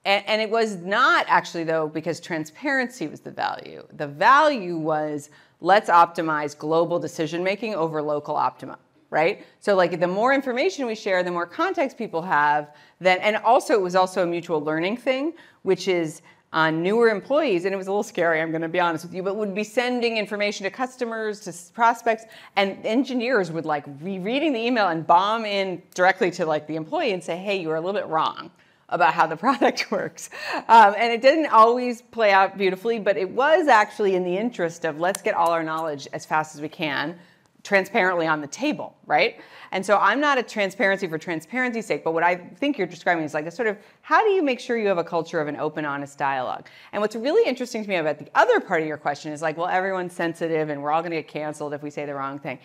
And, 0.05 0.23
and 0.27 0.41
it 0.41 0.49
was 0.49 0.77
not 0.77 1.25
actually 1.29 1.63
though 1.63 1.87
because 1.87 2.19
transparency 2.19 3.07
was 3.07 3.21
the 3.21 3.31
value. 3.31 3.85
The 3.93 4.07
value 4.07 4.77
was 4.77 5.29
let's 5.63 5.89
optimize 5.89 6.55
global 6.55 6.99
decision 6.99 7.43
making 7.43 7.73
over 7.73 8.01
local 8.01 8.35
optima 8.35 8.77
right? 9.09 9.45
So 9.59 9.75
like 9.75 9.99
the 9.99 10.07
more 10.07 10.33
information 10.33 10.87
we 10.87 10.95
share 10.95 11.21
the 11.21 11.29
more 11.29 11.45
context 11.45 11.97
people 11.97 12.23
have 12.23 12.75
then 12.99 13.19
and 13.19 13.37
also 13.37 13.73
it 13.73 13.81
was 13.81 13.95
also 13.95 14.23
a 14.23 14.25
mutual 14.25 14.59
learning 14.59 14.97
thing 14.97 15.33
which 15.61 15.87
is 15.87 16.21
on 16.51 16.75
uh, 16.75 16.77
newer 16.77 17.09
employees 17.09 17.65
and 17.65 17.73
it 17.73 17.77
was 17.77 17.87
a 17.87 17.89
little 17.89 18.03
scary 18.03 18.39
i'm 18.39 18.51
going 18.51 18.61
to 18.61 18.67
be 18.67 18.79
honest 18.79 19.03
with 19.03 19.13
you 19.13 19.23
but 19.23 19.35
would 19.35 19.55
be 19.55 19.63
sending 19.63 20.17
information 20.17 20.63
to 20.63 20.69
customers 20.69 21.39
to 21.39 21.73
prospects 21.73 22.25
and 22.57 22.85
engineers 22.85 23.51
would 23.51 23.65
like 23.65 23.85
be 24.03 24.19
reading 24.19 24.53
the 24.53 24.59
email 24.59 24.89
and 24.89 25.07
bomb 25.07 25.45
in 25.45 25.81
directly 25.95 26.29
to 26.29 26.45
like 26.45 26.67
the 26.67 26.75
employee 26.75 27.11
and 27.11 27.23
say 27.23 27.35
hey 27.37 27.59
you 27.59 27.67
were 27.67 27.75
a 27.75 27.81
little 27.81 27.99
bit 27.99 28.07
wrong 28.07 28.51
about 28.89 29.13
how 29.13 29.27
the 29.27 29.37
product 29.45 29.91
works. 29.91 30.29
Um, 30.67 30.95
and 30.97 31.11
it 31.11 31.21
didn't 31.21 31.47
always 31.47 32.01
play 32.01 32.31
out 32.31 32.57
beautifully, 32.57 32.99
but 32.99 33.17
it 33.17 33.29
was 33.29 33.67
actually 33.67 34.15
in 34.15 34.23
the 34.23 34.37
interest 34.37 34.85
of 34.85 34.99
let's 34.99 35.21
get 35.21 35.33
all 35.35 35.51
our 35.51 35.63
knowledge 35.63 36.07
as 36.13 36.25
fast 36.25 36.55
as 36.55 36.61
we 36.61 36.69
can 36.69 37.17
transparently 37.63 38.27
on 38.27 38.41
the 38.41 38.47
table, 38.47 38.95
right? 39.05 39.39
And 39.71 39.85
so 39.85 39.97
I'm 39.97 40.19
not 40.19 40.37
a 40.37 40.43
transparency 40.43 41.07
for 41.07 41.17
transparency's 41.17 41.85
sake, 41.85 42.03
but 42.03 42.13
what 42.13 42.23
I 42.23 42.35
think 42.35 42.77
you're 42.77 42.87
describing 42.87 43.23
is 43.23 43.33
like 43.33 43.45
a 43.45 43.51
sort 43.51 43.69
of 43.69 43.77
how 44.01 44.21
do 44.21 44.29
you 44.31 44.43
make 44.43 44.59
sure 44.59 44.77
you 44.77 44.89
have 44.89 44.97
a 44.97 45.03
culture 45.03 45.39
of 45.39 45.47
an 45.47 45.55
open, 45.55 45.85
honest 45.85 46.17
dialogue? 46.17 46.67
And 46.91 47.01
what's 47.01 47.15
really 47.15 47.47
interesting 47.47 47.81
to 47.81 47.89
me 47.89 47.95
about 47.95 48.19
the 48.19 48.27
other 48.35 48.59
part 48.59 48.81
of 48.81 48.87
your 48.87 48.97
question 48.97 49.31
is 49.31 49.41
like, 49.41 49.55
well, 49.57 49.67
everyone's 49.67 50.13
sensitive 50.13 50.69
and 50.69 50.83
we're 50.83 50.91
all 50.91 51.01
to 51.01 51.09
get 51.09 51.27
canceled 51.27 51.73
if 51.73 51.81
we 51.81 51.89
say 51.89 52.05
the 52.05 52.13
wrong 52.13 52.37
thing. 52.37 52.59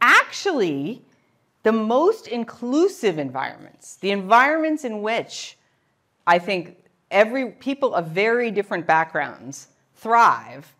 Actually, 0.00 1.00
the 1.62 1.72
most 1.72 2.26
inclusive 2.26 3.18
environments, 3.18 3.96
the 3.96 4.10
environments 4.10 4.84
in 4.84 5.02
which 5.02 5.56
I 6.26 6.38
think 6.38 6.84
every 7.10 7.50
people 7.52 7.94
of 7.94 8.08
very 8.08 8.50
different 8.50 8.86
backgrounds 8.86 9.68
thrive 9.94 10.74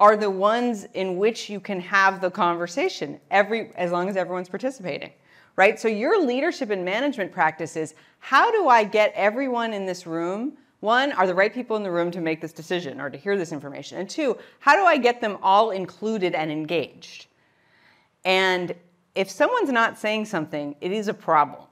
are 0.00 0.16
the 0.16 0.30
ones 0.30 0.86
in 0.94 1.16
which 1.16 1.48
you 1.48 1.60
can 1.60 1.80
have 1.80 2.20
the 2.20 2.30
conversation 2.30 3.20
every 3.30 3.70
as 3.76 3.92
long 3.92 4.08
as 4.08 4.16
everyone's 4.16 4.48
participating 4.48 5.12
right? 5.56 5.78
So 5.78 5.88
your 5.88 6.24
leadership 6.24 6.70
and 6.70 6.84
management 6.84 7.32
practices 7.32 7.94
how 8.18 8.50
do 8.50 8.68
i 8.68 8.84
get 8.84 9.12
everyone 9.14 9.72
in 9.72 9.86
this 9.86 10.06
room 10.06 10.54
one 10.80 11.12
are 11.12 11.26
the 11.26 11.34
right 11.34 11.54
people 11.54 11.76
in 11.76 11.84
the 11.84 11.90
room 11.90 12.10
to 12.10 12.20
make 12.20 12.40
this 12.40 12.52
decision 12.52 13.00
or 13.00 13.08
to 13.08 13.16
hear 13.16 13.36
this 13.36 13.52
information? 13.52 13.98
And 13.98 14.08
two 14.08 14.36
how 14.60 14.76
do 14.76 14.82
i 14.82 14.96
get 14.96 15.20
them 15.20 15.38
all 15.42 15.70
included 15.70 16.34
and 16.34 16.50
engaged? 16.50 17.26
And 18.24 18.74
if 19.14 19.30
someone's 19.30 19.70
not 19.70 19.98
saying 19.98 20.24
something 20.26 20.74
it 20.80 20.92
is 20.92 21.08
a 21.08 21.14
problem 21.14 21.64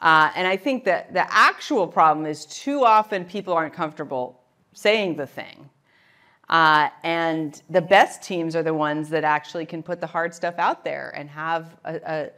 uh, 0.00 0.30
and 0.34 0.46
i 0.46 0.56
think 0.56 0.84
that 0.84 1.12
the 1.12 1.26
actual 1.32 1.86
problem 1.86 2.26
is 2.26 2.46
too 2.46 2.84
often 2.84 3.24
people 3.24 3.54
aren't 3.54 3.74
comfortable 3.74 4.40
saying 4.72 5.16
the 5.16 5.26
thing 5.26 5.68
uh, 6.48 6.88
and 7.02 7.62
the 7.70 7.80
best 7.80 8.22
teams 8.22 8.54
are 8.54 8.62
the 8.62 8.74
ones 8.74 9.08
that 9.08 9.24
actually 9.24 9.64
can 9.64 9.82
put 9.82 10.00
the 10.00 10.06
hard 10.06 10.34
stuff 10.34 10.54
out 10.58 10.84
there 10.84 11.12
and 11.16 11.28
have 11.30 11.76
a, 11.84 12.00
a, 12.06 12.30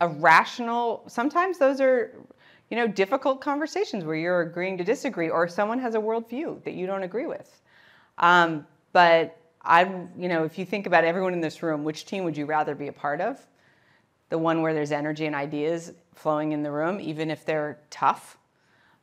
a 0.00 0.08
rational, 0.08 1.04
sometimes 1.06 1.58
those 1.58 1.80
are 1.80 2.12
you 2.70 2.76
know, 2.76 2.88
difficult 2.88 3.40
conversations 3.40 4.04
where 4.04 4.16
you're 4.16 4.40
agreeing 4.40 4.76
to 4.78 4.84
disagree 4.84 5.28
or 5.28 5.46
someone 5.46 5.78
has 5.78 5.94
a 5.94 5.98
worldview 5.98 6.62
that 6.64 6.74
you 6.74 6.86
don't 6.86 7.04
agree 7.04 7.26
with. 7.26 7.62
Um, 8.18 8.66
but 8.92 9.36
I, 9.62 9.84
you 10.18 10.28
know, 10.28 10.44
if 10.44 10.58
you 10.58 10.64
think 10.64 10.86
about 10.86 11.04
everyone 11.04 11.34
in 11.34 11.40
this 11.40 11.62
room, 11.62 11.84
which 11.84 12.06
team 12.06 12.24
would 12.24 12.36
you 12.36 12.46
rather 12.46 12.74
be 12.74 12.88
a 12.88 12.92
part 12.92 13.20
of? 13.20 13.46
The 14.30 14.38
one 14.38 14.62
where 14.62 14.74
there's 14.74 14.92
energy 14.92 15.26
and 15.26 15.34
ideas 15.34 15.92
flowing 16.14 16.52
in 16.52 16.62
the 16.62 16.70
room, 16.70 17.00
even 17.00 17.30
if 17.30 17.44
they're 17.44 17.78
tough, 17.90 18.38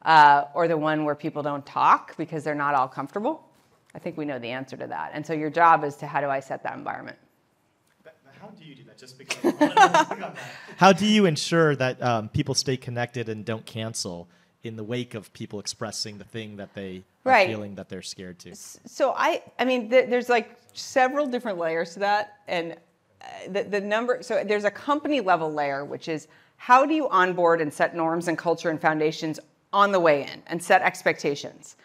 uh, 0.03 0.45
or 0.53 0.67
the 0.67 0.77
one 0.77 1.05
where 1.05 1.15
people 1.15 1.43
don't 1.43 1.65
talk 1.65 2.17
because 2.17 2.43
they're 2.43 2.55
not 2.55 2.73
all 2.73 2.87
comfortable? 2.87 3.47
I 3.93 3.99
think 3.99 4.17
we 4.17 4.25
know 4.25 4.39
the 4.39 4.49
answer 4.49 4.77
to 4.77 4.87
that. 4.87 5.11
And 5.13 5.25
so 5.25 5.33
your 5.33 5.49
job 5.49 5.83
is 5.83 5.95
to 5.97 6.07
how 6.07 6.21
do 6.21 6.29
I 6.29 6.39
set 6.39 6.63
that 6.63 6.75
environment? 6.75 7.17
How 8.41 8.47
do 8.47 8.65
you 8.65 8.73
do 8.73 8.83
that? 8.85 8.97
Just 8.97 9.19
because. 9.19 10.37
how 10.77 10.91
do 10.91 11.05
you 11.05 11.25
ensure 11.25 11.75
that 11.75 12.01
um, 12.01 12.27
people 12.29 12.55
stay 12.55 12.75
connected 12.75 13.29
and 13.29 13.45
don't 13.45 13.65
cancel 13.67 14.27
in 14.63 14.75
the 14.75 14.83
wake 14.83 15.13
of 15.13 15.31
people 15.33 15.59
expressing 15.59 16.17
the 16.17 16.23
thing 16.23 16.57
that 16.57 16.73
they 16.73 17.03
right. 17.23 17.47
are 17.47 17.51
feeling 17.51 17.75
that 17.75 17.89
they're 17.89 18.01
scared 18.01 18.39
to? 18.39 18.55
So 18.55 19.13
I, 19.15 19.43
I 19.59 19.65
mean, 19.65 19.91
th- 19.91 20.09
there's 20.09 20.27
like 20.27 20.57
several 20.73 21.27
different 21.27 21.59
layers 21.59 21.93
to 21.93 21.99
that, 21.99 22.39
and 22.47 22.75
the, 23.49 23.63
the 23.63 23.81
number. 23.81 24.19
So 24.21 24.43
there's 24.45 24.63
a 24.63 24.71
company 24.71 25.21
level 25.21 25.51
layer, 25.51 25.85
which 25.85 26.07
is 26.07 26.27
how 26.57 26.85
do 26.85 26.93
you 26.93 27.09
onboard 27.09 27.61
and 27.61 27.73
set 27.73 27.95
norms 27.95 28.27
and 28.27 28.37
culture 28.37 28.69
and 28.69 28.79
foundations 28.79 29.39
on 29.73 29.91
the 29.91 29.99
way 29.99 30.23
in 30.23 30.43
and 30.47 30.61
set 30.61 30.81
expectations. 30.81 31.75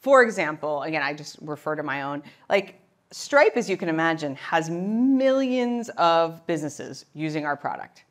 For 0.00 0.22
example, 0.22 0.82
again, 0.82 1.02
I 1.02 1.14
just 1.14 1.38
refer 1.40 1.76
to 1.76 1.82
my 1.82 2.02
own, 2.02 2.22
like 2.48 2.80
Stripe, 3.10 3.56
as 3.56 3.70
you 3.70 3.76
can 3.76 3.88
imagine, 3.88 4.34
has 4.36 4.68
millions 4.68 5.88
of 5.90 6.44
businesses 6.46 7.06
using 7.14 7.46
our 7.46 7.56
product. 7.56 8.04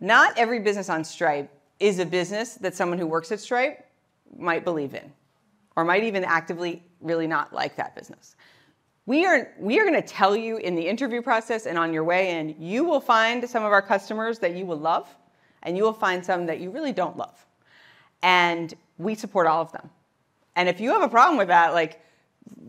Not 0.00 0.36
every 0.36 0.58
business 0.58 0.90
on 0.90 1.04
Stripe 1.04 1.48
is 1.78 2.00
a 2.00 2.06
business 2.06 2.54
that 2.54 2.74
someone 2.74 2.98
who 2.98 3.06
works 3.06 3.30
at 3.30 3.38
Stripe 3.38 3.86
might 4.36 4.64
believe 4.64 4.94
in 4.94 5.12
or 5.76 5.84
might 5.84 6.02
even 6.02 6.24
actively 6.24 6.82
really 7.00 7.26
not 7.26 7.52
like 7.52 7.76
that 7.76 7.94
business. 7.94 8.36
We 9.06 9.26
are, 9.26 9.50
we 9.58 9.80
are 9.80 9.84
going 9.84 10.00
to 10.00 10.06
tell 10.06 10.36
you 10.36 10.58
in 10.58 10.76
the 10.76 10.86
interview 10.86 11.22
process 11.22 11.66
and 11.66 11.78
on 11.78 11.92
your 11.92 12.04
way 12.04 12.38
in, 12.38 12.54
you 12.58 12.84
will 12.84 13.00
find 13.00 13.48
some 13.48 13.64
of 13.64 13.72
our 13.72 13.82
customers 13.82 14.38
that 14.40 14.54
you 14.54 14.66
will 14.66 14.78
love, 14.78 15.08
and 15.62 15.76
you 15.76 15.82
will 15.82 15.92
find 15.92 16.24
some 16.24 16.46
that 16.46 16.60
you 16.60 16.70
really 16.70 16.92
don't 16.92 17.16
love. 17.16 17.44
And 18.22 18.72
we 18.98 19.14
support 19.14 19.46
all 19.46 19.62
of 19.62 19.72
them. 19.72 19.90
And 20.54 20.68
if 20.68 20.80
you 20.80 20.92
have 20.92 21.02
a 21.02 21.08
problem 21.08 21.38
with 21.38 21.48
that, 21.48 21.72
like, 21.72 22.00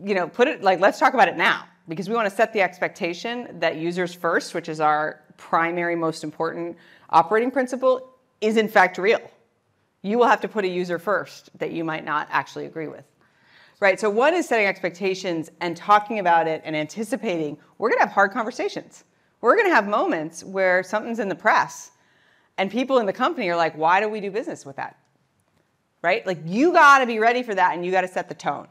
you 0.04 0.14
know, 0.14 0.28
put 0.28 0.48
it 0.48 0.62
like 0.62 0.80
let's 0.80 0.98
talk 0.98 1.14
about 1.14 1.28
it 1.28 1.36
now 1.36 1.64
because 1.88 2.08
we 2.08 2.14
want 2.14 2.28
to 2.28 2.34
set 2.34 2.52
the 2.52 2.60
expectation 2.60 3.60
that 3.60 3.76
users 3.76 4.14
first, 4.14 4.54
which 4.54 4.68
is 4.68 4.80
our 4.80 5.20
primary 5.36 5.96
most 5.96 6.24
important 6.24 6.76
operating 7.10 7.50
principle, 7.50 8.08
is 8.40 8.56
in 8.56 8.68
fact 8.68 8.98
real. 8.98 9.20
You 10.02 10.18
will 10.18 10.26
have 10.26 10.40
to 10.40 10.48
put 10.48 10.64
a 10.64 10.68
user 10.68 10.98
first 10.98 11.50
that 11.58 11.72
you 11.72 11.84
might 11.84 12.04
not 12.04 12.28
actually 12.30 12.66
agree 12.66 12.88
with. 12.88 13.04
Right? 13.82 13.98
So 14.00 14.08
one 14.08 14.34
is 14.34 14.48
setting 14.48 14.66
expectations 14.66 15.50
and 15.60 15.76
talking 15.76 16.20
about 16.20 16.46
it 16.46 16.62
and 16.64 16.74
anticipating 16.76 17.58
we're 17.78 17.88
going 17.90 17.98
to 17.98 18.04
have 18.06 18.14
hard 18.14 18.30
conversations. 18.30 19.04
We're 19.40 19.56
going 19.56 19.68
to 19.68 19.74
have 19.74 19.88
moments 19.88 20.44
where 20.44 20.84
something's 20.84 21.18
in 21.18 21.28
the 21.28 21.34
press 21.34 21.90
and 22.58 22.70
people 22.70 22.98
in 22.98 23.06
the 23.06 23.12
company 23.12 23.48
are 23.50 23.56
like, 23.56 23.76
why 23.76 24.00
do 24.00 24.08
we 24.08 24.20
do 24.20 24.30
business 24.30 24.64
with 24.64 24.76
that? 24.76 24.96
right? 26.02 26.26
Like 26.26 26.40
you 26.44 26.72
got 26.72 26.98
to 26.98 27.06
be 27.06 27.18
ready 27.18 27.42
for 27.42 27.54
that 27.54 27.74
and 27.74 27.86
you 27.86 27.92
got 27.92 28.02
to 28.02 28.08
set 28.08 28.28
the 28.28 28.34
tone. 28.34 28.68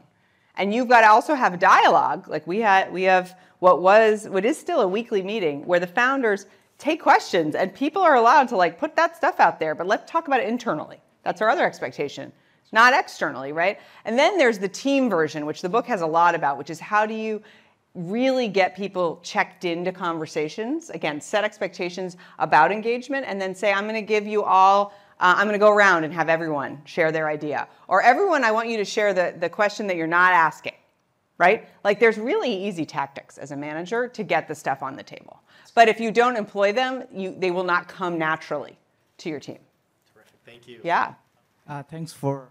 And 0.56 0.72
you've 0.72 0.88
got 0.88 1.00
to 1.00 1.08
also 1.08 1.34
have 1.34 1.58
dialogue. 1.58 2.28
Like 2.28 2.46
we 2.46 2.60
had 2.60 2.92
we 2.92 3.04
have 3.04 3.38
what 3.58 3.80
was 3.80 4.28
what 4.28 4.44
is 4.44 4.58
still 4.58 4.82
a 4.82 4.88
weekly 4.88 5.22
meeting 5.22 5.66
where 5.66 5.80
the 5.80 5.86
founders 5.86 6.46
take 6.78 7.02
questions 7.02 7.54
and 7.54 7.74
people 7.74 8.02
are 8.02 8.16
allowed 8.16 8.48
to 8.48 8.56
like 8.56 8.78
put 8.78 8.94
that 8.96 9.16
stuff 9.16 9.40
out 9.40 9.58
there, 9.58 9.74
but 9.74 9.86
let's 9.86 10.10
talk 10.10 10.26
about 10.26 10.40
it 10.40 10.48
internally. 10.48 11.00
That's 11.22 11.40
our 11.40 11.48
other 11.48 11.64
expectation. 11.64 12.32
Not 12.72 12.94
externally, 12.94 13.52
right? 13.52 13.78
And 14.04 14.18
then 14.18 14.38
there's 14.38 14.58
the 14.58 14.68
team 14.68 15.10
version, 15.10 15.46
which 15.46 15.62
the 15.62 15.68
book 15.68 15.86
has 15.86 16.00
a 16.00 16.06
lot 16.06 16.34
about, 16.34 16.58
which 16.58 16.70
is 16.70 16.80
how 16.80 17.06
do 17.06 17.14
you 17.14 17.42
really 17.94 18.48
get 18.48 18.74
people 18.74 19.20
checked 19.22 19.66
into 19.66 19.92
conversations 19.92 20.88
again 20.88 21.20
set 21.20 21.44
expectations 21.44 22.16
about 22.38 22.72
engagement 22.72 23.26
and 23.28 23.38
then 23.38 23.54
say 23.54 23.70
i'm 23.70 23.84
going 23.84 23.94
to 23.94 24.00
give 24.00 24.26
you 24.26 24.42
all 24.42 24.94
uh, 25.22 25.34
I'm 25.36 25.46
going 25.46 25.54
to 25.54 25.64
go 25.64 25.70
around 25.70 26.02
and 26.02 26.12
have 26.12 26.28
everyone 26.28 26.82
share 26.84 27.12
their 27.12 27.28
idea. 27.28 27.68
Or 27.86 28.02
everyone, 28.02 28.42
I 28.42 28.50
want 28.50 28.68
you 28.68 28.76
to 28.78 28.84
share 28.84 29.14
the, 29.14 29.32
the 29.38 29.48
question 29.48 29.86
that 29.86 29.96
you're 29.96 30.08
not 30.08 30.32
asking, 30.32 30.74
right? 31.38 31.68
Like 31.84 32.00
there's 32.00 32.18
really 32.18 32.52
easy 32.52 32.84
tactics 32.84 33.38
as 33.38 33.52
a 33.52 33.56
manager 33.56 34.08
to 34.08 34.22
get 34.24 34.48
the 34.48 34.54
stuff 34.54 34.82
on 34.82 34.96
the 34.96 35.02
table. 35.04 35.40
But 35.76 35.88
if 35.88 36.00
you 36.00 36.10
don't 36.10 36.36
employ 36.36 36.72
them, 36.72 37.04
you, 37.12 37.36
they 37.38 37.52
will 37.52 37.62
not 37.62 37.86
come 37.86 38.18
naturally 38.18 38.76
to 39.18 39.28
your 39.28 39.38
team. 39.38 39.58
Terrific. 40.12 40.34
Thank 40.44 40.66
you. 40.66 40.80
Yeah. 40.82 41.14
Uh, 41.68 41.84
thanks 41.84 42.12
for 42.12 42.48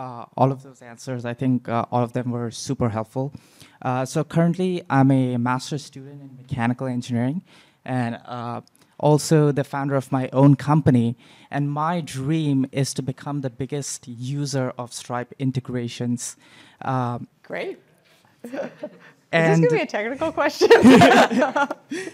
uh, 0.00 0.24
all 0.36 0.50
of 0.50 0.62
those 0.62 0.80
answers. 0.80 1.24
I 1.26 1.34
think 1.34 1.68
uh, 1.68 1.84
all 1.92 2.02
of 2.02 2.12
them 2.14 2.30
were 2.30 2.50
super 2.50 2.88
helpful. 2.88 3.34
Uh, 3.82 4.04
so 4.06 4.24
currently, 4.24 4.82
I'm 4.88 5.10
a 5.10 5.36
master's 5.36 5.84
student 5.84 6.22
in 6.22 6.30
mechanical 6.36 6.86
engineering, 6.86 7.42
and 7.84 8.18
uh, 8.24 8.62
also 8.98 9.52
the 9.52 9.64
founder 9.64 9.96
of 9.96 10.10
my 10.10 10.30
own 10.32 10.54
company. 10.54 11.16
And 11.50 11.70
my 11.70 12.00
dream 12.00 12.66
is 12.72 12.94
to 12.94 13.02
become 13.02 13.42
the 13.42 13.50
biggest 13.50 14.08
user 14.08 14.72
of 14.78 14.92
Stripe 14.92 15.34
integrations. 15.38 16.36
Um, 16.80 17.28
Great. 17.42 17.78
is 18.44 18.52
this 18.52 18.60
going 19.32 19.62
to 19.62 19.68
be 19.68 19.82
a 19.82 19.86
technical 19.86 20.32
question? 20.32 20.70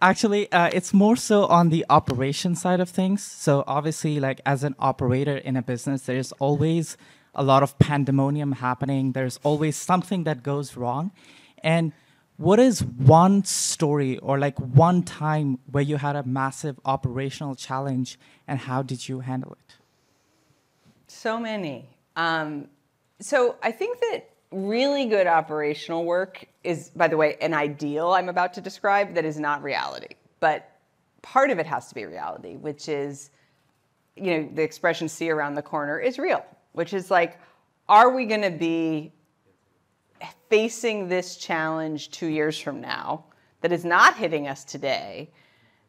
Actually, 0.00 0.50
uh, 0.52 0.70
it's 0.72 0.92
more 0.92 1.16
so 1.16 1.46
on 1.46 1.70
the 1.70 1.84
operation 1.88 2.54
side 2.54 2.80
of 2.80 2.88
things. 2.88 3.22
So 3.22 3.64
obviously, 3.66 4.20
like 4.20 4.40
as 4.46 4.62
an 4.62 4.74
operator 4.78 5.36
in 5.36 5.56
a 5.56 5.62
business, 5.62 6.02
there's 6.02 6.32
always 6.32 6.96
a 7.34 7.42
lot 7.42 7.62
of 7.62 7.78
pandemonium 7.78 8.52
happening. 8.52 9.12
There's 9.12 9.38
always 9.42 9.76
something 9.76 10.24
that 10.24 10.42
goes 10.42 10.76
wrong, 10.76 11.12
and 11.62 11.92
what 12.36 12.58
is 12.58 12.82
one 12.82 13.44
story 13.44 14.18
or 14.18 14.38
like 14.38 14.58
one 14.58 15.02
time 15.02 15.58
where 15.70 15.82
you 15.82 15.96
had 15.96 16.16
a 16.16 16.24
massive 16.24 16.80
operational 16.84 17.54
challenge 17.54 18.18
and 18.48 18.58
how 18.58 18.82
did 18.82 19.08
you 19.08 19.20
handle 19.20 19.52
it? 19.52 19.76
So 21.06 21.38
many. 21.38 21.88
Um, 22.16 22.68
so 23.20 23.56
I 23.62 23.70
think 23.70 24.00
that 24.00 24.30
really 24.50 25.06
good 25.06 25.26
operational 25.26 26.04
work 26.04 26.44
is, 26.64 26.90
by 26.90 27.08
the 27.08 27.16
way, 27.16 27.36
an 27.40 27.54
ideal 27.54 28.12
I'm 28.12 28.28
about 28.28 28.54
to 28.54 28.60
describe 28.60 29.14
that 29.14 29.24
is 29.24 29.38
not 29.38 29.62
reality. 29.62 30.14
But 30.40 30.68
part 31.22 31.50
of 31.50 31.58
it 31.58 31.66
has 31.66 31.88
to 31.88 31.94
be 31.94 32.04
reality, 32.06 32.56
which 32.56 32.88
is, 32.88 33.30
you 34.16 34.40
know, 34.40 34.48
the 34.52 34.62
expression 34.62 35.08
see 35.08 35.30
around 35.30 35.54
the 35.54 35.62
corner 35.62 35.98
is 35.98 36.18
real, 36.18 36.44
which 36.72 36.92
is 36.94 37.10
like, 37.10 37.38
are 37.88 38.10
we 38.10 38.26
going 38.26 38.42
to 38.42 38.50
be 38.50 39.12
facing 40.48 41.08
this 41.08 41.36
challenge 41.36 42.10
two 42.10 42.26
years 42.26 42.58
from 42.58 42.80
now 42.80 43.24
that 43.60 43.72
is 43.72 43.84
not 43.84 44.16
hitting 44.16 44.48
us 44.48 44.64
today? 44.64 45.30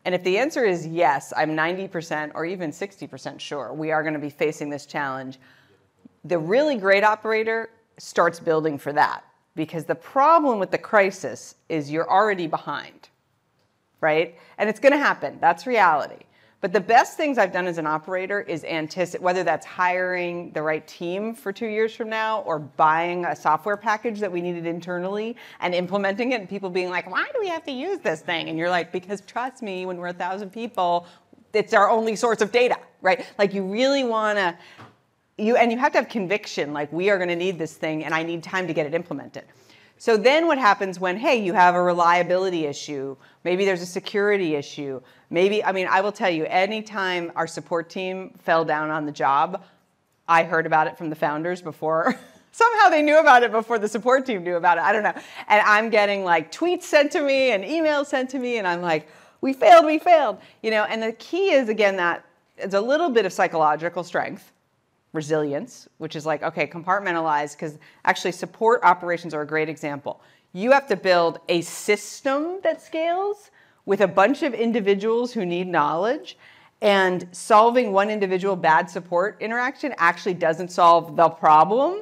And 0.06 0.14
if 0.14 0.24
the 0.24 0.38
answer 0.38 0.66
is 0.66 0.86
yes, 0.86 1.32
I'm 1.36 1.52
90% 1.52 2.32
or 2.36 2.46
even 2.46 2.72
60% 2.72 3.40
sure 3.40 3.74
we 3.74 3.92
are 3.92 4.02
going 4.04 4.16
to 4.16 4.20
be 4.20 4.30
facing 4.30 4.70
this 4.70 4.86
challenge. 4.86 5.40
The 6.26 6.38
really 6.38 6.78
great 6.78 7.04
operator 7.04 7.70
starts 7.98 8.40
building 8.40 8.78
for 8.78 8.92
that 8.94 9.24
because 9.56 9.86
the 9.86 9.96
problem 9.96 10.60
with 10.60 10.72
the 10.72 10.78
crisis 10.78 11.56
is 11.70 11.92
you're 11.92 12.10
already 12.10 12.48
behind. 12.48 13.10
right? 14.02 14.38
And 14.58 14.70
it's 14.70 14.80
going 14.80 14.92
to 14.92 15.00
happen. 15.00 15.38
That's 15.40 15.66
reality. 15.66 16.26
But 16.64 16.72
the 16.72 16.80
best 16.80 17.18
things 17.18 17.38
I've 17.38 17.52
done 17.52 17.68
as 17.68 17.78
an 17.78 17.86
operator 17.86 18.40
is 18.40 18.64
anticipate 18.64 19.22
whether 19.22 19.44
that's 19.44 19.66
hiring 19.66 20.50
the 20.54 20.62
right 20.62 20.88
team 20.88 21.36
for 21.36 21.52
two 21.52 21.68
years 21.68 21.94
from 21.94 22.08
now 22.08 22.40
or 22.44 22.58
buying 22.58 23.26
a 23.26 23.36
software 23.36 23.76
package 23.76 24.22
that 24.22 24.32
we 24.32 24.40
needed 24.40 24.66
internally 24.66 25.36
and 25.60 25.76
implementing 25.76 26.32
it 26.32 26.40
and 26.40 26.48
people 26.48 26.70
being 26.70 26.90
like, 26.90 27.12
why 27.12 27.28
do 27.34 27.42
we 27.42 27.50
have 27.50 27.66
to 27.66 27.72
use 27.74 28.00
this 28.00 28.22
thing? 28.22 28.48
And 28.48 28.58
you're 28.58 28.70
like, 28.70 28.94
because 28.94 29.20
trust 29.20 29.62
me, 29.62 29.86
when 29.86 29.98
we're 29.98 30.08
a 30.08 30.14
thousand 30.14 30.52
people, 30.52 31.06
it's 31.52 31.74
our 31.74 31.90
only 31.90 32.16
source 32.16 32.40
of 32.40 32.54
data, 32.54 32.78
right? 33.02 33.26
Like 33.38 33.54
you 33.54 33.66
really 33.66 34.06
want 34.06 34.38
to 34.38 34.58
you 35.38 35.58
and 35.58 35.70
you 35.70 35.78
have 35.78 35.92
to 35.92 35.98
have 35.98 36.08
conviction 36.08 36.72
like 36.72 36.94
we 36.94 37.10
are 37.10 37.18
going 37.18 37.28
to 37.28 37.36
need 37.36 37.60
this 37.60 37.74
thing 37.74 38.06
and 38.06 38.14
I 38.14 38.24
need 38.24 38.42
time 38.42 38.68
to 38.68 38.74
get 38.74 38.86
it 38.86 38.94
implemented. 38.94 39.44
So 40.04 40.18
then 40.18 40.48
what 40.48 40.58
happens 40.58 41.00
when, 41.00 41.16
hey, 41.16 41.38
you 41.38 41.54
have 41.54 41.76
a 41.76 41.82
reliability 41.82 42.66
issue, 42.66 43.16
maybe 43.46 43.64
there's 43.64 43.82
a 43.82 43.86
security 43.86 44.54
issue, 44.56 45.00
maybe, 45.30 45.64
I 45.64 45.72
mean, 45.72 45.88
I 45.90 46.02
will 46.02 46.12
tell 46.12 46.30
you, 46.30 46.44
anytime 46.44 47.32
our 47.38 47.48
support 47.48 47.90
team 47.90 48.34
fell 48.38 48.66
down 48.66 48.90
on 48.90 49.06
the 49.06 49.14
job, 49.14 49.64
I 50.28 50.44
heard 50.44 50.66
about 50.66 50.88
it 50.88 50.98
from 50.98 51.10
the 51.10 51.16
founders 51.16 51.62
before. 51.62 52.20
Somehow 52.52 52.90
they 52.90 53.02
knew 53.02 53.18
about 53.18 53.44
it 53.44 53.54
before 53.54 53.80
the 53.80 53.88
support 53.88 54.26
team 54.26 54.44
knew 54.44 54.58
about 54.58 54.78
it. 54.78 54.82
I 54.84 54.92
don't 54.92 55.04
know. 55.04 55.14
And 55.48 55.62
I'm 55.66 55.90
getting 55.90 56.26
like 56.26 56.52
tweets 56.52 56.84
sent 56.84 57.14
to 57.14 57.22
me 57.22 57.52
and 57.52 57.64
emails 57.64 58.08
sent 58.08 58.30
to 58.32 58.40
me, 58.40 58.58
and 58.58 58.68
I'm 58.68 58.82
like, 58.82 59.08
we 59.40 59.54
failed, 59.54 59.86
we 59.86 60.00
failed. 60.00 60.38
You 60.62 60.72
know, 60.72 60.84
and 60.84 61.02
the 61.02 61.14
key 61.14 61.52
is 61.52 61.70
again 61.70 61.96
that 61.96 62.26
it's 62.58 62.74
a 62.74 62.82
little 62.82 63.10
bit 63.10 63.26
of 63.26 63.32
psychological 63.32 64.04
strength 64.04 64.52
resilience, 65.14 65.88
which 66.00 66.16
is 66.16 66.26
like, 66.26 66.44
okay, 66.44 66.68
compartmentalize, 66.68 67.54
because 67.54 67.78
actually 68.04 68.32
support 68.32 68.82
operations 68.84 69.34
are 69.34 69.44
a 69.44 69.48
great 69.48 69.70
example. 69.70 70.20
You 70.52 70.72
have 70.72 70.88
to 70.88 70.96
build 70.96 71.40
a 71.50 71.62
system 71.62 72.60
that 72.64 72.82
scales 72.82 73.52
with 73.86 74.02
a 74.02 74.08
bunch 74.08 74.44
of 74.44 74.54
individuals 74.54 75.32
who 75.34 75.46
need 75.46 75.68
knowledge. 75.68 76.38
And 76.82 77.28
solving 77.32 77.94
one 77.94 78.10
individual 78.10 78.56
bad 78.56 78.90
support 78.90 79.38
interaction 79.40 79.94
actually 79.98 80.34
doesn't 80.34 80.70
solve 80.70 81.16
the 81.16 81.30
problem, 81.30 82.02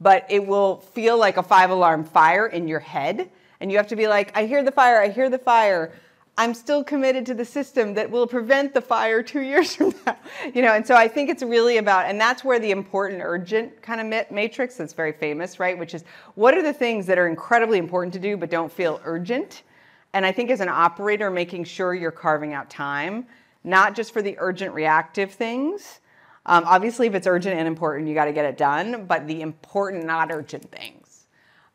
but 0.00 0.26
it 0.28 0.46
will 0.46 0.76
feel 0.76 1.16
like 1.16 1.38
a 1.38 1.42
five 1.42 1.70
alarm 1.70 2.04
fire 2.04 2.46
in 2.46 2.68
your 2.68 2.80
head. 2.80 3.30
And 3.60 3.70
you 3.72 3.78
have 3.78 3.88
to 3.88 3.96
be 3.96 4.06
like, 4.06 4.36
I 4.36 4.44
hear 4.44 4.62
the 4.62 4.70
fire, 4.70 5.00
I 5.00 5.08
hear 5.08 5.30
the 5.30 5.38
fire. 5.38 5.92
I'm 6.38 6.54
still 6.54 6.84
committed 6.84 7.26
to 7.26 7.34
the 7.34 7.44
system 7.44 7.94
that 7.94 8.08
will 8.08 8.28
prevent 8.28 8.72
the 8.72 8.80
fire 8.80 9.24
two 9.24 9.40
years 9.52 9.74
from 9.74 9.92
now. 10.06 10.16
You 10.54 10.62
know, 10.62 10.72
and 10.72 10.86
so 10.86 10.94
I 10.94 11.08
think 11.08 11.28
it's 11.28 11.42
really 11.42 11.78
about, 11.78 12.06
and 12.06 12.18
that's 12.20 12.44
where 12.44 12.60
the 12.60 12.70
important 12.70 13.20
urgent 13.24 13.82
kind 13.82 14.00
of 14.00 14.30
matrix 14.30 14.76
that's 14.76 14.92
very 14.92 15.10
famous, 15.12 15.58
right? 15.58 15.76
Which 15.76 15.94
is 15.94 16.04
what 16.36 16.56
are 16.56 16.62
the 16.62 16.72
things 16.72 17.06
that 17.06 17.18
are 17.18 17.26
incredibly 17.26 17.76
important 17.76 18.14
to 18.14 18.20
do 18.20 18.36
but 18.36 18.50
don't 18.50 18.72
feel 18.72 19.00
urgent? 19.04 19.64
And 20.12 20.24
I 20.24 20.30
think 20.30 20.50
as 20.50 20.60
an 20.60 20.68
operator, 20.68 21.28
making 21.28 21.64
sure 21.64 21.92
you're 21.92 22.12
carving 22.12 22.54
out 22.54 22.70
time, 22.70 23.26
not 23.64 23.96
just 23.96 24.12
for 24.12 24.22
the 24.22 24.36
urgent 24.38 24.72
reactive 24.74 25.32
things. 25.32 26.00
Um, 26.46 26.62
obviously, 26.66 27.08
if 27.08 27.14
it's 27.14 27.26
urgent 27.26 27.58
and 27.58 27.66
important, 27.66 28.08
you 28.08 28.14
got 28.14 28.26
to 28.26 28.32
get 28.32 28.44
it 28.44 28.56
done, 28.56 29.06
but 29.06 29.26
the 29.26 29.42
important, 29.42 30.06
not 30.06 30.30
urgent 30.30 30.70
things, 30.70 31.26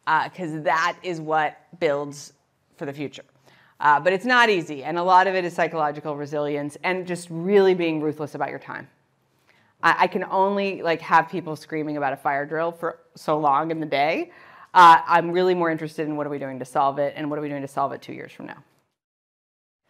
because 0.06 0.54
uh, 0.54 0.62
that 0.64 0.98
is 1.04 1.20
what 1.20 1.58
builds 1.80 2.34
for 2.78 2.86
the 2.86 2.94
future. 2.94 3.24
Uh, 3.84 4.00
but 4.00 4.14
it's 4.14 4.24
not 4.24 4.50
easy, 4.50 4.82
and 4.82 4.98
a 4.98 5.04
lot 5.04 5.28
of 5.28 5.36
it 5.36 5.44
is 5.44 5.54
psychological 5.54 6.16
resilience 6.16 6.78
and 6.84 7.06
just 7.06 7.28
really 7.30 7.74
being 7.74 8.00
ruthless 8.00 8.34
about 8.34 8.50
your 8.50 8.58
time. 8.58 8.88
I, 9.84 10.04
I 10.04 10.08
can 10.08 10.24
only 10.24 10.82
like 10.82 11.02
have 11.02 11.28
people 11.30 11.58
screaming 11.58 11.98
about 11.98 12.14
a 12.14 12.16
fire 12.16 12.46
drill 12.46 12.72
for 12.72 13.00
so 13.16 13.38
long 13.38 13.72
in 13.72 13.82
the 13.82 13.86
day. 13.86 14.32
Uh, 14.74 15.02
I'm 15.06 15.32
really 15.32 15.54
more 15.54 15.70
interested 15.70 16.08
in 16.08 16.16
what 16.16 16.26
are 16.26 16.30
we 16.30 16.40
doing 16.40 16.60
to 16.60 16.66
solve 16.66 16.98
it, 16.98 17.14
and 17.18 17.30
what 17.30 17.38
are 17.38 17.42
we 17.42 17.50
doing 17.50 17.62
to 17.62 17.68
solve 17.68 17.92
it 17.92 18.02
two 18.02 18.14
years 18.14 18.32
from 18.32 18.46
now. 18.46 18.64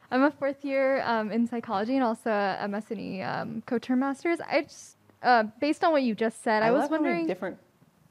I'm 0.09 0.23
a 0.23 0.31
fourth 0.31 0.65
year 0.65 1.03
um, 1.03 1.31
in 1.31 1.47
psychology 1.47 1.93
and 1.93 2.03
also 2.03 2.31
a 2.31 2.67
MS&E 2.67 3.21
um, 3.21 3.61
co-term 3.67 3.99
masters. 3.99 4.39
I 4.41 4.63
just, 4.63 4.97
uh, 5.21 5.43
based 5.61 5.83
on 5.83 5.91
what 5.91 6.01
you 6.01 6.15
just 6.15 6.43
said, 6.43 6.63
I, 6.63 6.69
I 6.69 6.71
was 6.71 6.89
wondering 6.89 7.27
different 7.27 7.59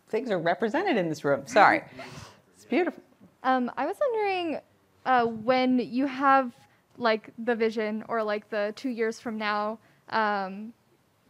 things 0.08 0.30
are 0.30 0.38
represented 0.38 0.96
in 0.96 1.08
this 1.08 1.24
room. 1.24 1.42
Sorry, 1.46 1.82
it's 2.54 2.66
beautiful. 2.66 3.02
Um, 3.42 3.68
I 3.76 3.84
was 3.84 3.96
wondering 4.00 4.60
uh, 5.04 5.24
when 5.26 5.78
you 5.78 6.06
have 6.06 6.52
like 6.98 7.30
the 7.38 7.54
vision 7.54 8.04
or 8.08 8.22
like 8.22 8.48
the 8.50 8.72
two 8.76 8.88
years 8.90 9.18
from 9.18 9.38
now 9.38 9.78
um, 10.10 10.72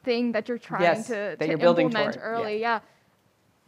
thing 0.05 0.33
that 0.33 0.49
you're 0.49 0.59
trying 0.59 0.83
yes, 0.83 1.07
to, 1.07 1.37
to 1.37 1.53
implement 1.53 2.14
toward. 2.14 2.18
early, 2.20 2.61
yeah. 2.61 2.75
yeah. 2.75 2.81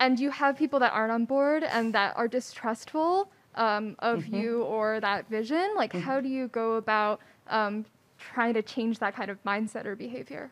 And 0.00 0.18
you 0.18 0.30
have 0.30 0.58
people 0.58 0.80
that 0.80 0.92
aren't 0.92 1.12
on 1.12 1.24
board 1.24 1.62
and 1.62 1.94
that 1.94 2.16
are 2.16 2.26
distrustful 2.26 3.30
um, 3.54 3.94
of 4.00 4.24
mm-hmm. 4.24 4.34
you 4.34 4.62
or 4.64 5.00
that 5.00 5.28
vision. 5.30 5.70
Like, 5.76 5.92
mm-hmm. 5.92 6.02
how 6.02 6.20
do 6.20 6.28
you 6.28 6.48
go 6.48 6.74
about 6.74 7.20
um, 7.48 7.84
trying 8.18 8.54
to 8.54 8.62
change 8.62 8.98
that 8.98 9.14
kind 9.14 9.30
of 9.30 9.42
mindset 9.44 9.86
or 9.86 9.94
behavior? 9.94 10.50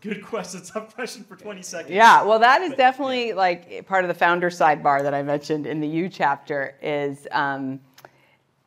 good 0.00 0.24
question. 0.24 0.62
Tough 0.64 0.94
question 0.94 1.24
for 1.24 1.36
20 1.36 1.62
seconds. 1.62 1.92
Yeah, 1.92 2.22
well, 2.22 2.38
that 2.38 2.62
is 2.62 2.72
definitely 2.74 3.32
like 3.32 3.86
part 3.86 4.04
of 4.04 4.08
the 4.08 4.14
founder 4.14 4.50
sidebar 4.50 5.02
that 5.02 5.14
I 5.14 5.22
mentioned 5.22 5.66
in 5.66 5.80
the 5.80 5.88
U 5.88 6.08
chapter. 6.08 6.76
Is 6.82 7.26
um, 7.32 7.80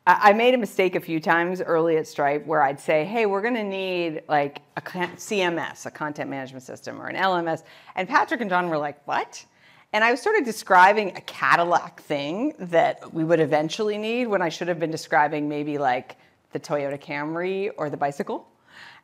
I 0.04 0.32
made 0.32 0.52
a 0.52 0.58
mistake 0.58 0.96
a 0.96 1.00
few 1.00 1.20
times 1.20 1.60
early 1.60 1.96
at 1.96 2.08
Stripe 2.08 2.44
where 2.44 2.60
I'd 2.60 2.80
say, 2.80 3.04
hey, 3.04 3.26
we're 3.26 3.40
going 3.40 3.54
to 3.54 3.62
need 3.62 4.22
like 4.28 4.60
a 4.76 4.80
CMS, 4.80 5.86
a 5.86 5.92
content 5.92 6.28
management 6.28 6.64
system, 6.64 7.00
or 7.00 7.06
an 7.06 7.14
LMS. 7.14 7.62
And 7.94 8.08
Patrick 8.08 8.40
and 8.40 8.50
John 8.50 8.68
were 8.68 8.78
like, 8.78 9.06
what? 9.06 9.44
And 9.92 10.02
I 10.02 10.10
was 10.10 10.20
sort 10.20 10.36
of 10.36 10.44
describing 10.44 11.16
a 11.16 11.20
Cadillac 11.20 12.00
thing 12.00 12.54
that 12.58 13.14
we 13.14 13.22
would 13.22 13.38
eventually 13.38 13.96
need 13.96 14.26
when 14.26 14.42
I 14.42 14.48
should 14.48 14.66
have 14.66 14.80
been 14.80 14.90
describing 14.90 15.48
maybe 15.48 15.78
like 15.78 16.16
the 16.50 16.58
Toyota 16.58 17.00
Camry 17.00 17.70
or 17.76 17.88
the 17.88 17.96
bicycle. 17.96 18.48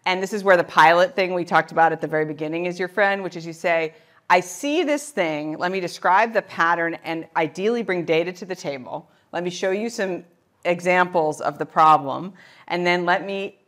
And 0.04 0.20
this 0.20 0.32
is 0.32 0.42
where 0.42 0.56
the 0.56 0.64
pilot 0.64 1.14
thing 1.14 1.32
we 1.32 1.44
talked 1.44 1.70
about 1.70 1.92
at 1.92 2.00
the 2.00 2.08
very 2.08 2.24
beginning 2.24 2.66
is 2.66 2.76
your 2.76 2.88
friend, 2.88 3.22
which 3.22 3.36
is 3.36 3.46
you 3.46 3.52
say, 3.52 3.94
I 4.28 4.40
see 4.40 4.82
this 4.82 5.10
thing, 5.10 5.58
let 5.58 5.70
me 5.70 5.78
describe 5.78 6.32
the 6.32 6.42
pattern 6.42 6.98
and 7.04 7.28
ideally 7.36 7.84
bring 7.84 8.04
data 8.04 8.32
to 8.32 8.44
the 8.44 8.56
table. 8.56 9.08
Let 9.32 9.44
me 9.44 9.50
show 9.50 9.70
you 9.70 9.90
some 9.90 10.24
examples 10.64 11.40
of 11.40 11.58
the 11.58 11.66
problem, 11.66 12.32
and 12.66 12.86
then 12.86 13.04
let 13.04 13.24
me 13.24 13.58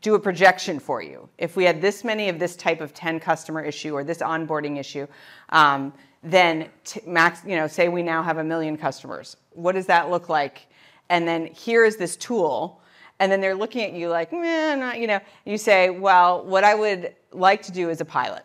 do 0.00 0.14
a 0.14 0.18
projection 0.18 0.78
for 0.78 1.02
you. 1.02 1.28
If 1.38 1.56
we 1.56 1.64
had 1.64 1.80
this 1.80 2.04
many 2.04 2.28
of 2.28 2.38
this 2.38 2.56
type 2.56 2.80
of 2.80 2.94
10 2.94 3.20
customer 3.20 3.62
issue 3.62 3.94
or 3.94 4.04
this 4.04 4.18
onboarding 4.18 4.78
issue, 4.78 5.06
um, 5.48 5.92
then 6.22 6.68
max, 7.06 7.42
you 7.44 7.56
know, 7.56 7.66
say 7.66 7.88
we 7.88 8.02
now 8.02 8.22
have 8.22 8.38
a 8.38 8.44
million 8.44 8.76
customers. 8.76 9.36
What 9.50 9.72
does 9.72 9.86
that 9.86 10.10
look 10.10 10.28
like? 10.28 10.68
And 11.08 11.26
then 11.26 11.46
here 11.46 11.84
is 11.84 11.96
this 11.96 12.16
tool, 12.16 12.80
and 13.18 13.30
then 13.30 13.40
they're 13.40 13.54
looking 13.54 13.82
at 13.82 13.92
you 13.92 14.08
like, 14.08 14.32
man, 14.32 14.80
not, 14.80 14.98
you 14.98 15.06
know. 15.06 15.20
You 15.44 15.58
say, 15.58 15.90
well, 15.90 16.44
what 16.44 16.64
I 16.64 16.74
would 16.74 17.14
like 17.32 17.62
to 17.62 17.72
do 17.72 17.90
is 17.90 18.00
a 18.00 18.04
pilot. 18.04 18.44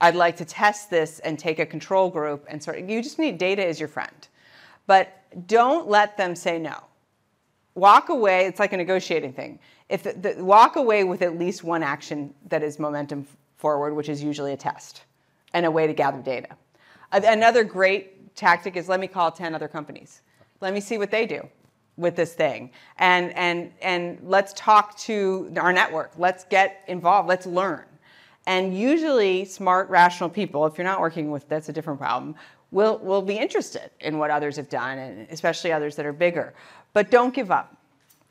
I'd 0.00 0.16
like 0.16 0.36
to 0.38 0.44
test 0.44 0.90
this 0.90 1.20
and 1.20 1.38
take 1.38 1.58
a 1.58 1.66
control 1.66 2.10
group 2.10 2.44
and 2.48 2.62
sort 2.62 2.78
of. 2.78 2.88
You 2.88 3.02
just 3.02 3.18
need 3.18 3.38
data 3.38 3.64
as 3.64 3.78
your 3.78 3.88
friend, 3.88 4.28
but 4.86 5.22
don't 5.46 5.88
let 5.88 6.16
them 6.16 6.34
say 6.34 6.58
no 6.58 6.84
walk 7.74 8.08
away 8.08 8.46
it's 8.46 8.60
like 8.60 8.72
a 8.72 8.76
negotiating 8.76 9.32
thing. 9.32 9.58
If 9.88 10.02
the, 10.02 10.12
the, 10.12 10.44
walk 10.44 10.76
away 10.76 11.04
with 11.04 11.22
at 11.22 11.38
least 11.38 11.64
one 11.64 11.82
action 11.82 12.34
that 12.48 12.62
is 12.62 12.78
momentum 12.78 13.26
forward 13.56 13.94
which 13.94 14.08
is 14.08 14.22
usually 14.22 14.52
a 14.52 14.56
test 14.56 15.04
and 15.52 15.64
a 15.66 15.70
way 15.70 15.86
to 15.86 15.92
gather 15.92 16.20
data. 16.20 16.48
Another 17.12 17.64
great 17.64 18.34
tactic 18.34 18.76
is 18.76 18.88
let 18.88 19.00
me 19.00 19.06
call 19.06 19.30
10 19.30 19.54
other 19.54 19.68
companies. 19.68 20.22
Let 20.60 20.74
me 20.74 20.80
see 20.80 20.98
what 20.98 21.10
they 21.10 21.26
do 21.26 21.48
with 21.96 22.16
this 22.16 22.34
thing. 22.34 22.70
And 22.98 23.32
and 23.36 23.72
and 23.80 24.18
let's 24.22 24.52
talk 24.54 24.96
to 24.98 25.52
our 25.56 25.72
network. 25.72 26.12
Let's 26.18 26.44
get 26.44 26.82
involved. 26.88 27.28
Let's 27.28 27.46
learn. 27.46 27.84
And 28.46 28.76
usually 28.76 29.44
smart 29.44 29.88
rational 29.88 30.28
people 30.28 30.66
if 30.66 30.76
you're 30.76 30.84
not 30.84 31.00
working 31.00 31.30
with 31.30 31.48
that's 31.48 31.68
a 31.68 31.72
different 31.72 31.98
problem 31.98 32.34
will 32.70 32.98
will 32.98 33.22
be 33.22 33.38
interested 33.38 33.90
in 34.00 34.18
what 34.18 34.30
others 34.30 34.56
have 34.56 34.68
done 34.68 34.98
and 34.98 35.28
especially 35.30 35.72
others 35.72 35.96
that 35.96 36.04
are 36.04 36.12
bigger 36.12 36.52
but 36.94 37.10
don't 37.10 37.34
give 37.34 37.50
up. 37.50 37.76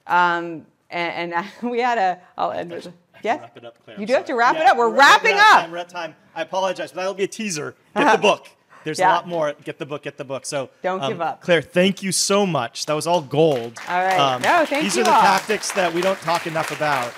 Um, 0.07 0.65
and, 0.89 1.33
and 1.33 1.45
we 1.71 1.79
had 1.79 1.99
a, 1.99 2.19
I'll 2.35 2.51
end 2.51 2.71
with, 2.71 2.91
yeah? 3.21 3.37
Wrap 3.37 3.57
it 3.57 3.65
up, 3.65 3.77
Claire. 3.85 3.99
You 3.99 4.07
do 4.07 4.13
have 4.13 4.25
to 4.25 4.33
wrap 4.33 4.55
yeah, 4.55 4.61
it 4.63 4.67
up. 4.67 4.77
We're, 4.77 4.89
we're 4.89 4.97
wrapping 4.97 5.35
up. 5.37 5.69
We're 5.69 5.77
at 5.77 5.89
time. 5.89 6.15
I 6.35 6.41
apologize, 6.41 6.91
but 6.91 7.01
that'll 7.01 7.13
be 7.13 7.23
a 7.23 7.27
teaser. 7.27 7.75
Get 7.95 8.11
the 8.11 8.17
book. 8.17 8.49
There's 8.83 8.99
yeah. 8.99 9.07
a 9.07 9.13
lot 9.13 9.27
more. 9.27 9.53
Get 9.63 9.77
the 9.77 9.85
book. 9.85 10.03
Get 10.03 10.17
the 10.17 10.25
book. 10.25 10.45
So 10.45 10.69
don't 10.81 11.01
um, 11.01 11.09
give 11.09 11.21
up, 11.21 11.41
Claire. 11.41 11.61
Thank 11.61 12.03
you 12.03 12.11
so 12.11 12.45
much. 12.45 12.85
That 12.85 12.93
was 12.93 13.07
all 13.07 13.21
gold. 13.21 13.79
All 13.87 14.03
right. 14.03 14.19
Um, 14.19 14.41
no, 14.41 14.65
thank 14.65 14.83
these 14.83 14.97
you. 14.97 15.03
These 15.03 15.07
are 15.07 15.15
all. 15.15 15.21
the 15.21 15.27
tactics 15.27 15.71
that 15.71 15.93
we 15.93 16.01
don't 16.01 16.19
talk 16.19 16.47
enough 16.47 16.71
about. 16.71 17.13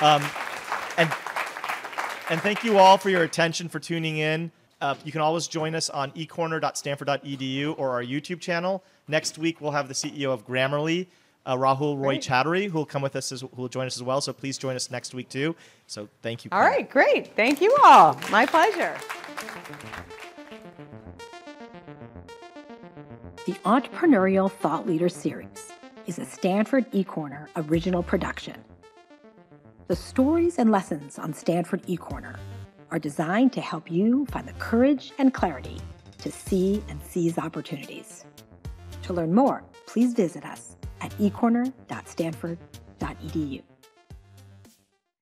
Um, 0.00 0.22
and 0.96 1.12
and 2.30 2.40
thank 2.40 2.62
you 2.62 2.78
all 2.78 2.98
for 2.98 3.10
your 3.10 3.24
attention 3.24 3.68
for 3.68 3.80
tuning 3.80 4.18
in. 4.18 4.52
Uh, 4.80 4.94
you 5.04 5.12
can 5.12 5.20
always 5.20 5.46
join 5.46 5.74
us 5.74 5.90
on 5.90 6.10
ecorner.stanford.edu 6.12 7.74
or 7.78 7.90
our 7.90 8.02
YouTube 8.02 8.40
channel. 8.40 8.82
Next 9.08 9.38
week 9.38 9.60
we'll 9.60 9.72
have 9.72 9.88
the 9.88 9.94
CEO 9.94 10.32
of 10.32 10.46
Grammarly 10.46 11.08
uh, 11.44 11.56
Rahul 11.56 11.96
Roy 11.96 12.14
great. 12.14 12.22
Chowdhury, 12.22 12.70
who 12.70 12.78
will 12.78 12.86
come 12.86 13.02
with 13.02 13.16
us, 13.16 13.32
as, 13.32 13.40
who 13.40 13.48
will 13.56 13.68
join 13.68 13.86
us 13.86 13.96
as 13.96 14.02
well. 14.02 14.20
So 14.20 14.32
please 14.32 14.58
join 14.58 14.76
us 14.76 14.90
next 14.90 15.14
week 15.14 15.28
too. 15.28 15.54
So 15.86 16.08
thank 16.22 16.44
you. 16.44 16.50
All 16.52 16.60
right, 16.60 16.88
great. 16.88 17.34
Thank 17.36 17.60
you 17.60 17.76
all. 17.82 18.18
My 18.30 18.46
pleasure. 18.46 18.96
The 23.46 23.54
Entrepreneurial 23.64 24.50
Thought 24.50 24.86
Leader 24.86 25.08
Series. 25.08 25.72
is 26.06 26.18
a 26.18 26.24
Stanford 26.24 26.90
eCorner 26.92 27.48
original 27.56 28.02
production. 28.02 28.56
The 29.88 29.96
stories 29.96 30.58
and 30.58 30.70
lessons 30.70 31.18
on 31.18 31.32
Stanford 31.34 31.82
eCorner 31.84 32.38
are 32.90 32.98
designed 32.98 33.52
to 33.54 33.60
help 33.60 33.90
you 33.90 34.26
find 34.26 34.46
the 34.46 34.52
courage 34.54 35.12
and 35.18 35.34
clarity 35.34 35.78
to 36.18 36.30
see 36.30 36.82
and 36.88 37.00
seize 37.02 37.38
opportunities. 37.38 38.24
To 39.02 39.12
learn 39.12 39.34
more, 39.34 39.62
please 39.86 40.14
visit 40.14 40.44
us 40.44 40.76
at 41.00 41.10
ecorner.stanford.edu. 41.18 43.71